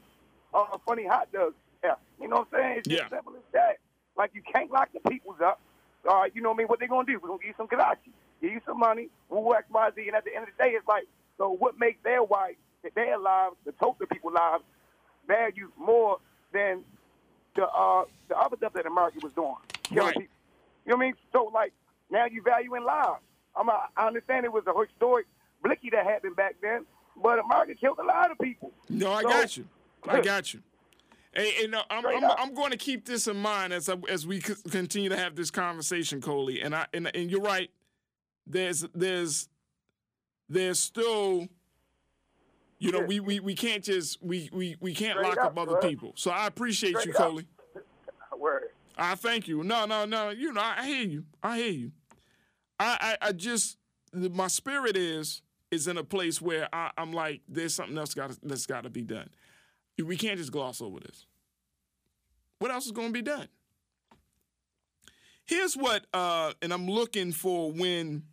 uh, 0.54 0.78
funny 0.88 1.06
hot 1.06 1.32
dogs. 1.34 1.56
Yeah. 1.84 1.96
You 2.22 2.28
know 2.28 2.38
what 2.38 2.48
I'm 2.54 2.60
saying? 2.60 2.78
It's 2.80 2.88
just 2.88 3.02
Yeah. 3.04 3.10
simple 3.10 3.34
as 3.36 3.44
that. 3.54 3.78
Like, 4.18 4.32
you 4.34 4.42
can't 4.54 4.72
lock 4.72 4.90
the 4.94 5.00
peoples 5.10 5.38
up. 5.44 5.60
All 6.10 6.22
right, 6.22 6.32
you 6.34 6.42
know 6.42 6.50
what 6.50 6.56
I 6.56 6.58
mean? 6.60 6.68
What 6.68 6.80
they 6.80 6.88
going 6.88 7.06
to 7.06 7.12
do? 7.12 7.20
We're 7.22 7.28
going 7.30 7.40
to 7.40 7.46
give 7.46 7.56
you 7.58 7.58
some 7.58 7.68
Kadashi. 7.68 8.12
give 8.42 8.52
you 8.54 8.62
some 8.66 8.80
money, 8.80 9.10
We 9.30 9.38
woo 9.38 9.54
X, 9.54 9.66
Y, 9.70 9.90
Z, 9.96 10.08
and 10.08 10.16
at 10.16 10.24
the 10.26 10.34
end 10.34 10.44
of 10.48 10.50
the 10.58 10.64
day, 10.64 10.72
it's 10.72 10.88
like, 10.88 11.06
so 11.38 11.50
what 11.52 11.78
makes 11.78 12.02
their 12.04 12.24
white, 12.24 12.58
their 12.96 13.18
lives, 13.18 13.56
the 13.66 13.74
total 13.74 14.08
people 14.08 14.32
lives, 14.32 14.64
value 15.28 15.70
more 15.78 16.18
than 16.54 16.84
the 17.56 17.66
uh, 17.68 18.04
the 18.30 18.38
other 18.38 18.56
stuff 18.58 18.74
that 18.74 18.86
America 18.86 19.20
was 19.22 19.34
doing, 19.34 19.56
killing 19.84 20.06
Right. 20.06 20.16
people. 20.16 20.36
You 20.86 20.92
know 20.92 20.96
what 20.98 21.04
I 21.04 21.06
mean? 21.08 21.14
So 21.34 21.52
like 21.54 21.74
now 22.10 22.26
you 22.26 22.42
valuing 22.42 22.84
lives. 22.84 23.20
I'm 23.60 23.70
a, 23.70 23.84
I 23.98 24.08
understand 24.08 24.46
it 24.46 24.52
was 24.54 24.64
a 24.68 24.80
historic 24.80 25.28
blicky 25.64 25.90
that 25.92 26.06
happened 26.06 26.36
back 26.36 26.56
then, 26.62 26.86
but 27.22 27.40
America 27.40 27.76
killed 27.76 28.00
a 28.00 28.06
lot 28.06 28.32
of 28.32 28.40
people. 28.40 28.72
No, 28.90 29.12
I 29.12 29.22
So- 29.24 29.30
got 29.30 29.58
you. 29.58 29.68
I 30.08 30.22
got 30.22 30.54
you. 30.54 30.62
Hey, 31.34 31.64
and 31.66 31.76
uh, 31.76 31.84
I'm, 31.92 32.06
I'm. 32.08 32.24
I'm 32.24 32.54
going 32.56 32.72
to 32.72 32.78
keep 32.78 33.06
this 33.06 33.28
in 33.28 33.38
mind 33.38 33.72
as 33.72 33.88
I, 33.88 33.96
as 34.10 34.26
we 34.26 34.40
c- 34.42 34.56
continue 34.72 35.10
to 35.10 35.18
have 35.18 35.36
this 35.36 35.52
conversation, 35.52 36.22
Coley. 36.22 36.62
And 36.62 36.74
I 36.74 36.88
and, 36.94 37.12
and 37.16 37.30
you're 37.30 37.42
right. 37.42 37.70
There's 38.48 38.84
there's 38.96 39.48
there's 40.48 40.80
still, 40.80 41.48
you 42.80 42.92
know, 42.92 43.02
we, 43.02 43.20
we 43.20 43.40
we 43.42 43.54
can't 43.54 43.84
just 43.84 44.24
we 44.24 44.50
we 44.52 44.76
we 44.80 44.96
can't 44.96 45.20
Straight 45.20 45.28
lock 45.30 45.38
up, 45.38 45.52
up 45.52 45.60
other 45.60 45.80
bro. 45.80 45.90
people. 45.90 46.14
So 46.16 46.32
I 46.32 46.48
appreciate 46.48 46.94
you, 46.94 47.00
Straight 47.02 47.16
up. 47.18 47.22
Coley. 47.30 47.46
Word. 48.40 48.64
I 48.98 49.14
thank 49.16 49.48
you. 49.48 49.64
No, 49.64 49.86
no, 49.86 50.06
no. 50.06 50.30
You 50.30 50.52
know, 50.54 50.62
I 50.62 50.86
hear 50.88 51.04
you. 51.06 51.26
I 51.44 51.58
hear 51.60 51.72
you. 51.72 51.92
I, 52.80 53.18
I, 53.22 53.28
I 53.28 53.32
just 53.32 53.78
my 54.14 54.48
spirit 54.48 54.96
is 54.96 55.42
is 55.72 55.88
in 55.88 55.98
a 55.98 56.04
place 56.04 56.42
where 56.42 56.68
I, 56.74 56.92
I'm 56.98 57.14
like, 57.14 57.42
there's 57.48 57.76
something 57.76 57.98
else 57.98 58.14
got 58.14 58.36
that's 58.42 58.66
got 58.66 58.84
to 58.84 58.90
be 58.90 59.04
done. 59.04 59.30
We 60.04 60.18
can't 60.18 60.38
just 60.38 60.52
gloss 60.52 60.82
over 60.82 61.00
this. 61.00 61.26
What 62.60 62.72
else 62.72 62.86
is 62.86 62.92
going 62.92 63.10
to 63.10 63.14
be 63.14 63.22
done? 63.22 63.48
Here's 65.46 65.76
what, 65.76 66.06
uh, 66.14 66.54
and 66.62 66.72
I'm 66.72 66.88
looking 66.88 67.32
for 67.32 67.72
when 67.72 68.24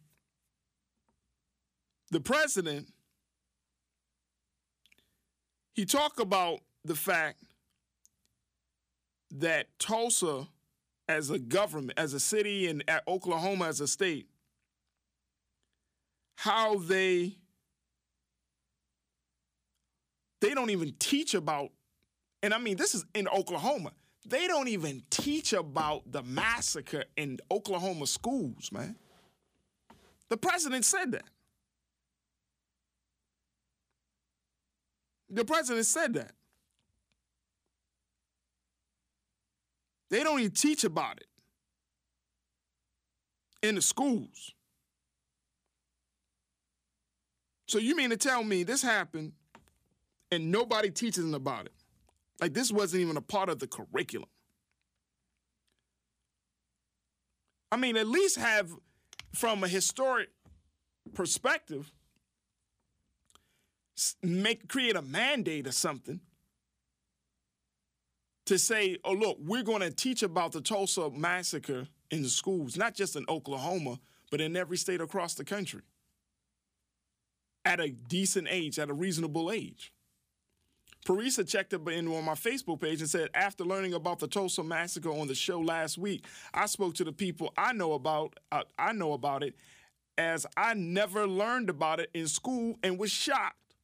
the 2.11 2.21
president 2.21 2.89
he 5.73 5.85
talked 5.85 6.21
about 6.21 6.61
the 6.85 6.95
fact 6.95 7.43
that 9.31 9.67
Tulsa, 9.79 10.49
as 11.09 11.31
a 11.31 11.39
government, 11.39 11.99
as 11.99 12.15
a 12.15 12.21
city, 12.21 12.67
and 12.69 12.83
Oklahoma 13.07 13.67
as 13.67 13.81
a 13.81 13.87
state, 13.87 14.27
how 16.37 16.79
they 16.79 17.37
they 20.41 20.55
don't 20.55 20.71
even 20.71 20.95
teach 20.99 21.35
about, 21.35 21.71
and 22.43 22.55
I 22.55 22.59
mean 22.59 22.77
this 22.77 22.95
is 22.95 23.05
in 23.15 23.27
Oklahoma. 23.27 23.93
They 24.29 24.47
don't 24.47 24.69
even 24.69 25.03
teach 25.11 25.53
about 25.53 26.11
the 26.11 26.23
massacre 26.23 27.05
in 27.17 27.39
Oklahoma 27.51 28.07
schools, 28.07 28.71
man. 28.73 28.97
The 30.29 30.37
president 30.37 30.85
said 30.85 31.13
that. 31.13 31.25
The 35.31 35.45
president 35.45 35.87
said 35.87 36.15
that. 36.15 36.33
They 40.11 40.23
don't 40.23 40.41
even 40.41 40.53
teach 40.53 40.85
about 40.85 41.19
it 41.19 41.27
in 43.63 43.77
the 43.77 43.83
schools. 43.83 44.56
So 47.67 47.79
you 47.79 47.97
mean 47.97 48.11
to 48.11 48.17
tell 48.17 48.45
me 48.45 48.63
this 48.63 48.83
happened 48.83 49.33
and 50.31 50.51
nobody 50.51 50.91
teaches 50.91 51.25
them 51.25 51.35
about 51.35 51.67
it? 51.67 51.73
Like 52.41 52.55
this 52.55 52.71
wasn't 52.71 53.03
even 53.03 53.17
a 53.17 53.23
part 53.23 53.49
of 53.49 53.59
the 53.59 53.67
curriculum. 53.67 54.29
I 57.73 57.77
mean, 57.77 57.97
at 57.97 58.07
least 58.07 58.39
have 58.39 58.71
from 59.35 59.65
a 59.65 59.69
historic 59.69 60.29
perspective, 61.15 61.91
make 64.23 64.69
create 64.69 64.95
a 64.95 65.03
mandate 65.03 65.67
or 65.67 65.73
something 65.73 66.21
to 68.47 68.59
say, 68.59 68.97
oh, 69.05 69.13
look, 69.13 69.39
we're 69.41 69.65
going 69.65 69.81
to 69.81 69.91
teach 69.91 70.23
about 70.23 70.53
the 70.53 70.61
Tulsa 70.61 71.11
massacre 71.11 71.89
in 72.13 72.23
the 72.23 72.29
schools, 72.29 72.77
not 72.77 72.95
just 72.95 73.17
in 73.17 73.25
Oklahoma, 73.29 73.99
but 74.31 74.41
in 74.41 74.57
every 74.57 74.77
state 74.77 75.01
across 75.01 75.35
the 75.35 75.45
country 75.45 75.83
at 77.67 77.81
a 77.81 77.91
decent 77.91 78.47
age, 78.49 78.79
at 78.79 78.89
a 78.89 78.95
reasonable 78.95 79.51
age. 79.51 79.93
Parisa 81.05 81.47
checked 81.47 81.75
up 81.75 81.89
in 81.89 82.09
on 82.09 82.25
my 82.25 82.35
Facebook 82.35 82.81
page 82.81 83.01
and 83.01 83.11
said, 83.11 83.29
after 83.35 83.65
learning 83.65 83.95
about 83.95 84.19
the 84.21 84.27
Tulsa 84.27 84.63
massacre 84.63 85.11
on 85.11 85.29
the 85.29 85.35
show 85.35 85.61
last 85.61 85.99
week, 85.99 86.25
I 86.55 86.67
spoke 86.67 86.95
to 86.95 87.05
the 87.05 87.13
people 87.13 87.53
I 87.59 87.73
know 87.73 87.93
about. 87.93 88.39
Uh, 88.51 88.63
I 88.79 88.93
know 88.93 89.13
about 89.13 89.43
it, 89.43 89.55
as 90.17 90.47
I 90.57 90.75
never 90.75 91.27
learned 91.27 91.71
about 91.71 92.01
it 92.01 92.11
in 92.15 92.27
school 92.29 92.77
and 92.83 92.99
was 92.99 93.11
shocked. 93.11 93.75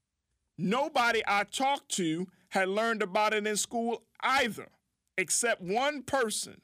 Nobody 0.59 1.23
I 1.27 1.45
talked 1.45 1.91
to 1.97 2.27
had 2.49 2.69
learned 2.69 3.03
about 3.03 3.35
it 3.35 3.47
in 3.47 3.57
school 3.57 4.03
either, 4.21 4.69
except 5.17 5.61
one 5.61 6.03
person. 6.03 6.61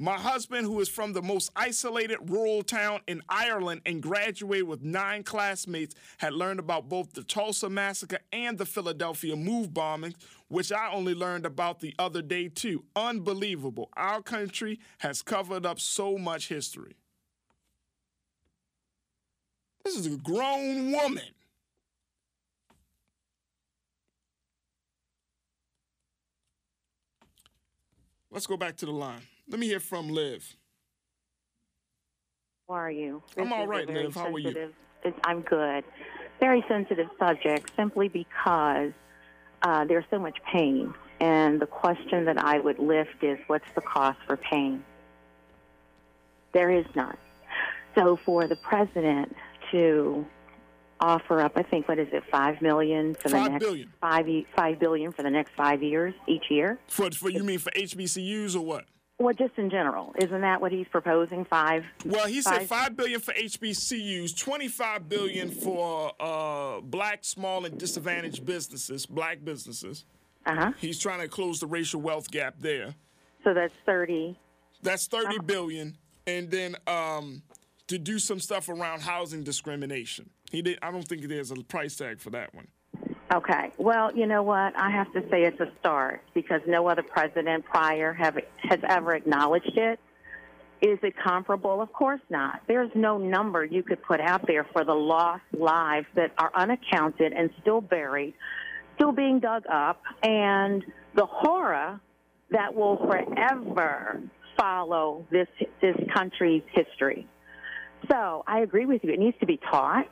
My 0.00 0.18
husband, 0.18 0.66
who 0.66 0.80
is 0.80 0.88
from 0.88 1.12
the 1.12 1.22
most 1.22 1.50
isolated 1.54 2.18
rural 2.28 2.62
town 2.64 3.00
in 3.06 3.22
Ireland 3.28 3.82
and 3.86 4.02
graduated 4.02 4.66
with 4.66 4.82
nine 4.82 5.22
classmates, 5.22 5.94
had 6.18 6.32
learned 6.32 6.58
about 6.58 6.88
both 6.88 7.12
the 7.12 7.22
Tulsa 7.22 7.70
massacre 7.70 8.18
and 8.32 8.58
the 8.58 8.66
Philadelphia 8.66 9.36
move 9.36 9.68
bombings, 9.68 10.16
which 10.48 10.72
I 10.72 10.92
only 10.92 11.14
learned 11.14 11.46
about 11.46 11.78
the 11.78 11.94
other 11.96 12.22
day, 12.22 12.48
too. 12.48 12.84
Unbelievable. 12.96 13.88
Our 13.96 14.20
country 14.20 14.80
has 14.98 15.22
covered 15.22 15.64
up 15.64 15.78
so 15.78 16.18
much 16.18 16.48
history. 16.48 16.96
This 19.84 19.96
is 19.96 20.06
a 20.06 20.16
grown 20.16 20.90
woman. 20.90 21.22
Let's 28.32 28.48
go 28.48 28.56
back 28.56 28.76
to 28.78 28.86
the 28.86 28.92
line. 28.92 29.20
Let 29.48 29.60
me 29.60 29.66
hear 29.66 29.80
from 29.80 30.08
Liv. 30.08 30.56
How 32.68 32.74
are 32.74 32.90
you? 32.90 33.22
I'm 33.36 33.52
all 33.52 33.66
right, 33.66 33.88
all 33.88 33.94
is 33.96 33.96
a 33.96 33.98
right, 33.98 34.04
Liv. 34.04 34.14
How 34.14 34.32
are 34.32 34.38
you? 34.38 34.72
I'm 35.24 35.42
good. 35.42 35.84
Very 36.40 36.64
sensitive 36.66 37.08
subject 37.18 37.70
simply 37.76 38.08
because 38.08 38.92
uh, 39.62 39.84
there's 39.84 40.04
so 40.10 40.18
much 40.18 40.38
pain. 40.50 40.94
And 41.20 41.60
the 41.60 41.66
question 41.66 42.24
that 42.24 42.38
I 42.42 42.58
would 42.58 42.78
lift 42.78 43.22
is 43.22 43.38
what's 43.46 43.64
the 43.74 43.82
cost 43.82 44.18
for 44.26 44.36
pain? 44.36 44.82
There 46.52 46.70
is 46.70 46.86
none. 46.94 47.16
So 47.94 48.18
for 48.24 48.46
the 48.46 48.56
president 48.56 49.34
to 49.70 50.26
offer 51.00 51.40
up, 51.40 51.52
I 51.56 51.62
think, 51.62 51.86
what 51.86 51.98
is 51.98 52.08
it, 52.12 52.22
five 52.30 52.60
million 52.62 53.14
for 53.14 53.28
the 53.28 53.48
next 53.48 53.62
billion. 53.62 53.92
five 54.00 54.26
five 54.56 54.78
billion 54.78 55.12
for 55.12 55.22
the 55.22 55.30
next 55.30 55.52
five 55.56 55.82
years 55.82 56.14
each 56.26 56.44
year? 56.50 56.78
For, 56.88 57.10
for 57.10 57.30
you 57.30 57.44
mean 57.44 57.58
for 57.58 57.70
HBCUs 57.72 58.56
or 58.56 58.60
what? 58.60 58.86
Well, 59.18 59.32
just 59.32 59.52
in 59.56 59.70
general, 59.70 60.12
isn't 60.18 60.40
that 60.40 60.60
what 60.60 60.72
he's 60.72 60.88
proposing? 60.88 61.44
Five? 61.44 61.84
Well, 62.04 62.26
he 62.26 62.42
said 62.42 62.58
Five. 62.58 62.66
five 62.66 62.96
billion 62.96 63.20
for 63.20 63.32
HBCUs, 63.32 64.36
twenty-five 64.36 65.08
billion 65.08 65.50
for 65.50 66.12
uh, 66.18 66.80
black, 66.80 67.24
small, 67.24 67.64
and 67.64 67.78
disadvantaged 67.78 68.44
businesses, 68.44 69.06
black 69.06 69.44
businesses. 69.44 70.04
Uh 70.46 70.54
huh. 70.54 70.72
He's 70.78 70.98
trying 70.98 71.20
to 71.20 71.28
close 71.28 71.60
the 71.60 71.66
racial 71.66 72.00
wealth 72.00 72.28
gap 72.30 72.56
there. 72.58 72.94
So 73.44 73.54
that's 73.54 73.72
thirty. 73.86 74.36
That's 74.82 75.06
thirty 75.06 75.38
billion, 75.38 75.96
and 76.26 76.50
then 76.50 76.74
um, 76.88 77.42
to 77.86 77.98
do 77.98 78.18
some 78.18 78.40
stuff 78.40 78.68
around 78.68 79.02
housing 79.02 79.44
discrimination. 79.44 80.28
He 80.50 80.60
did. 80.60 80.78
I 80.82 80.90
don't 80.90 81.06
think 81.06 81.28
there's 81.28 81.52
a 81.52 81.56
price 81.56 81.96
tag 81.96 82.20
for 82.20 82.30
that 82.30 82.52
one. 82.52 82.66
Okay. 83.34 83.72
Well, 83.78 84.16
you 84.16 84.26
know 84.26 84.44
what? 84.44 84.78
I 84.78 84.90
have 84.90 85.12
to 85.12 85.20
say 85.28 85.42
it's 85.42 85.58
a 85.58 85.68
start 85.80 86.22
because 86.34 86.60
no 86.68 86.86
other 86.86 87.02
president 87.02 87.64
prior 87.64 88.12
have 88.12 88.38
has 88.58 88.78
ever 88.88 89.12
acknowledged 89.12 89.76
it. 89.76 89.98
Is 90.80 91.00
it 91.02 91.14
comparable? 91.16 91.80
Of 91.80 91.92
course 91.92 92.20
not. 92.30 92.60
There's 92.68 92.92
no 92.94 93.18
number 93.18 93.64
you 93.64 93.82
could 93.82 94.00
put 94.04 94.20
out 94.20 94.46
there 94.46 94.64
for 94.72 94.84
the 94.84 94.94
lost 94.94 95.42
lives 95.52 96.06
that 96.14 96.30
are 96.38 96.52
unaccounted 96.54 97.32
and 97.32 97.50
still 97.60 97.80
buried, 97.80 98.34
still 98.94 99.10
being 99.10 99.40
dug 99.40 99.64
up, 99.66 100.00
and 100.22 100.84
the 101.16 101.26
horror 101.26 101.98
that 102.50 102.72
will 102.72 102.98
forever 102.98 104.20
follow 104.56 105.26
this 105.32 105.48
this 105.82 105.96
country's 106.14 106.62
history. 106.70 107.26
So 108.08 108.44
I 108.46 108.60
agree 108.60 108.86
with 108.86 109.02
you. 109.02 109.12
It 109.12 109.18
needs 109.18 109.36
to 109.40 109.46
be 109.46 109.56
taught 109.56 110.06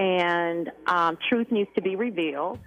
and 0.00 0.72
um, 0.86 1.18
truth 1.28 1.52
needs 1.52 1.68
to 1.74 1.82
be 1.82 1.94
revealed, 1.94 2.58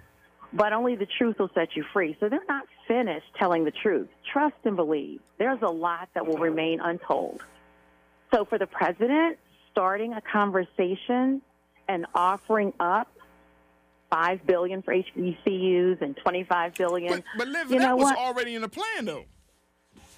but 0.52 0.72
only 0.72 0.94
the 0.94 1.08
truth 1.18 1.36
will 1.40 1.50
set 1.52 1.74
you 1.74 1.84
free. 1.92 2.16
So 2.20 2.28
they're 2.28 2.38
not 2.48 2.64
finished 2.86 3.26
telling 3.36 3.64
the 3.64 3.72
truth. 3.72 4.06
Trust 4.32 4.54
and 4.62 4.76
believe. 4.76 5.20
There's 5.36 5.60
a 5.62 5.70
lot 5.70 6.08
that 6.14 6.24
will 6.26 6.38
remain 6.38 6.78
untold. 6.80 7.42
So 8.32 8.44
for 8.44 8.56
the 8.56 8.68
president, 8.68 9.38
starting 9.72 10.12
a 10.12 10.20
conversation 10.20 11.42
and 11.88 12.06
offering 12.14 12.72
up 12.78 13.08
five 14.10 14.46
billion 14.46 14.82
for 14.82 14.94
HBCUs 14.94 16.02
and 16.02 16.16
twenty-five 16.16 16.74
billion. 16.74 17.14
But, 17.14 17.24
but 17.36 17.48
Liv, 17.48 17.72
you 17.72 17.80
that 17.80 17.88
know 17.88 17.96
was 17.96 18.04
what? 18.04 18.16
already 18.16 18.54
in 18.54 18.62
the 18.62 18.68
plan, 18.68 19.06
though. 19.06 19.24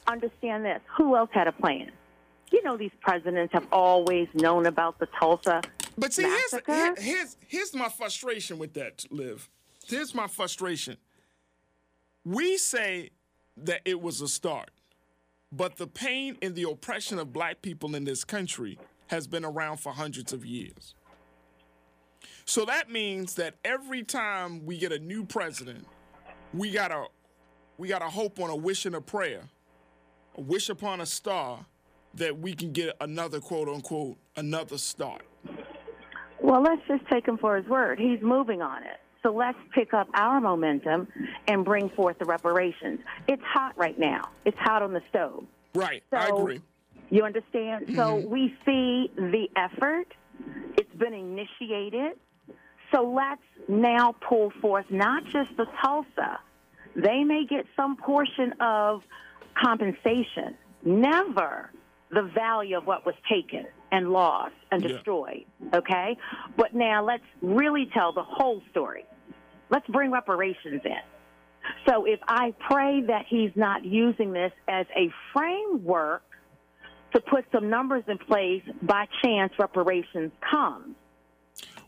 Understand 0.07 0.67
this. 0.67 0.81
Who 0.99 1.17
else 1.17 1.31
had 1.33 1.49
a 1.49 1.53
plan? 1.53 1.91
you 2.53 2.63
know, 2.63 2.77
these 2.77 2.93
presidents 3.01 3.53
have 3.53 3.67
always 3.73 4.29
known 4.35 4.67
about 4.67 4.99
the 4.99 5.07
Tulsa 5.19 5.63
But 5.99 6.13
see, 6.13 6.23
here's, 6.23 6.53
massacre. 6.53 7.01
here's 7.01 7.37
here's 7.47 7.75
my 7.75 7.89
frustration 7.89 8.59
with 8.59 8.75
that, 8.75 9.07
Liv. 9.11 9.49
Here's 9.87 10.15
my 10.15 10.27
frustration. 10.27 10.97
We 12.25 12.59
say 12.59 13.11
that 13.57 13.81
it 13.85 14.01
was 14.01 14.21
a 14.21 14.29
start, 14.29 14.71
but 15.53 15.77
the 15.77 15.87
pain 15.87 16.37
and 16.43 16.55
the 16.55 16.65
oppression 16.65 17.19
of 17.19 17.33
black 17.33 17.63
people 17.63 17.95
in 17.95 18.05
this 18.05 18.25
country 18.25 18.79
has 19.09 19.27
been 19.27 19.45
around 19.45 19.79
for 19.79 19.93
hundreds 19.93 20.33
of 20.33 20.45
years. 20.45 20.95
So 22.45 22.65
that 22.65 22.91
means 22.91 23.35
that 23.35 23.55
every 23.65 24.03
time 24.03 24.67
we 24.67 24.79
get 24.79 24.93
a 24.93 24.99
new 24.99 25.25
president, 25.25 25.87
we 26.53 26.71
gotta 26.71 27.07
we 27.79 27.89
gotta 27.89 28.09
hope 28.09 28.39
on 28.39 28.51
a 28.51 28.57
wish 28.57 28.87
and 28.87 28.95
a 28.95 29.01
prayer, 29.01 29.43
a 30.37 30.41
wish 30.41 30.69
upon 30.69 31.01
a 31.01 31.07
star, 31.07 31.65
that 32.15 32.39
we 32.39 32.55
can 32.55 32.73
get 32.73 32.97
another 33.01 33.41
quote 33.41 33.69
unquote 33.69 34.17
another 34.37 34.79
start. 34.79 35.23
Well, 36.47 36.63
let's 36.63 36.83
just 36.87 37.03
take 37.11 37.27
him 37.27 37.39
for 37.39 37.57
his 37.57 37.67
word. 37.67 37.99
He's 37.99 38.23
moving 38.23 38.63
on 38.63 38.85
it. 38.85 39.01
So 39.25 39.33
let's 39.35 39.59
pick 39.75 39.93
up 39.93 40.07
our 40.15 40.41
momentum 40.41 41.09
and 41.49 41.65
bring 41.65 41.89
forth 41.91 42.21
the 42.21 42.25
reparations. 42.25 43.01
It's 43.27 43.43
hot 43.43 43.77
right 43.77 43.99
now. 43.99 44.29
It's 44.45 44.57
hot 44.61 44.81
on 44.83 44.93
the 44.93 45.03
stove. 45.11 45.45
Right, 45.75 46.05
I 46.13 46.29
agree. 46.29 46.61
You 47.11 47.25
understand? 47.25 47.87
So 47.97 48.19
Mm-hmm. 48.19 48.31
we 48.31 48.55
see 48.65 49.11
the 49.17 49.49
effort. 49.57 50.07
It's 50.79 50.95
been 50.95 51.15
initiated. 51.15 52.13
So 52.95 53.03
let's 53.11 53.43
now 53.67 54.15
pull 54.29 54.53
forth 54.61 54.87
not 54.89 55.25
just 55.33 55.51
the 55.57 55.67
Tulsa. 55.83 56.39
They 56.95 57.25
may 57.25 57.45
get 57.45 57.67
some 57.75 57.97
portion 57.97 58.55
of 58.61 59.03
compensation, 59.61 60.55
never 60.85 61.73
the 62.11 62.23
value 62.23 62.77
of 62.79 62.87
what 62.87 63.05
was 63.05 63.17
taken 63.29 63.67
and 63.97 64.13
lost 64.13 64.55
and 64.71 64.83
Yeah. 64.83 64.89
destroyed. 64.89 65.47
Okay? 65.75 66.17
But 66.57 66.75
now 66.75 67.03
let's 67.03 67.25
really 67.41 67.87
tell 67.95 68.13
the 68.13 68.23
whole 68.23 68.63
story. 68.71 69.07
Let's 69.71 69.87
bring 69.89 70.11
reparations 70.11 70.83
in. 70.85 71.01
So 71.89 72.05
if 72.05 72.21
I 72.29 72.55
pray 72.69 73.01
that 73.03 73.25
he's 73.27 73.51
not 73.57 73.85
using 73.85 74.33
this 74.33 74.53
as 74.69 74.87
a 74.95 75.11
framework 75.33 76.23
to 77.15 77.21
put 77.21 77.45
some 77.51 77.71
numbers 77.71 78.05
in 78.07 78.19
place, 78.19 78.63
by 78.83 79.07
chance 79.25 79.53
reparations 79.59 80.31
come. 80.49 80.95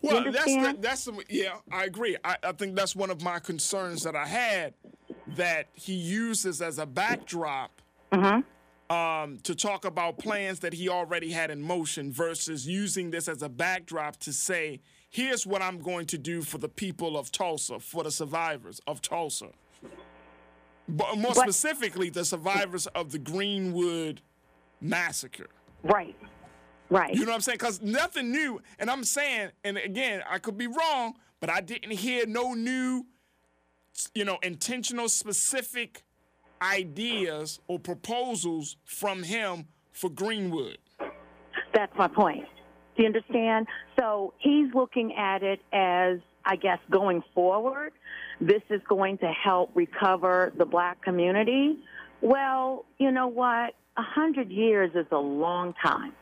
Well, 0.01 0.25
that's 0.33 0.45
the, 0.45 0.77
that's 0.81 1.03
some, 1.03 1.21
yeah, 1.29 1.57
I 1.71 1.85
agree. 1.85 2.17
I, 2.25 2.37
I 2.43 2.53
think 2.53 2.75
that's 2.75 2.97
one 2.97 3.11
of 3.11 3.23
my 3.23 3.39
concerns 3.39 4.03
that 4.05 4.17
I 4.17 4.27
had 4.27 4.75
that 5.37 5.67
he 5.75 5.93
uses 5.93 6.63
as 6.63 6.79
a 6.79 6.87
backdrop 6.87 7.83
Mm-hmm. 8.13 8.41
Um, 8.91 9.39
to 9.43 9.55
talk 9.55 9.85
about 9.85 10.19
plans 10.19 10.61
that 10.61 10.73
he 10.73 10.89
already 10.89 11.31
had 11.31 11.51
in 11.51 11.61
motion 11.61 12.11
versus 12.11 12.67
using 12.67 13.11
this 13.11 13.29
as 13.29 13.43
a 13.43 13.49
backdrop 13.49 14.17
to 14.21 14.33
say, 14.33 14.81
here's 15.11 15.47
what 15.47 15.61
I'm 15.63 15.79
going 15.79 16.07
to 16.07 16.19
do 16.19 16.43
for 16.43 16.59
the 16.59 16.69
people 16.69 17.19
of 17.19 17.31
Tulsa, 17.31 17.81
for 17.81 18.03
the 18.05 18.11
survivors 18.11 18.81
of 18.87 19.03
Tulsa. 19.03 19.49
But 20.89 21.19
more 21.19 21.33
But- 21.35 21.43
specifically, 21.43 22.09
the 22.11 22.25
survivors 22.25 22.87
of 22.89 23.13
the 23.13 23.19
Greenwood 23.19 24.23
massacre. 24.81 25.49
Right. 25.83 26.17
Right. 26.91 27.15
You 27.15 27.21
know 27.21 27.33
what 27.33 27.35
I'm 27.35 27.41
saying? 27.43 27.59
Because 27.59 27.83
nothing 27.83 28.31
new. 28.33 28.63
And 28.79 28.91
I'm 28.91 29.05
saying, 29.05 29.51
and 29.65 29.77
again, 29.77 30.23
I 30.29 30.39
could 30.39 30.57
be 30.57 30.67
wrong, 30.67 31.17
but 31.41 31.51
I 31.51 31.61
didn't 31.61 31.91
hear 31.93 32.25
no 32.27 32.55
new, 32.55 33.05
you 34.15 34.25
know, 34.25 34.39
intentional, 34.43 35.11
specific 35.11 36.05
ideas 36.63 37.61
or 37.69 37.79
proposals 37.79 38.77
from 38.85 39.23
him 39.23 39.67
for 39.93 40.11
Greenwood. 40.11 40.79
That's 41.75 41.97
my 41.97 42.09
point. 42.09 42.45
Do 42.97 43.03
you 43.03 43.07
understand? 43.07 43.67
So 43.99 44.35
he's 44.39 44.73
looking 44.75 45.15
at 45.15 45.43
it 45.43 45.61
as, 45.73 46.19
I 46.45 46.57
guess, 46.57 46.79
going 46.91 47.23
forward, 47.35 47.93
this 48.41 48.63
is 48.71 48.81
going 48.89 49.19
to 49.19 49.33
help 49.33 49.71
recover 49.75 50.53
the 50.57 50.65
black 50.65 51.03
community. 51.03 51.79
Well, 52.21 52.85
you 52.99 53.11
know 53.11 53.29
what? 53.29 53.75
A 53.97 54.03
hundred 54.03 54.51
years 54.51 54.91
is 54.95 55.07
a 55.11 55.19
long 55.19 55.75
time. 55.83 56.13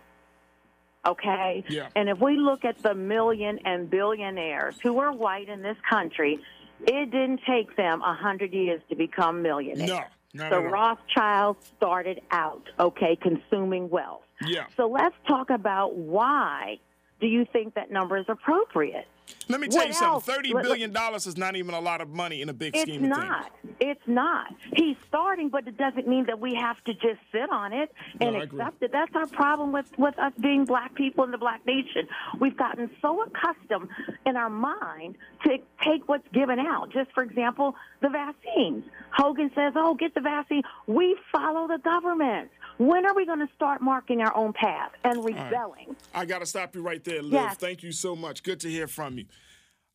Okay? 1.07 1.65
Yeah. 1.69 1.89
And 1.95 2.09
if 2.09 2.19
we 2.19 2.37
look 2.37 2.65
at 2.65 2.83
the 2.83 2.95
million 2.95 3.59
and 3.65 3.89
billionaires 3.89 4.75
who 4.83 4.99
are 4.99 5.13
white 5.13 5.49
in 5.49 5.63
this 5.63 5.77
country, 5.89 6.41
it 6.81 7.11
didn't 7.11 7.41
take 7.47 7.77
them 7.77 8.03
a 8.03 8.15
hundred 8.15 8.53
years 8.53 8.83
to 8.89 8.97
become 8.97 9.41
millionaires. 9.41 9.89
No, 9.89 10.01
not 10.37 10.51
the. 10.51 10.61
Rothschilds 10.61 11.73
started 11.77 12.21
out, 12.31 12.69
okay, 12.79 13.17
consuming 13.21 13.89
wealth. 13.91 14.23
Yeah. 14.47 14.67
So 14.77 14.87
let's 14.87 15.17
talk 15.27 15.51
about 15.51 15.97
why 15.97 16.79
do 17.21 17.27
you 17.27 17.47
think 17.53 17.75
that 17.75 17.91
number 17.91 18.17
is 18.19 18.27
appropriate? 18.29 19.09
Let 19.49 19.61
me 19.61 19.69
tell 19.69 19.81
What 19.81 19.89
you 19.89 19.93
something. 19.95 20.09
else? 20.15 20.25
Thirty 20.25 20.53
billion 20.53 20.93
dollars 20.93 21.27
is 21.27 21.37
not 21.37 21.57
even 21.57 21.75
a 21.75 21.81
lot 21.81 22.01
of 22.01 22.09
money 22.11 22.43
in 22.43 22.49
a 22.49 22.53
big 22.53 22.75
It's 22.75 22.83
scheme 22.83 23.05
of 23.05 23.11
not. 23.11 23.53
It's 23.81 24.07
not. 24.07 24.55
He's 24.75 24.97
starting, 25.07 25.49
but 25.51 25.67
it 25.69 25.77
doesn't 25.77 26.09
mean 26.09 26.27
that 26.27 26.41
we 26.41 26.55
have 26.55 26.83
to 26.85 26.95
just 26.95 27.21
sit 27.33 27.51
on 27.51 27.73
it 27.73 27.93
and 28.21 28.35
No, 28.35 28.41
accept 28.43 28.83
it. 28.83 28.91
That's 28.93 29.15
our 29.15 29.27
problem 29.27 29.73
with, 29.73 29.87
with 29.99 30.19
us 30.19 30.33
being 30.41 30.65
black 30.65 30.95
people 30.95 31.25
in 31.25 31.31
the 31.31 31.39
black 31.39 31.65
nation. 31.67 32.09
We've 32.41 32.57
gotten 32.57 32.91
so 33.03 33.23
accustomed 33.23 33.89
in 34.25 34.37
our 34.37 34.49
mind 34.51 35.17
to 35.45 35.59
take 35.83 36.09
what's 36.09 36.27
given 36.33 36.59
out. 36.59 36.91
Just 36.91 37.13
for 37.13 37.23
example, 37.23 37.75
the 38.01 38.09
vaccines. 38.09 38.85
Hogan 39.13 39.51
says, 39.55 39.75
oh, 39.77 39.95
get 39.95 40.15
the 40.15 40.21
vaccine. 40.21 40.63
We 40.87 41.17
follow 41.33 41.69
the 41.69 41.79
government. 41.79 42.51
When 42.79 43.07
are 43.07 43.15
we 43.15 43.25
going 43.25 43.39
to 43.39 43.49
start 43.55 43.81
marking 43.81 44.21
our 44.21 44.37
own 44.37 44.53
path 44.53 44.93
and 45.03 45.25
rebelling? 45.25 45.97
I 46.15 46.27
got 46.27 46.41
to 46.41 46.47
stop 46.47 46.75
you 46.75 46.83
right 46.83 47.03
there, 47.03 47.23
Liv. 47.23 47.33
Yes. 47.33 47.57
Thank 47.57 47.83
you 47.83 47.93
so 47.93 48.15
much. 48.15 48.43
Good 48.43 48.61
to 48.61 48.71
hear 48.71 48.87
from 48.87 49.19
you. 49.19 49.27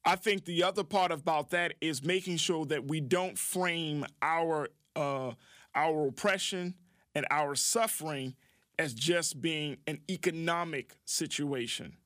I 0.03 0.15
think 0.15 0.45
the 0.45 0.63
other 0.63 0.83
part 0.83 1.11
about 1.11 1.51
that 1.51 1.75
is 1.79 2.03
making 2.03 2.37
sure 2.37 2.65
that 2.65 2.87
we 2.87 2.99
don't 2.99 3.37
frame 3.37 4.05
our 4.21 4.69
uh, 4.95 5.33
our 5.75 6.07
oppression 6.07 6.73
and 7.13 7.25
our 7.29 7.55
suffering 7.55 8.35
as 8.79 8.93
just 8.93 9.41
being 9.41 9.77
an 9.85 9.99
economic 10.09 10.97
situation. 11.05 11.97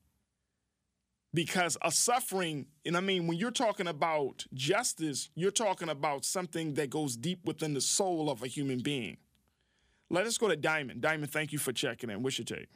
Because 1.32 1.76
a 1.82 1.90
suffering, 1.90 2.66
and 2.84 2.96
I 2.96 3.00
mean, 3.00 3.26
when 3.26 3.38
you're 3.38 3.50
talking 3.50 3.88
about 3.88 4.46
justice, 4.54 5.30
you're 5.34 5.50
talking 5.50 5.88
about 5.88 6.24
something 6.24 6.74
that 6.74 6.90
goes 6.90 7.16
deep 7.16 7.44
within 7.44 7.74
the 7.74 7.80
soul 7.80 8.30
of 8.30 8.42
a 8.42 8.46
human 8.46 8.80
being. 8.80 9.16
Let 10.08 10.26
us 10.26 10.38
go 10.38 10.48
to 10.48 10.56
Diamond. 10.56 11.00
Diamond, 11.00 11.30
thank 11.32 11.52
you 11.52 11.58
for 11.58 11.72
checking 11.72 12.10
in. 12.10 12.22
What's 12.22 12.38
your 12.38 12.44
take? 12.44 12.68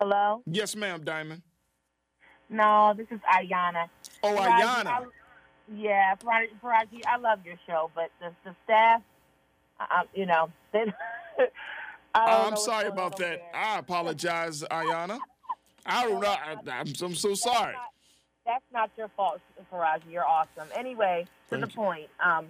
Hello? 0.00 0.42
Yes, 0.46 0.74
ma'am, 0.74 1.04
Diamond. 1.04 1.42
No, 2.48 2.94
this 2.96 3.06
is 3.10 3.20
Ayana. 3.20 3.88
Oh, 4.22 4.34
Faraji, 4.34 4.60
Ayana. 4.60 4.86
I- 4.86 5.04
yeah, 5.74 6.14
Faraji, 6.16 6.48
Faraji, 6.62 7.02
I 7.06 7.16
love 7.18 7.38
your 7.46 7.54
show, 7.66 7.90
but 7.94 8.10
the, 8.20 8.34
the 8.44 8.54
staff, 8.64 9.00
uh, 9.78 10.02
you 10.12 10.26
know, 10.26 10.50
they, 10.72 10.84
know 10.84 10.92
I'm 12.14 12.50
what's 12.50 12.64
sorry 12.64 12.88
about 12.88 13.16
that. 13.18 13.38
there. 13.38 13.40
I 13.54 13.78
apologize, 13.78 14.62
Ayana. 14.64 15.18
I 15.86 16.04
don't 16.04 16.20
know. 16.20 16.28
I, 16.28 16.56
I'm, 16.70 16.92
I'm 17.00 17.14
so 17.14 17.34
sorry. 17.34 17.74
That's 18.44 18.64
not 18.72 18.90
your 18.98 19.08
fault, 19.16 19.40
Faraji. 19.72 20.10
You're 20.10 20.26
awesome. 20.26 20.68
Anyway, 20.74 21.26
to 21.48 21.56
Thank 21.56 21.64
the 21.64 21.70
you. 21.70 21.74
point. 21.74 22.08
Um, 22.22 22.46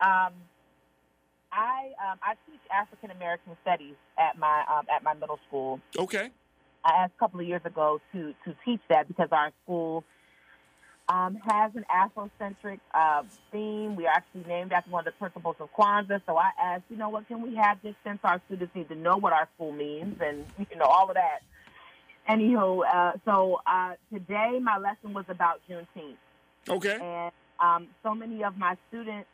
um, 0.00 0.32
I 1.54 1.92
um, 2.10 2.18
I 2.22 2.34
teach 2.46 2.60
African 2.70 3.10
American 3.10 3.56
studies 3.62 3.94
at 4.18 4.36
my 4.38 4.64
um, 4.68 4.86
at 4.94 5.02
my 5.02 5.14
middle 5.14 5.38
school. 5.48 5.80
Okay. 5.96 6.30
I 6.84 7.04
asked 7.04 7.12
a 7.16 7.18
couple 7.18 7.40
of 7.40 7.46
years 7.46 7.62
ago 7.64 8.00
to 8.12 8.34
to 8.44 8.54
teach 8.64 8.80
that 8.88 9.06
because 9.08 9.28
our 9.30 9.52
school 9.62 10.04
um, 11.08 11.36
has 11.46 11.72
an 11.76 11.84
Afrocentric 11.90 12.80
uh, 12.92 13.22
theme. 13.52 13.94
We 13.94 14.06
are 14.06 14.14
actually 14.14 14.44
named 14.48 14.72
after 14.72 14.90
one 14.90 15.06
of 15.06 15.12
the 15.12 15.18
principles 15.18 15.56
of 15.60 15.68
Kwanzaa. 15.72 16.20
So 16.26 16.36
I 16.36 16.50
asked, 16.60 16.84
you 16.90 16.96
know 16.96 17.08
what, 17.08 17.28
can 17.28 17.40
we 17.42 17.54
have 17.56 17.78
this 17.82 17.94
since 18.04 18.18
our 18.24 18.40
students 18.46 18.74
need 18.74 18.88
to 18.88 18.96
know 18.96 19.16
what 19.16 19.32
our 19.32 19.48
school 19.54 19.72
means 19.72 20.16
and 20.20 20.44
you 20.58 20.76
know 20.76 20.86
all 20.86 21.08
of 21.08 21.14
that. 21.14 21.40
Anywho, 22.28 22.82
uh, 22.92 23.12
so 23.26 23.60
uh, 23.66 23.92
today 24.12 24.58
my 24.60 24.78
lesson 24.78 25.12
was 25.12 25.26
about 25.28 25.60
Juneteenth 25.68 26.16
Okay. 26.68 26.98
and 27.00 27.32
um, 27.60 27.88
so 28.02 28.14
many 28.14 28.42
of 28.42 28.56
my 28.56 28.76
students 28.88 29.28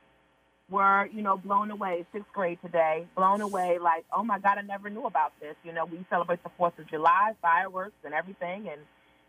were, 0.71 1.07
you 1.13 1.23
know, 1.23 1.37
blown 1.37 1.71
away. 1.71 2.07
Sixth 2.13 2.33
grade 2.33 2.59
today, 2.65 3.07
blown 3.17 3.41
away. 3.41 3.79
Like, 3.79 4.05
oh 4.13 4.23
my 4.23 4.39
God, 4.39 4.59
I 4.59 4.63
never 4.63 4.89
knew 4.91 5.05
about 5.07 5.33
this. 5.41 5.57
You 5.65 5.73
know, 5.73 5.85
we 5.85 6.05
celebrate 6.09 6.43
the 6.43 6.51
Fourth 6.57 6.79
of 6.79 6.89
July, 6.89 7.33
fireworks 7.43 7.97
and 8.05 8.15
everything, 8.15 8.69
and 8.69 8.81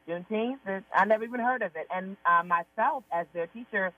Juneteenth. 0.08 0.60
and 0.66 0.84
I 0.96 1.06
never 1.06 1.24
even 1.24 1.40
heard 1.40 1.62
of 1.62 1.76
it. 1.76 1.88
And 1.94 2.18
uh, 2.26 2.44
myself, 2.44 3.04
as 3.12 3.26
their 3.34 3.48
teacher, 3.48 3.92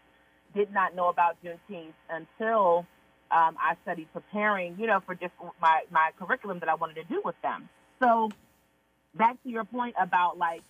did 0.56 0.72
not 0.72 0.96
know 0.96 1.10
about 1.10 1.38
Juneteenth 1.44 1.94
until 2.10 2.86
um, 3.32 3.58
I 3.60 3.76
studied 3.84 4.12
preparing, 4.14 4.78
you 4.80 4.88
know, 4.88 5.02
for 5.06 5.16
just 5.16 5.34
my 5.62 5.82
my 5.92 6.12
curriculum 6.20 6.60
that 6.60 6.70
I 6.70 6.76
wanted 6.76 6.96
to 6.96 7.04
do 7.04 7.22
with 7.26 7.36
them. 7.42 7.70
So, 8.02 8.30
back 9.16 9.42
to 9.44 9.50
your 9.50 9.64
point 9.64 9.96
about 10.00 10.38
like 10.38 10.62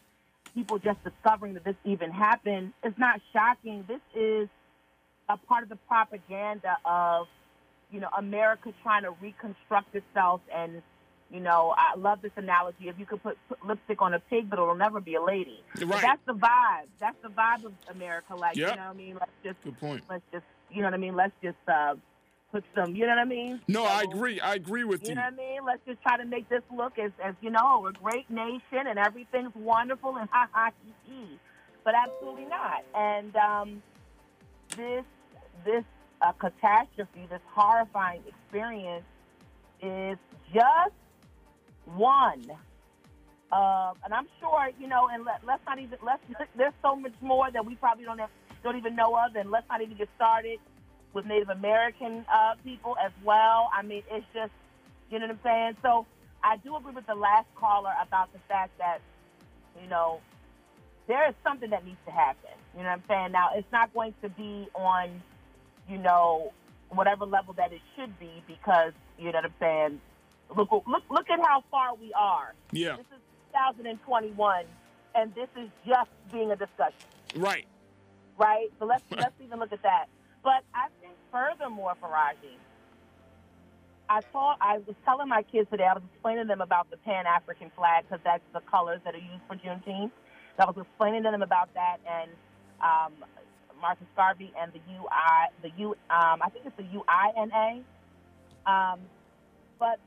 people 0.53 0.79
just 0.79 1.03
discovering 1.03 1.55
that 1.55 1.63
this 1.63 1.75
even 1.83 2.11
happened, 2.11 2.73
it's 2.83 2.97
not 2.97 3.19
shocking. 3.33 3.83
This 3.87 4.01
is 4.15 4.47
a 5.29 5.37
part 5.37 5.63
of 5.63 5.69
the 5.69 5.77
propaganda 5.87 6.77
of, 6.85 7.27
you 7.91 7.99
know, 7.99 8.09
America 8.17 8.73
trying 8.83 9.03
to 9.03 9.11
reconstruct 9.21 9.95
itself 9.95 10.41
and 10.53 10.81
you 11.31 11.39
know, 11.39 11.73
I 11.75 11.97
love 11.97 12.21
this 12.21 12.31
analogy. 12.35 12.89
If 12.89 12.99
you 12.99 13.07
could 13.07 13.23
put, 13.23 13.37
put 13.49 13.65
lipstick 13.65 14.03
on 14.03 14.13
a 14.13 14.19
pig, 14.19 14.51
but 14.51 14.59
it'll 14.59 14.75
never 14.75 14.99
be 15.01 15.15
a 15.15 15.21
lady. 15.23 15.63
But 15.73 15.87
Right. 15.87 16.01
that's 16.03 16.21
the 16.27 16.33
vibe. 16.35 16.85
That's 16.99 17.15
the 17.23 17.29
vibe 17.29 17.65
of 17.65 17.73
America. 17.89 18.35
Like, 18.35 18.55
Yep. 18.55 18.69
you 18.69 18.75
know 18.75 18.81
what 18.83 18.89
I 18.91 18.93
mean? 18.93 19.13
Let's 19.15 19.31
just, 19.43 19.63
Good 19.63 19.79
point. 19.79 20.03
let's 20.07 20.23
just, 20.31 20.45
you 20.69 20.81
know 20.81 20.87
what 20.87 20.93
I 20.93 20.97
mean? 20.97 21.15
Let's 21.15 21.33
just 21.41 21.57
uh, 21.67 21.95
put 22.51 22.63
some, 22.75 22.95
you 22.95 23.07
know 23.07 23.13
what 23.13 23.17
I 23.17 23.25
mean? 23.25 23.59
No, 23.67 23.83
I 23.83 24.03
agree. 24.03 24.39
I 24.41 24.53
agree 24.53 24.83
with 24.83 25.01
You 25.01 25.09
you. 25.09 25.15
know 25.15 25.21
what 25.23 25.33
I 25.33 25.35
mean? 25.35 25.65
Let's 25.65 25.81
just 25.87 26.03
try 26.03 26.17
to 26.17 26.25
make 26.25 26.47
this 26.49 26.61
look 26.71 26.99
as, 26.99 27.11
as 27.23 27.33
you 27.41 27.49
know, 27.49 27.79
we're 27.81 27.89
a 27.89 27.93
great 27.93 28.29
nation 28.29 28.85
and 28.85 28.99
everything's 28.99 29.55
wonderful 29.55 30.17
and 30.17 30.29
ha 30.31 30.47
ha 30.51 30.69
hee 30.85 30.93
hee. 31.11 31.39
But 31.83 31.95
absolutely 31.95 32.45
not. 32.45 32.83
And 32.93 33.35
um, 33.35 33.81
this 34.77 35.03
this 35.65 35.83
uh, 36.21 36.31
catastrophe, 36.33 37.27
this 37.29 37.41
horrifying 37.53 38.21
experience, 38.27 39.05
is 39.81 40.17
just 40.53 40.95
one. 41.85 42.45
Uh, 43.51 43.93
and 44.03 44.13
I'm 44.13 44.27
sure, 44.39 44.69
you 44.79 44.87
know, 44.87 45.09
and 45.11 45.25
let, 45.25 45.41
let's 45.45 45.61
not 45.65 45.79
even 45.79 45.99
let's. 46.03 46.23
There's 46.55 46.73
so 46.81 46.95
much 46.95 47.13
more 47.21 47.51
that 47.51 47.65
we 47.65 47.75
probably 47.75 48.05
don't 48.05 48.19
have, 48.19 48.29
don't 48.63 48.77
even 48.77 48.95
know 48.95 49.15
of, 49.15 49.35
and 49.35 49.51
let's 49.51 49.67
not 49.69 49.81
even 49.81 49.95
get 49.95 50.09
started 50.15 50.59
with 51.13 51.25
Native 51.25 51.49
American 51.49 52.25
uh, 52.33 52.55
people 52.63 52.95
as 53.03 53.11
well. 53.23 53.69
I 53.71 53.83
mean, 53.83 54.01
it's 54.09 54.25
just, 54.33 54.51
you 55.11 55.19
know 55.19 55.27
what 55.27 55.35
I'm 55.35 55.39
saying. 55.43 55.77
So 55.83 56.07
I 56.43 56.57
do 56.57 56.75
agree 56.75 56.93
with 56.93 57.05
the 57.05 57.13
last 57.15 57.47
caller 57.55 57.93
about 58.01 58.33
the 58.33 58.39
fact 58.47 58.75
that, 58.79 58.99
you 59.79 59.87
know, 59.87 60.19
there 61.07 61.29
is 61.29 61.35
something 61.43 61.69
that 61.69 61.85
needs 61.85 61.99
to 62.05 62.11
happen. 62.11 62.49
You 62.75 62.81
know 62.81 62.89
what 62.89 62.93
I'm 62.95 63.03
saying? 63.07 63.31
Now, 63.33 63.49
it's 63.53 63.71
not 63.71 63.93
going 63.93 64.15
to 64.23 64.29
be 64.29 64.67
on, 64.73 65.21
you 65.89 65.97
know, 65.97 66.53
whatever 66.89 67.25
level 67.25 67.53
that 67.53 67.73
it 67.73 67.81
should 67.95 68.17
be 68.19 68.43
because, 68.47 68.93
you 69.17 69.31
know 69.31 69.39
what 69.39 69.45
I'm 69.45 69.53
saying? 69.59 70.01
Look, 70.55 70.71
look, 70.71 71.03
look 71.09 71.29
at 71.29 71.39
how 71.39 71.63
far 71.71 71.95
we 71.95 72.13
are. 72.13 72.53
Yeah. 72.71 72.97
This 72.97 73.05
is 73.07 73.21
2021, 73.51 74.65
and 75.15 75.33
this 75.35 75.49
is 75.59 75.69
just 75.87 76.09
being 76.31 76.51
a 76.51 76.55
discussion, 76.55 76.93
Right. 77.35 77.65
right? 78.37 78.67
So 78.79 78.85
let's 78.85 79.03
let's 79.11 79.33
even 79.43 79.59
look 79.59 79.71
at 79.71 79.81
that. 79.83 80.05
But 80.43 80.63
I 80.75 80.87
think 81.01 81.13
furthermore, 81.31 81.93
Faraji, 82.01 82.57
I 84.09 84.21
thought 84.31 84.57
I 84.61 84.79
was 84.79 84.95
telling 85.05 85.29
my 85.29 85.43
kids 85.43 85.69
today. 85.71 85.85
I 85.85 85.93
was 85.93 86.03
explaining 86.13 86.43
to 86.43 86.47
them 86.47 86.61
about 86.61 86.91
the 86.91 86.97
Pan 86.97 87.25
African 87.25 87.71
flag 87.75 88.05
because 88.07 88.23
that's 88.23 88.43
the 88.53 88.59
colors 88.61 88.99
that 89.05 89.15
are 89.15 89.17
used 89.17 89.41
for 89.47 89.55
Juneteenth. 89.55 90.11
I 90.59 90.65
was 90.65 90.75
explaining 90.77 91.23
to 91.23 91.31
them 91.31 91.41
about 91.41 91.73
that, 91.73 91.97
and 92.07 92.29
um, 92.81 93.13
Marcus 93.83 94.07
Garvey 94.15 94.53
and 94.59 94.71
the 94.71 94.79
UI, 94.95 95.51
the 95.61 95.69
U, 95.77 95.89
um, 96.09 96.39
I 96.41 96.47
think 96.49 96.65
it's 96.65 96.77
the 96.77 96.87
UINA. 96.87 97.83
Um, 98.65 98.99
but 99.77 99.99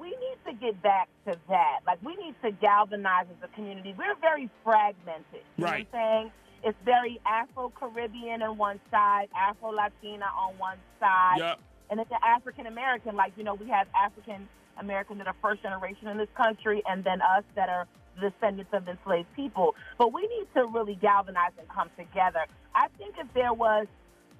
we 0.00 0.08
need 0.08 0.38
to 0.46 0.54
get 0.54 0.82
back 0.82 1.08
to 1.26 1.36
that. 1.48 1.80
Like 1.86 1.98
we 2.02 2.16
need 2.16 2.34
to 2.42 2.50
galvanize 2.52 3.26
as 3.30 3.36
a 3.48 3.54
community. 3.54 3.94
We're 3.98 4.16
very 4.20 4.48
fragmented. 4.64 5.44
You 5.58 5.64
Right. 5.66 5.86
know 5.92 5.98
what 5.98 6.00
I'm 6.08 6.22
saying? 6.22 6.32
It's 6.64 6.78
very 6.86 7.20
Afro 7.26 7.70
Caribbean 7.78 8.42
on 8.42 8.56
one 8.56 8.80
side, 8.90 9.28
Afro 9.36 9.70
Latina 9.72 10.24
on 10.36 10.56
one 10.58 10.78
side, 10.98 11.36
Yep. 11.38 11.58
and 11.90 12.00
then 12.00 12.06
the 12.08 12.24
African 12.26 12.66
American. 12.66 13.14
Like 13.14 13.32
you 13.36 13.44
know, 13.44 13.54
we 13.54 13.68
have 13.68 13.86
African 13.94 14.48
American 14.78 15.18
that 15.18 15.26
are 15.26 15.36
first 15.42 15.62
generation 15.62 16.08
in 16.08 16.16
this 16.16 16.30
country, 16.34 16.82
and 16.88 17.04
then 17.04 17.20
us 17.20 17.44
that 17.56 17.68
are 17.68 17.86
descendants 18.20 18.72
of 18.72 18.88
enslaved 18.88 19.32
people. 19.34 19.74
But 19.98 20.12
we 20.12 20.22
need 20.22 20.46
to 20.54 20.66
really 20.66 20.94
galvanize 20.96 21.52
and 21.58 21.68
come 21.68 21.90
together. 21.96 22.44
I 22.74 22.88
think 22.98 23.14
if 23.18 23.32
there 23.34 23.52
was 23.52 23.86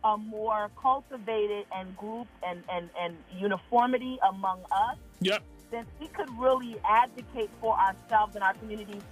a 0.04 0.16
more 0.16 0.70
cultivated 0.80 1.66
and 1.74 1.96
group 1.96 2.28
and, 2.46 2.62
and, 2.72 2.88
and 3.00 3.16
uniformity 3.36 4.18
among 4.28 4.60
us, 4.70 4.96
Yep. 5.20 5.42
then 5.72 5.84
we 6.00 6.06
could 6.08 6.30
really 6.38 6.76
advocate 6.88 7.50
for 7.60 7.76
ourselves 7.76 8.34
and 8.36 8.44
our 8.44 8.54
communities 8.54 9.02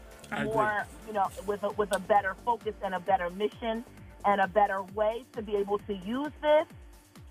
more, 0.45 0.87
you 1.07 1.13
know, 1.13 1.27
with 1.47 1.63
a, 1.65 1.71
with 1.71 1.95
a 1.95 1.99
better 2.01 2.35
focus 2.45 2.75
and 2.85 2.95
a 2.95 3.01
better 3.01 3.31
mission 3.31 3.85
and 4.25 4.41
a 4.41 4.47
better 4.49 4.83
way 4.95 5.25
to 5.33 5.43
be 5.43 5.57
able 5.57 5.79
to 5.79 5.95
use 5.95 6.33
this 6.43 6.67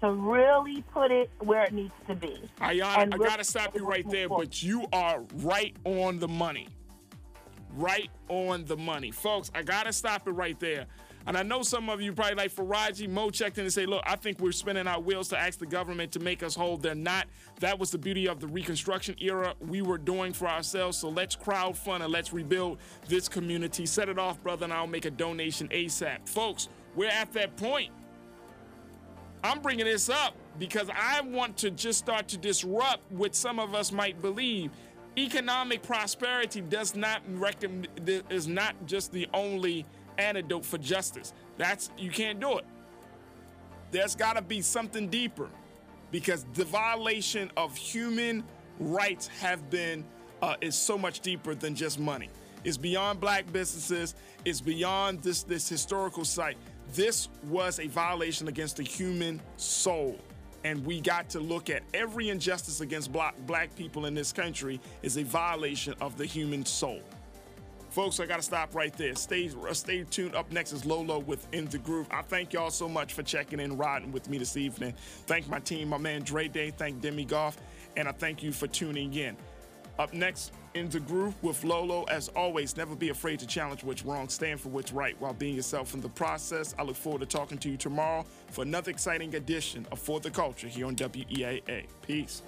to 0.02 0.12
really 0.12 0.82
put 0.94 1.12
it 1.12 1.30
where 1.40 1.64
it 1.64 1.72
needs 1.74 1.94
to 2.08 2.16
be. 2.16 2.38
Ayana, 2.60 3.14
I 3.14 3.18
gotta 3.18 3.44
stop 3.46 3.76
you 3.76 3.86
right 3.86 4.08
there, 4.10 4.28
forward. 4.28 4.46
but 4.50 4.64
you 4.64 4.86
are 4.92 5.24
right 5.36 5.76
on 5.86 6.20
the 6.20 6.28
money. 6.28 6.68
Right 7.76 8.10
on 8.30 8.66
the 8.66 8.78
money. 8.78 9.12
Folks, 9.12 9.52
I 9.54 9.64
gotta 9.64 9.92
stop 9.92 10.28
it 10.28 10.32
right 10.32 10.60
there. 10.60 10.86
And 11.28 11.36
I 11.36 11.42
know 11.42 11.64
some 11.64 11.90
of 11.90 12.02
you 12.02 12.14
probably 12.14 12.36
like 12.36 12.52
Faraji, 12.54 13.10
Mo 13.10 13.32
checked 13.32 13.58
in 13.58 13.64
and 13.64 13.74
say, 13.74 13.88
look, 13.88 14.04
I 14.06 14.16
think 14.16 14.40
we're 14.40 14.52
spinning 14.52 14.86
our 14.86 15.00
wheels 15.00 15.28
to 15.30 15.40
ask 15.40 15.58
the 15.58 15.66
government 15.66 16.12
to 16.12 16.20
make 16.20 16.44
us 16.44 16.54
whole. 16.54 16.78
They're 16.78 16.94
not. 16.94 17.26
That 17.62 17.80
was 17.80 17.90
the 17.90 17.98
beauty 17.98 18.28
of 18.28 18.40
the 18.40 18.48
Reconstruction 18.48 19.16
era 19.20 19.56
we 19.60 19.82
were 19.82 19.98
doing 19.98 20.34
for 20.34 20.48
ourselves. 20.48 20.98
So 20.98 21.10
let's 21.10 21.36
crowdfund 21.36 22.02
and 22.02 22.12
let's 22.12 22.32
rebuild 22.32 22.78
this 23.08 23.28
community. 23.28 23.88
Set 23.88 24.08
it 24.08 24.20
off, 24.20 24.42
brother, 24.44 24.66
and 24.66 24.74
I'll 24.74 24.86
make 24.86 25.06
a 25.06 25.12
donation 25.12 25.68
ASAP. 25.70 26.30
Folks, 26.30 26.70
we're 26.96 27.10
at 27.10 27.34
that 27.34 27.58
point. 27.58 27.92
I'm 29.44 29.62
bringing 29.62 29.86
this 29.86 30.10
up 30.10 30.36
because 30.60 30.90
I 30.96 31.22
want 31.22 31.58
to 31.58 31.72
just 31.72 32.00
start 32.00 32.28
to 32.30 32.38
disrupt 32.38 33.12
what 33.12 33.36
some 33.36 33.60
of 33.60 33.74
us 33.74 33.92
might 33.92 34.22
believe. 34.22 34.72
Economic 35.18 35.82
prosperity 35.82 36.62
does 36.62 36.96
not 36.96 37.22
is 38.30 38.48
not 38.48 38.76
just 38.86 39.12
the 39.12 39.28
only 39.34 39.86
antidote 40.18 40.66
for 40.66 40.78
justice. 40.78 41.34
That's 41.58 41.90
you 41.98 42.12
can't 42.12 42.40
do 42.40 42.58
it. 42.58 42.66
There's 43.92 44.16
got 44.16 44.36
to 44.36 44.42
be 44.42 44.62
something 44.62 45.08
deeper 45.08 45.50
because 46.12 46.46
the 46.54 46.66
violation 46.66 47.50
of 47.56 47.76
human 47.78 48.44
rights 48.80 49.28
have 49.28 49.70
been 49.70 50.04
uh, 50.42 50.56
is 50.60 50.76
so 50.76 50.98
much 50.98 51.22
deeper 51.22 51.56
than 51.56 51.76
just 51.76 51.98
money. 51.98 52.30
It's 52.66 52.78
beyond 52.78 53.22
black 53.22 53.52
businesses. 53.54 54.16
It's 54.44 54.60
beyond 54.60 55.22
this 55.22 55.44
this 55.44 55.70
historical 55.70 56.26
site. 56.26 56.58
This 56.94 57.30
was 57.46 57.80
a 57.80 57.88
violation 57.88 58.48
against 58.48 58.78
the 58.78 58.84
human 58.84 59.42
soul. 59.56 60.20
And 60.66 60.84
we 60.84 61.00
got 61.00 61.30
to 61.30 61.40
look 61.40 61.70
at 61.70 61.84
every 61.94 62.30
injustice 62.30 62.82
against 62.82 63.14
black, 63.14 63.36
black 63.46 63.76
people 63.76 64.08
in 64.08 64.16
this 64.16 64.34
country 64.34 64.82
is 65.04 65.16
a 65.18 65.24
violation 65.24 65.94
of 66.02 66.18
the 66.18 66.26
human 66.26 66.66
soul. 66.66 67.02
Folks, 67.92 68.20
I 68.20 68.26
got 68.26 68.38
to 68.38 68.42
stop 68.42 68.74
right 68.74 68.92
there. 68.98 69.14
Stay, 69.14 69.52
uh, 69.70 69.74
stay 69.76 70.04
tuned. 70.10 70.34
Up 70.34 70.52
next 70.52 70.74
is 70.74 70.84
Lolo 70.84 71.20
with 71.20 71.48
In 71.54 71.66
the 71.66 71.78
Groove. 71.78 72.08
I 72.10 72.24
thank 72.24 72.52
y'all 72.52 72.72
so 72.72 72.90
much 72.90 73.14
for 73.14 73.22
checking 73.22 73.60
in, 73.60 73.78
riding 73.78 74.12
with 74.12 74.28
me 74.28 74.40
this 74.40 74.58
evening. 74.58 74.96
Thank 75.28 75.48
my 75.48 75.60
team, 75.60 75.90
my 75.90 76.00
man 76.00 76.24
Dre 76.24 76.48
Day. 76.48 76.72
Thank 76.72 77.00
Demi 77.00 77.26
Goff. 77.26 77.58
And 77.96 78.08
I 78.08 78.12
thank 78.12 78.42
you 78.42 78.52
for 78.52 78.66
tuning 78.66 79.14
in. 79.14 79.38
Up 80.00 80.16
next, 80.16 80.52
In 80.76 80.90
the 80.90 81.00
Groove 81.00 81.42
with 81.42 81.64
Lolo. 81.64 82.04
As 82.04 82.28
always, 82.36 82.76
never 82.76 82.96
be 82.96 83.08
afraid 83.08 83.40
to 83.40 83.48
challenge 83.48 83.86
what's 83.86 84.04
wrong. 84.04 84.28
Stand 84.28 84.60
for 84.60 84.68
what's 84.68 84.92
right 84.92 85.16
while 85.20 85.34
being 85.34 85.56
yourself 85.56 85.94
in 85.94 86.02
the 86.02 86.10
process. 86.10 86.76
I 86.78 86.84
look 86.84 86.98
forward 86.98 87.22
to 87.22 87.26
talking 87.26 87.58
to 87.60 87.70
you 87.70 87.78
tomorrow 87.78 88.26
for 88.52 88.64
another 88.64 88.92
exciting 88.92 89.36
edition 89.36 89.88
of 89.94 90.00
For 90.00 90.20
the 90.20 90.30
Culture 90.30 90.68
here 90.68 90.88
on 90.88 90.98
WEAA. 90.98 91.86
Peace. 92.02 92.42